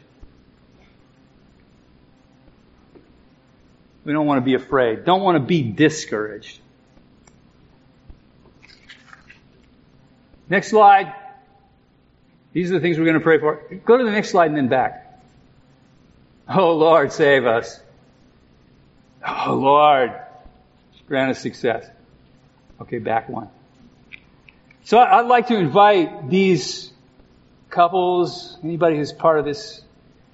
We 4.03 4.11
don't 4.11 4.25
want 4.25 4.39
to 4.39 4.43
be 4.43 4.55
afraid. 4.55 5.05
Don't 5.05 5.21
want 5.21 5.36
to 5.36 5.39
be 5.39 5.61
discouraged. 5.61 6.59
Next 10.49 10.71
slide. 10.71 11.13
These 12.53 12.71
are 12.71 12.73
the 12.73 12.79
things 12.79 12.97
we're 12.97 13.05
going 13.05 13.19
to 13.19 13.23
pray 13.23 13.38
for. 13.38 13.61
Go 13.86 13.97
to 13.99 14.03
the 14.03 14.09
next 14.09 14.31
slide 14.31 14.47
and 14.47 14.57
then 14.57 14.67
back. 14.67 15.21
Oh 16.49 16.73
Lord, 16.73 17.13
save 17.13 17.45
us. 17.45 17.79
Oh 19.27 19.53
Lord, 19.53 20.11
grant 21.07 21.29
us 21.29 21.39
success. 21.39 21.86
Okay, 22.81 22.97
back 22.97 23.29
one. 23.29 23.51
So 24.86 24.97
I'd 24.97 25.27
like 25.27 25.49
to 25.49 25.55
invite 25.55 26.31
these 26.31 26.92
couples, 27.74 28.57
anybody 28.63 28.95
who's 28.95 29.11
part 29.11 29.39
of 29.39 29.45
this, 29.45 29.82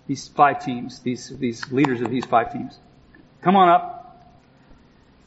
these 0.07 0.27
five 0.27 0.63
teams, 0.63 0.99
these, 0.99 1.29
these 1.37 1.71
leaders 1.71 2.01
of 2.01 2.11
these 2.11 2.25
five 2.25 2.51
teams. 2.51 2.77
Come 3.41 3.55
on 3.55 3.69
up. 3.69 4.35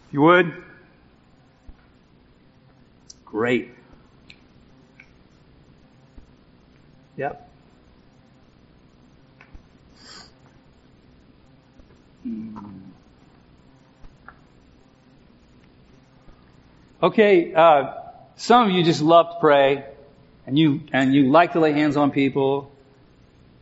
If 0.08 0.14
you 0.14 0.20
would. 0.20 0.52
Great. 3.24 3.70
Yep. 7.16 7.48
Okay, 17.02 17.52
uh, 17.54 17.94
some 18.36 18.68
of 18.68 18.70
you 18.70 18.84
just 18.84 19.00
love 19.00 19.30
to 19.30 19.40
pray 19.40 19.84
and 20.47 20.59
you 20.59 20.82
and 20.93 21.14
you 21.14 21.30
like 21.30 21.53
to 21.53 21.61
lay 21.61 21.72
hands 21.72 21.97
on 21.97 22.11
people, 22.11 22.72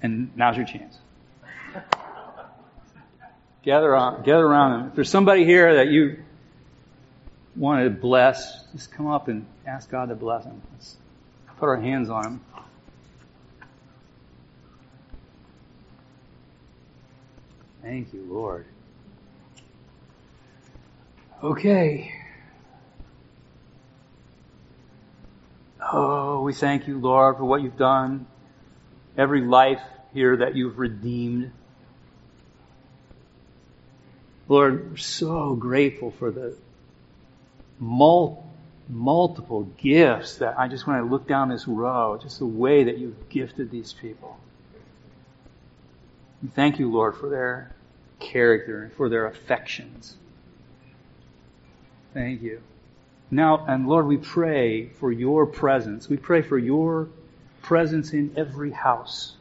and 0.03 0.31
now's 0.37 0.57
your 0.57 0.67
chance. 0.67 0.97
gather 3.63 3.95
on, 3.95 4.23
gather 4.23 4.45
around 4.45 4.79
them. 4.79 4.89
If 4.89 4.95
there's 4.95 5.11
somebody 5.11 5.45
here 5.45 5.77
that 5.77 5.89
you 5.89 6.23
want 7.57 7.85
to 7.85 7.91
bless, 7.91 8.65
just 8.73 8.91
come 8.93 9.07
up 9.07 9.29
and 9.29 9.47
ask 9.67 9.91
God 9.91 10.09
to 10.09 10.15
bless 10.15 10.45
them. 10.45 10.63
Let's 10.73 10.97
Put 11.61 11.69
our 11.69 11.77
hands 11.77 12.09
on 12.09 12.23
them. 12.23 12.41
Thank 17.83 18.15
you, 18.15 18.25
Lord. 18.31 18.65
Okay. 21.43 22.15
Oh, 25.93 26.43
we 26.43 26.53
thank 26.53 26.87
you, 26.87 26.99
Lord, 26.99 27.37
for 27.37 27.45
what 27.45 27.63
you've 27.63 27.77
done. 27.77 28.27
Every 29.17 29.41
life 29.41 29.83
here 30.13 30.37
that 30.37 30.55
you've 30.55 30.79
redeemed. 30.79 31.51
Lord, 34.49 34.91
we're 34.91 34.97
so 34.97 35.55
grateful 35.55 36.13
for 36.13 36.31
the 36.31 36.57
mul- 37.79 38.49
multiple 38.89 39.65
gifts 39.79 40.37
that 40.37 40.59
I 40.59 40.69
just, 40.69 40.87
when 40.87 40.97
I 40.97 41.01
look 41.01 41.27
down 41.27 41.49
this 41.49 41.67
row, 41.67 42.19
just 42.21 42.39
the 42.39 42.47
way 42.47 42.85
that 42.85 42.99
you've 42.99 43.29
gifted 43.29 43.71
these 43.71 43.93
people. 43.93 44.39
And 46.43 46.55
thank 46.55 46.79
you, 46.79 46.91
Lord, 46.91 47.17
for 47.17 47.29
their 47.29 47.73
character 48.21 48.85
and 48.85 48.93
for 48.93 49.09
their 49.09 49.27
affections. 49.27 50.17
Thank 52.15 52.43
you. 52.43 52.63
Now, 53.31 53.65
and 53.67 53.87
Lord, 53.87 54.07
we 54.07 54.17
pray 54.17 54.89
for 54.99 55.13
your 55.13 55.47
presence. 55.47 56.09
We 56.09 56.17
pray 56.17 56.43
for 56.43 56.59
your 56.59 57.09
presence 57.63 58.13
in 58.13 58.35
every 58.37 58.73
house, 58.73 59.37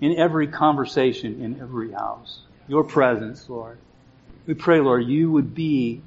in 0.00 0.16
every 0.16 0.48
conversation, 0.48 1.42
in 1.42 1.60
every 1.60 1.92
house. 1.92 2.40
Your 2.66 2.84
presence, 2.84 3.48
Lord. 3.48 3.78
We 4.46 4.54
pray, 4.54 4.80
Lord, 4.80 5.06
you 5.06 5.30
would 5.32 5.54
be 5.54 6.00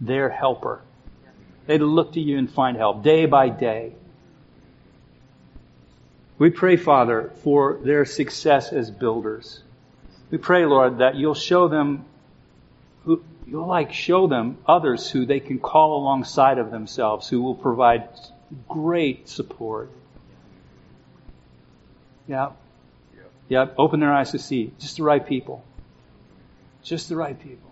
their 0.00 0.28
helper. 0.28 0.82
They'd 1.66 1.80
look 1.80 2.12
to 2.12 2.20
you 2.20 2.36
and 2.38 2.50
find 2.50 2.76
help 2.76 3.02
day 3.02 3.24
by 3.24 3.48
day. 3.48 3.94
We 6.36 6.50
pray, 6.50 6.76
Father, 6.76 7.30
for 7.42 7.78
their 7.82 8.04
success 8.04 8.72
as 8.72 8.90
builders. 8.90 9.62
We 10.30 10.38
pray, 10.38 10.66
Lord, 10.66 10.98
that 10.98 11.14
you'll 11.14 11.34
show 11.34 11.68
them 11.68 12.04
you'll 13.46 13.66
like 13.66 13.92
show 13.92 14.26
them 14.26 14.58
others 14.66 15.10
who 15.10 15.26
they 15.26 15.40
can 15.40 15.58
call 15.58 15.96
alongside 15.98 16.58
of 16.58 16.70
themselves, 16.70 17.28
who 17.28 17.42
will 17.42 17.54
provide 17.54 18.08
great 18.68 19.28
support. 19.28 19.90
Yeah. 22.26 22.50
Yeah. 23.48 23.66
Open 23.76 24.00
their 24.00 24.12
eyes 24.12 24.30
to 24.32 24.38
see 24.38 24.72
just 24.78 24.96
the 24.96 25.02
right 25.02 25.24
people. 25.24 25.64
Just 26.82 27.08
the 27.08 27.16
right 27.16 27.38
people. 27.38 27.70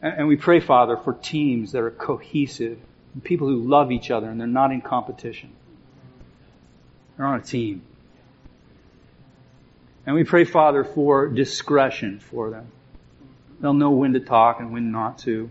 And, 0.00 0.20
and 0.20 0.28
we 0.28 0.36
pray, 0.36 0.60
Father, 0.60 0.96
for 0.96 1.12
teams 1.12 1.72
that 1.72 1.82
are 1.82 1.90
cohesive, 1.90 2.78
people 3.24 3.48
who 3.48 3.62
love 3.62 3.92
each 3.92 4.10
other 4.10 4.28
and 4.28 4.40
they're 4.40 4.46
not 4.46 4.72
in 4.72 4.80
competition. 4.80 5.50
They're 7.16 7.26
on 7.26 7.40
a 7.40 7.42
team. 7.42 7.82
And 10.06 10.14
we 10.14 10.24
pray, 10.24 10.44
Father, 10.44 10.84
for 10.84 11.28
discretion 11.28 12.20
for 12.20 12.50
them. 12.50 12.68
They'll 13.60 13.72
know 13.72 13.90
when 13.90 14.12
to 14.12 14.20
talk 14.20 14.60
and 14.60 14.72
when 14.72 14.92
not 14.92 15.18
to. 15.20 15.50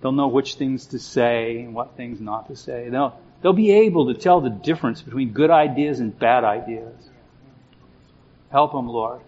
They'll 0.00 0.12
know 0.12 0.28
which 0.28 0.54
things 0.54 0.86
to 0.86 0.98
say 0.98 1.60
and 1.60 1.74
what 1.74 1.96
things 1.96 2.20
not 2.20 2.48
to 2.48 2.56
say. 2.56 2.88
They'll, 2.88 3.18
they'll 3.40 3.52
be 3.52 3.70
able 3.70 4.12
to 4.12 4.18
tell 4.18 4.40
the 4.40 4.50
difference 4.50 5.02
between 5.02 5.32
good 5.32 5.50
ideas 5.50 6.00
and 6.00 6.18
bad 6.18 6.44
ideas. 6.44 6.94
Help 8.50 8.72
them, 8.72 8.88
Lord. 8.88 9.20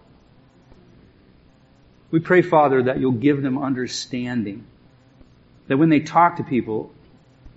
We 2.11 2.19
pray, 2.19 2.41
Father, 2.41 2.83
that 2.83 2.99
you'll 2.99 3.11
give 3.11 3.41
them 3.41 3.57
understanding. 3.57 4.65
That 5.67 5.77
when 5.77 5.89
they 5.89 6.01
talk 6.01 6.37
to 6.37 6.43
people, 6.43 6.91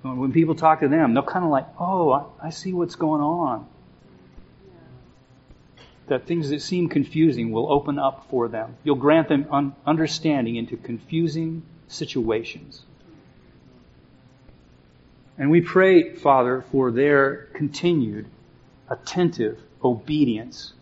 when 0.02 0.32
people 0.32 0.54
talk 0.54 0.80
to 0.80 0.88
them, 0.88 1.14
they'll 1.14 1.22
kind 1.22 1.44
of 1.44 1.50
like, 1.50 1.66
oh, 1.78 2.32
I 2.42 2.50
see 2.50 2.72
what's 2.72 2.94
going 2.94 3.20
on 3.20 3.66
that 6.08 6.26
things 6.26 6.50
that 6.50 6.60
seem 6.60 6.88
confusing 6.88 7.50
will 7.50 7.70
open 7.70 7.98
up 7.98 8.26
for 8.30 8.48
them. 8.48 8.76
You'll 8.84 8.96
grant 8.96 9.28
them 9.28 9.46
un- 9.50 9.74
understanding 9.86 10.56
into 10.56 10.76
confusing 10.76 11.62
situations. 11.88 12.82
And 15.36 15.50
we 15.50 15.60
pray, 15.60 16.14
Father, 16.14 16.64
for 16.72 16.90
their 16.90 17.48
continued 17.54 18.26
attentive 18.88 19.58
obedience 19.82 20.72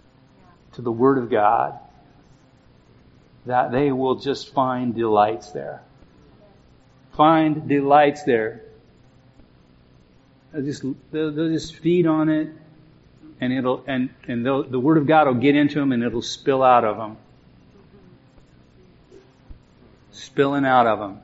to 0.72 0.82
the 0.82 0.92
Word 0.92 1.18
of 1.18 1.30
God, 1.30 1.78
that 3.44 3.70
they 3.70 3.92
will 3.92 4.16
just 4.16 4.52
find 4.52 4.94
delights 4.94 5.50
there. 5.52 5.82
Find 7.16 7.68
delights 7.68 8.24
there. 8.24 8.62
They'll 10.52 10.64
just, 10.64 10.84
they'll, 11.10 11.32
they'll 11.32 11.52
just 11.52 11.76
feed 11.76 12.06
on 12.06 12.28
it 12.28 12.48
and 13.40 13.52
it'll 13.52 13.84
and 13.86 14.10
and 14.28 14.44
the 14.44 14.80
word 14.80 14.98
of 14.98 15.06
God 15.06 15.26
will 15.26 15.34
get 15.34 15.54
into 15.56 15.78
them 15.78 15.92
and 15.92 16.02
it'll 16.02 16.22
spill 16.22 16.62
out 16.62 16.84
of 16.84 16.96
them, 16.96 17.16
spilling 20.12 20.64
out 20.64 20.86
of 20.86 20.98
them. 20.98 21.20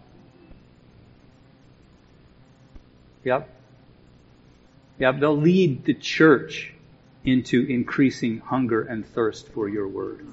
Yep. 3.25 3.49
Yep. 4.99 5.21
They'll 5.21 5.37
lead 5.37 5.85
the 5.85 5.95
church 5.95 6.73
into 7.25 7.65
increasing 7.67 8.39
hunger 8.39 8.83
and 8.83 9.07
thirst 9.07 9.49
for 9.49 9.69
your 9.69 9.87
word. 9.87 10.27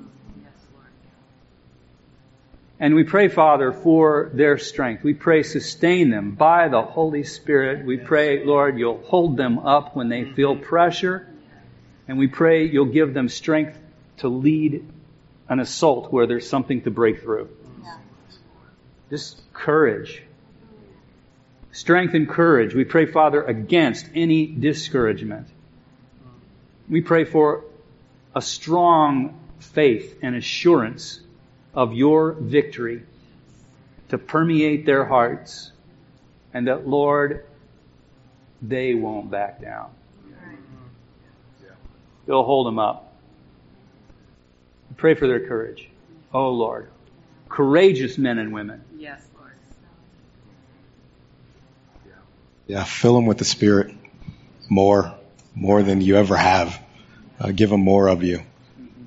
And 2.81 2.95
we 2.95 3.03
pray, 3.03 3.27
Father, 3.27 3.73
for 3.73 4.31
their 4.33 4.57
strength. 4.57 5.03
We 5.03 5.13
pray, 5.13 5.43
sustain 5.43 6.09
them 6.09 6.31
by 6.31 6.69
the 6.69 6.81
Holy 6.81 7.23
Spirit. 7.23 7.85
We 7.85 7.97
pray, 7.97 8.45
Lord, 8.45 8.79
you'll 8.79 9.01
hold 9.03 9.35
them 9.35 9.59
up 9.59 9.97
when 9.97 10.07
they 10.07 10.23
feel 10.23 10.55
pressure. 10.55 11.27
And 12.09 12.17
we 12.17 12.25
pray 12.27 12.65
you'll 12.65 12.85
give 12.85 13.13
them 13.13 13.29
strength 13.29 13.77
to 14.17 14.29
lead 14.29 14.83
an 15.47 15.59
assault 15.59 16.11
where 16.11 16.25
there's 16.25 16.49
something 16.49 16.81
to 16.81 16.89
break 16.89 17.21
through. 17.21 17.49
Yeah. 17.83 17.97
Just 19.11 19.39
courage. 19.53 20.23
Strength 21.71 22.15
and 22.15 22.27
courage. 22.27 22.73
We 22.73 22.83
pray, 22.83 23.05
Father, 23.05 23.43
against 23.43 24.07
any 24.15 24.47
discouragement. 24.47 25.47
We 26.89 27.01
pray 27.01 27.25
for 27.25 27.63
a 28.35 28.41
strong 28.41 29.39
faith 29.59 30.17
and 30.23 30.35
assurance 30.35 31.19
of 31.75 31.93
your 31.93 32.31
victory 32.31 33.03
to 34.07 34.17
permeate 34.17 34.83
their 34.87 35.05
hearts 35.05 35.71
and 36.55 36.67
that, 36.67 36.87
Lord, 36.87 37.45
they 38.63 38.95
won't 38.95 39.29
back 39.29 39.61
down. 39.61 39.91
You'll 42.29 42.43
hold 42.43 42.67
them 42.67 42.77
up. 42.77 43.11
Pray 44.97 45.15
for 45.15 45.27
their 45.27 45.47
courage. 45.47 45.89
Oh 46.31 46.51
Lord. 46.51 46.87
Courageous 47.49 48.19
men 48.19 48.37
and 48.37 48.53
women. 48.53 48.83
Yes, 48.99 49.25
Lord. 49.35 49.53
Yeah, 52.67 52.83
fill 52.83 53.15
them 53.15 53.25
with 53.25 53.39
the 53.39 53.45
Spirit 53.45 53.95
more, 54.69 55.15
more 55.55 55.81
than 55.81 56.01
you 56.01 56.17
ever 56.17 56.37
have. 56.37 56.79
Uh, 57.39 57.49
give 57.49 57.71
them 57.71 57.81
more 57.81 58.07
of 58.07 58.21
you. 58.21 58.43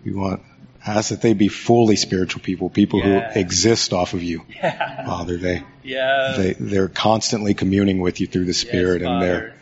We 0.04 0.12
want, 0.12 0.42
ask 0.84 1.10
that 1.10 1.22
they 1.22 1.32
be 1.32 1.46
fully 1.46 1.94
spiritual 1.94 2.42
people, 2.42 2.70
people 2.70 2.98
yeah. 2.98 3.32
who 3.32 3.38
exist 3.38 3.92
off 3.92 4.14
of 4.14 4.22
you. 4.24 4.42
Yeah. 4.48 5.06
Father, 5.06 5.36
they, 5.36 5.62
yeah. 5.84 6.34
they, 6.36 6.52
they're 6.54 6.88
constantly 6.88 7.54
communing 7.54 8.00
with 8.00 8.20
you 8.20 8.26
through 8.26 8.46
the 8.46 8.54
Spirit 8.54 9.02
yes, 9.02 9.08
and 9.08 9.22
they're, 9.22 9.54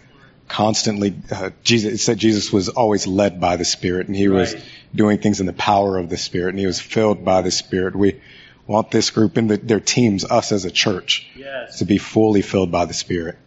constantly, 0.51 1.15
uh, 1.31 1.51
Jesus, 1.63 1.95
it 1.95 1.99
said 1.99 2.19
Jesus 2.19 2.53
was 2.53 2.69
always 2.69 3.07
led 3.07 3.41
by 3.41 3.57
the 3.57 3.65
Spirit 3.65 4.09
and 4.09 4.17
he 4.17 4.29
right. 4.29 4.41
was 4.41 4.57
doing 4.95 5.19
things 5.19 5.41
in 5.41 5.47
the 5.47 5.53
power 5.53 5.97
of 5.97 6.11
the 6.11 6.17
Spirit 6.17 6.51
and 6.51 6.59
he 6.59 6.67
was 6.67 6.81
filled 6.81 7.25
by 7.25 7.41
the 7.41 7.53
Spirit. 7.53 7.95
We 7.95 8.21
want 8.67 8.91
this 8.91 9.11
group 9.11 9.37
and 9.37 9.49
the, 9.49 9.57
their 9.57 9.81
teams, 9.81 10.25
us 10.25 10.51
as 10.53 10.65
a 10.65 10.71
church, 10.71 11.31
yes. 11.37 11.79
to 11.79 11.85
be 11.85 11.99
fully 11.99 12.43
filled 12.43 12.73
by 12.73 12.85
the 12.85 12.93
Spirit. 12.93 13.39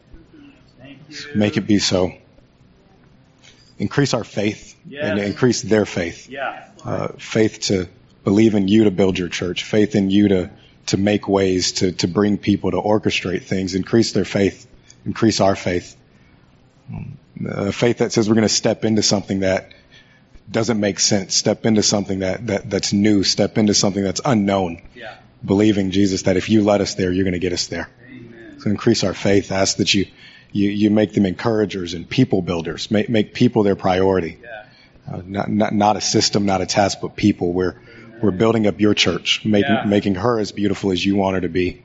Make 1.35 1.57
it 1.57 1.67
be 1.67 1.77
so. 1.77 2.13
Increase 3.77 4.13
our 4.13 4.23
faith 4.23 4.75
yes. 4.87 5.03
and 5.03 5.19
increase 5.19 5.61
their 5.61 5.85
faith. 5.85 6.29
Yeah. 6.29 6.67
Uh, 6.83 7.09
faith 7.19 7.59
to 7.61 7.87
believe 8.23 8.55
in 8.55 8.67
you 8.67 8.85
to 8.85 8.91
build 8.91 9.19
your 9.19 9.27
church, 9.27 9.65
faith 9.65 9.95
in 9.95 10.09
you 10.09 10.29
to, 10.29 10.49
to 10.87 10.97
make 10.97 11.27
ways, 11.27 11.73
to, 11.73 11.91
to 11.91 12.07
bring 12.07 12.37
people, 12.37 12.71
to 12.71 12.77
orchestrate 12.77 13.43
things, 13.43 13.75
increase 13.75 14.13
their 14.13 14.25
faith, 14.25 14.65
increase 15.05 15.41
our 15.41 15.55
faith. 15.55 15.97
A 17.45 17.71
faith 17.71 17.99
that 17.99 18.11
says 18.11 18.29
we're 18.29 18.35
going 18.35 18.47
to 18.47 18.53
step 18.53 18.85
into 18.85 19.01
something 19.01 19.39
that 19.41 19.71
doesn't 20.49 20.79
make 20.79 20.99
sense, 20.99 21.35
step 21.35 21.65
into 21.65 21.81
something 21.83 22.19
that, 22.19 22.47
that 22.47 22.69
that's 22.69 22.93
new, 22.93 23.23
step 23.23 23.57
into 23.57 23.73
something 23.73 24.03
that's 24.03 24.21
unknown. 24.23 24.81
Yeah. 24.95 25.15
Believing 25.43 25.91
Jesus 25.91 26.23
that 26.23 26.37
if 26.37 26.49
you 26.49 26.63
let 26.63 26.81
us 26.81 26.95
there, 26.95 27.11
you're 27.11 27.23
going 27.23 27.33
to 27.33 27.39
get 27.39 27.53
us 27.53 27.67
there. 27.67 27.89
Amen. 28.07 28.59
So 28.59 28.69
increase 28.69 29.03
our 29.03 29.13
faith. 29.13 29.51
Ask 29.51 29.77
that 29.77 29.93
you, 29.93 30.05
you, 30.51 30.69
you 30.69 30.89
make 30.89 31.13
them 31.13 31.25
encouragers 31.25 31.93
and 31.93 32.07
people 32.07 32.41
builders. 32.41 32.91
Make, 32.91 33.09
make 33.09 33.33
people 33.33 33.63
their 33.63 33.75
priority. 33.75 34.39
Yeah. 34.41 34.65
Uh, 35.11 35.21
not, 35.25 35.49
not, 35.49 35.73
not 35.73 35.97
a 35.97 36.01
system, 36.01 36.45
not 36.45 36.61
a 36.61 36.65
task, 36.65 36.99
but 37.01 37.15
people. 37.15 37.51
We're, 37.51 37.75
we're 38.21 38.31
building 38.31 38.67
up 38.67 38.79
your 38.79 38.93
church, 38.93 39.43
making, 39.43 39.71
yeah. 39.71 39.85
making 39.85 40.15
her 40.15 40.39
as 40.39 40.53
beautiful 40.53 40.91
as 40.91 41.05
you 41.05 41.15
want 41.15 41.35
her 41.35 41.41
to 41.41 41.49
be. 41.49 41.83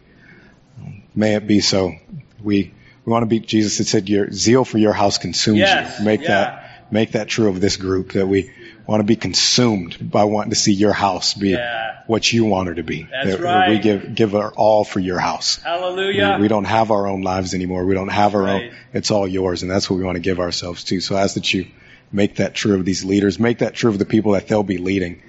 May 1.15 1.35
it 1.35 1.47
be 1.47 1.61
so. 1.61 1.95
We, 2.41 2.73
We 3.09 3.13
want 3.13 3.23
to 3.23 3.27
be, 3.27 3.41
Jesus 3.41 3.79
had 3.79 3.87
said, 3.87 4.07
your 4.11 4.31
zeal 4.31 4.67
for 4.67 4.77
your 4.77 4.93
house 4.93 5.17
consumes 5.17 5.61
Yes, 5.61 5.99
you. 5.99 6.05
Make 6.05 6.21
yeah. 6.21 6.29
that, 6.29 6.93
make 6.93 7.13
that 7.13 7.27
true 7.27 7.49
of 7.49 7.59
this 7.59 7.79
group 7.79 8.13
that 8.13 8.27
we 8.27 8.53
want 8.87 9.01
to 9.01 9.05
be 9.05 9.17
consumed 9.17 9.97
by 10.11 10.25
wanting 10.25 10.51
to 10.51 10.57
see 10.57 10.75
your 10.75 10.93
house 10.93 11.33
be 11.33 11.53
Yeah. 11.53 12.01
what 12.07 12.31
you 12.31 12.45
want 12.45 12.69
her 12.69 12.75
to 12.75 12.83
be. 12.83 13.09
That's 13.11 13.31
that 13.31 13.41
right. 13.41 13.71
We 13.71 13.79
give, 13.79 14.15
give 14.15 14.35
our 14.35 14.53
all 14.53 14.85
for 14.85 15.01
your 15.01 15.19
house. 15.19 15.57
Hallelujah. 15.57 16.35
We, 16.37 16.43
we 16.43 16.49
don't 16.49 16.67
have 16.67 16.91
our 16.91 17.07
own 17.07 17.23
lives 17.23 17.55
anymore. 17.55 17.87
We 17.87 17.95
don't 17.95 18.09
have 18.09 18.35
our 18.35 18.43
Right. 18.43 18.65
own. 18.65 18.77
It's 18.93 19.11
all 19.11 19.27
yours, 19.27 19.63
and 19.63 19.71
that's 19.71 19.89
what 19.89 19.97
we 19.97 20.05
want 20.05 20.17
to 20.17 20.21
give 20.21 20.39
ourselves 20.39 20.85
to. 20.85 21.01
So 21.01 21.17
I 21.17 21.23
ask 21.23 21.33
that 21.37 21.55
you 21.55 21.67
make 22.13 22.37
that 22.37 22.55
true 22.55 22.75
of 22.79 22.85
these 22.85 23.07
leaders. 23.07 23.39
Make 23.39 23.61
that 23.61 23.73
true 23.73 23.91
of 23.91 23.99
the 23.99 24.05
people 24.05 24.33
that 24.33 24.49
they'll 24.49 24.63
be 24.63 24.77
leading. 24.77 25.23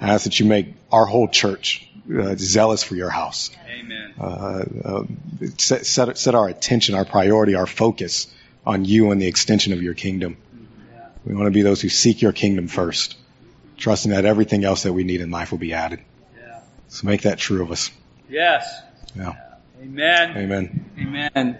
I 0.00 0.14
ask 0.14 0.22
that 0.22 0.38
you 0.38 0.46
make 0.46 0.68
our 0.92 1.04
whole 1.04 1.26
church 1.26 1.88
uh, 2.12 2.34
zealous 2.36 2.82
for 2.82 2.96
your 2.96 3.10
house. 3.10 3.50
Amen. 3.68 4.14
Uh, 4.20 4.64
uh, 4.84 5.04
set, 5.56 5.86
set, 5.86 6.16
set 6.18 6.34
our 6.34 6.48
attention, 6.48 6.94
our 6.94 7.04
priority, 7.04 7.54
our 7.54 7.66
focus 7.66 8.26
on 8.66 8.84
you 8.84 9.10
and 9.10 9.20
the 9.20 9.26
extension 9.26 9.72
of 9.72 9.82
your 9.82 9.94
kingdom. 9.94 10.36
We 11.24 11.34
want 11.34 11.46
to 11.46 11.50
be 11.50 11.62
those 11.62 11.80
who 11.80 11.88
seek 11.88 12.20
your 12.20 12.32
kingdom 12.32 12.68
first, 12.68 13.16
trusting 13.78 14.12
that 14.12 14.26
everything 14.26 14.64
else 14.64 14.82
that 14.82 14.92
we 14.92 15.04
need 15.04 15.22
in 15.22 15.30
life 15.30 15.52
will 15.52 15.58
be 15.58 15.72
added. 15.72 16.00
Yeah. 16.36 16.60
So 16.88 17.06
make 17.06 17.22
that 17.22 17.38
true 17.38 17.62
of 17.62 17.72
us. 17.72 17.90
Yes. 18.28 18.82
Yeah. 19.16 19.34
Amen. 19.80 20.36
Amen. 20.36 20.84
Amen. 20.98 21.58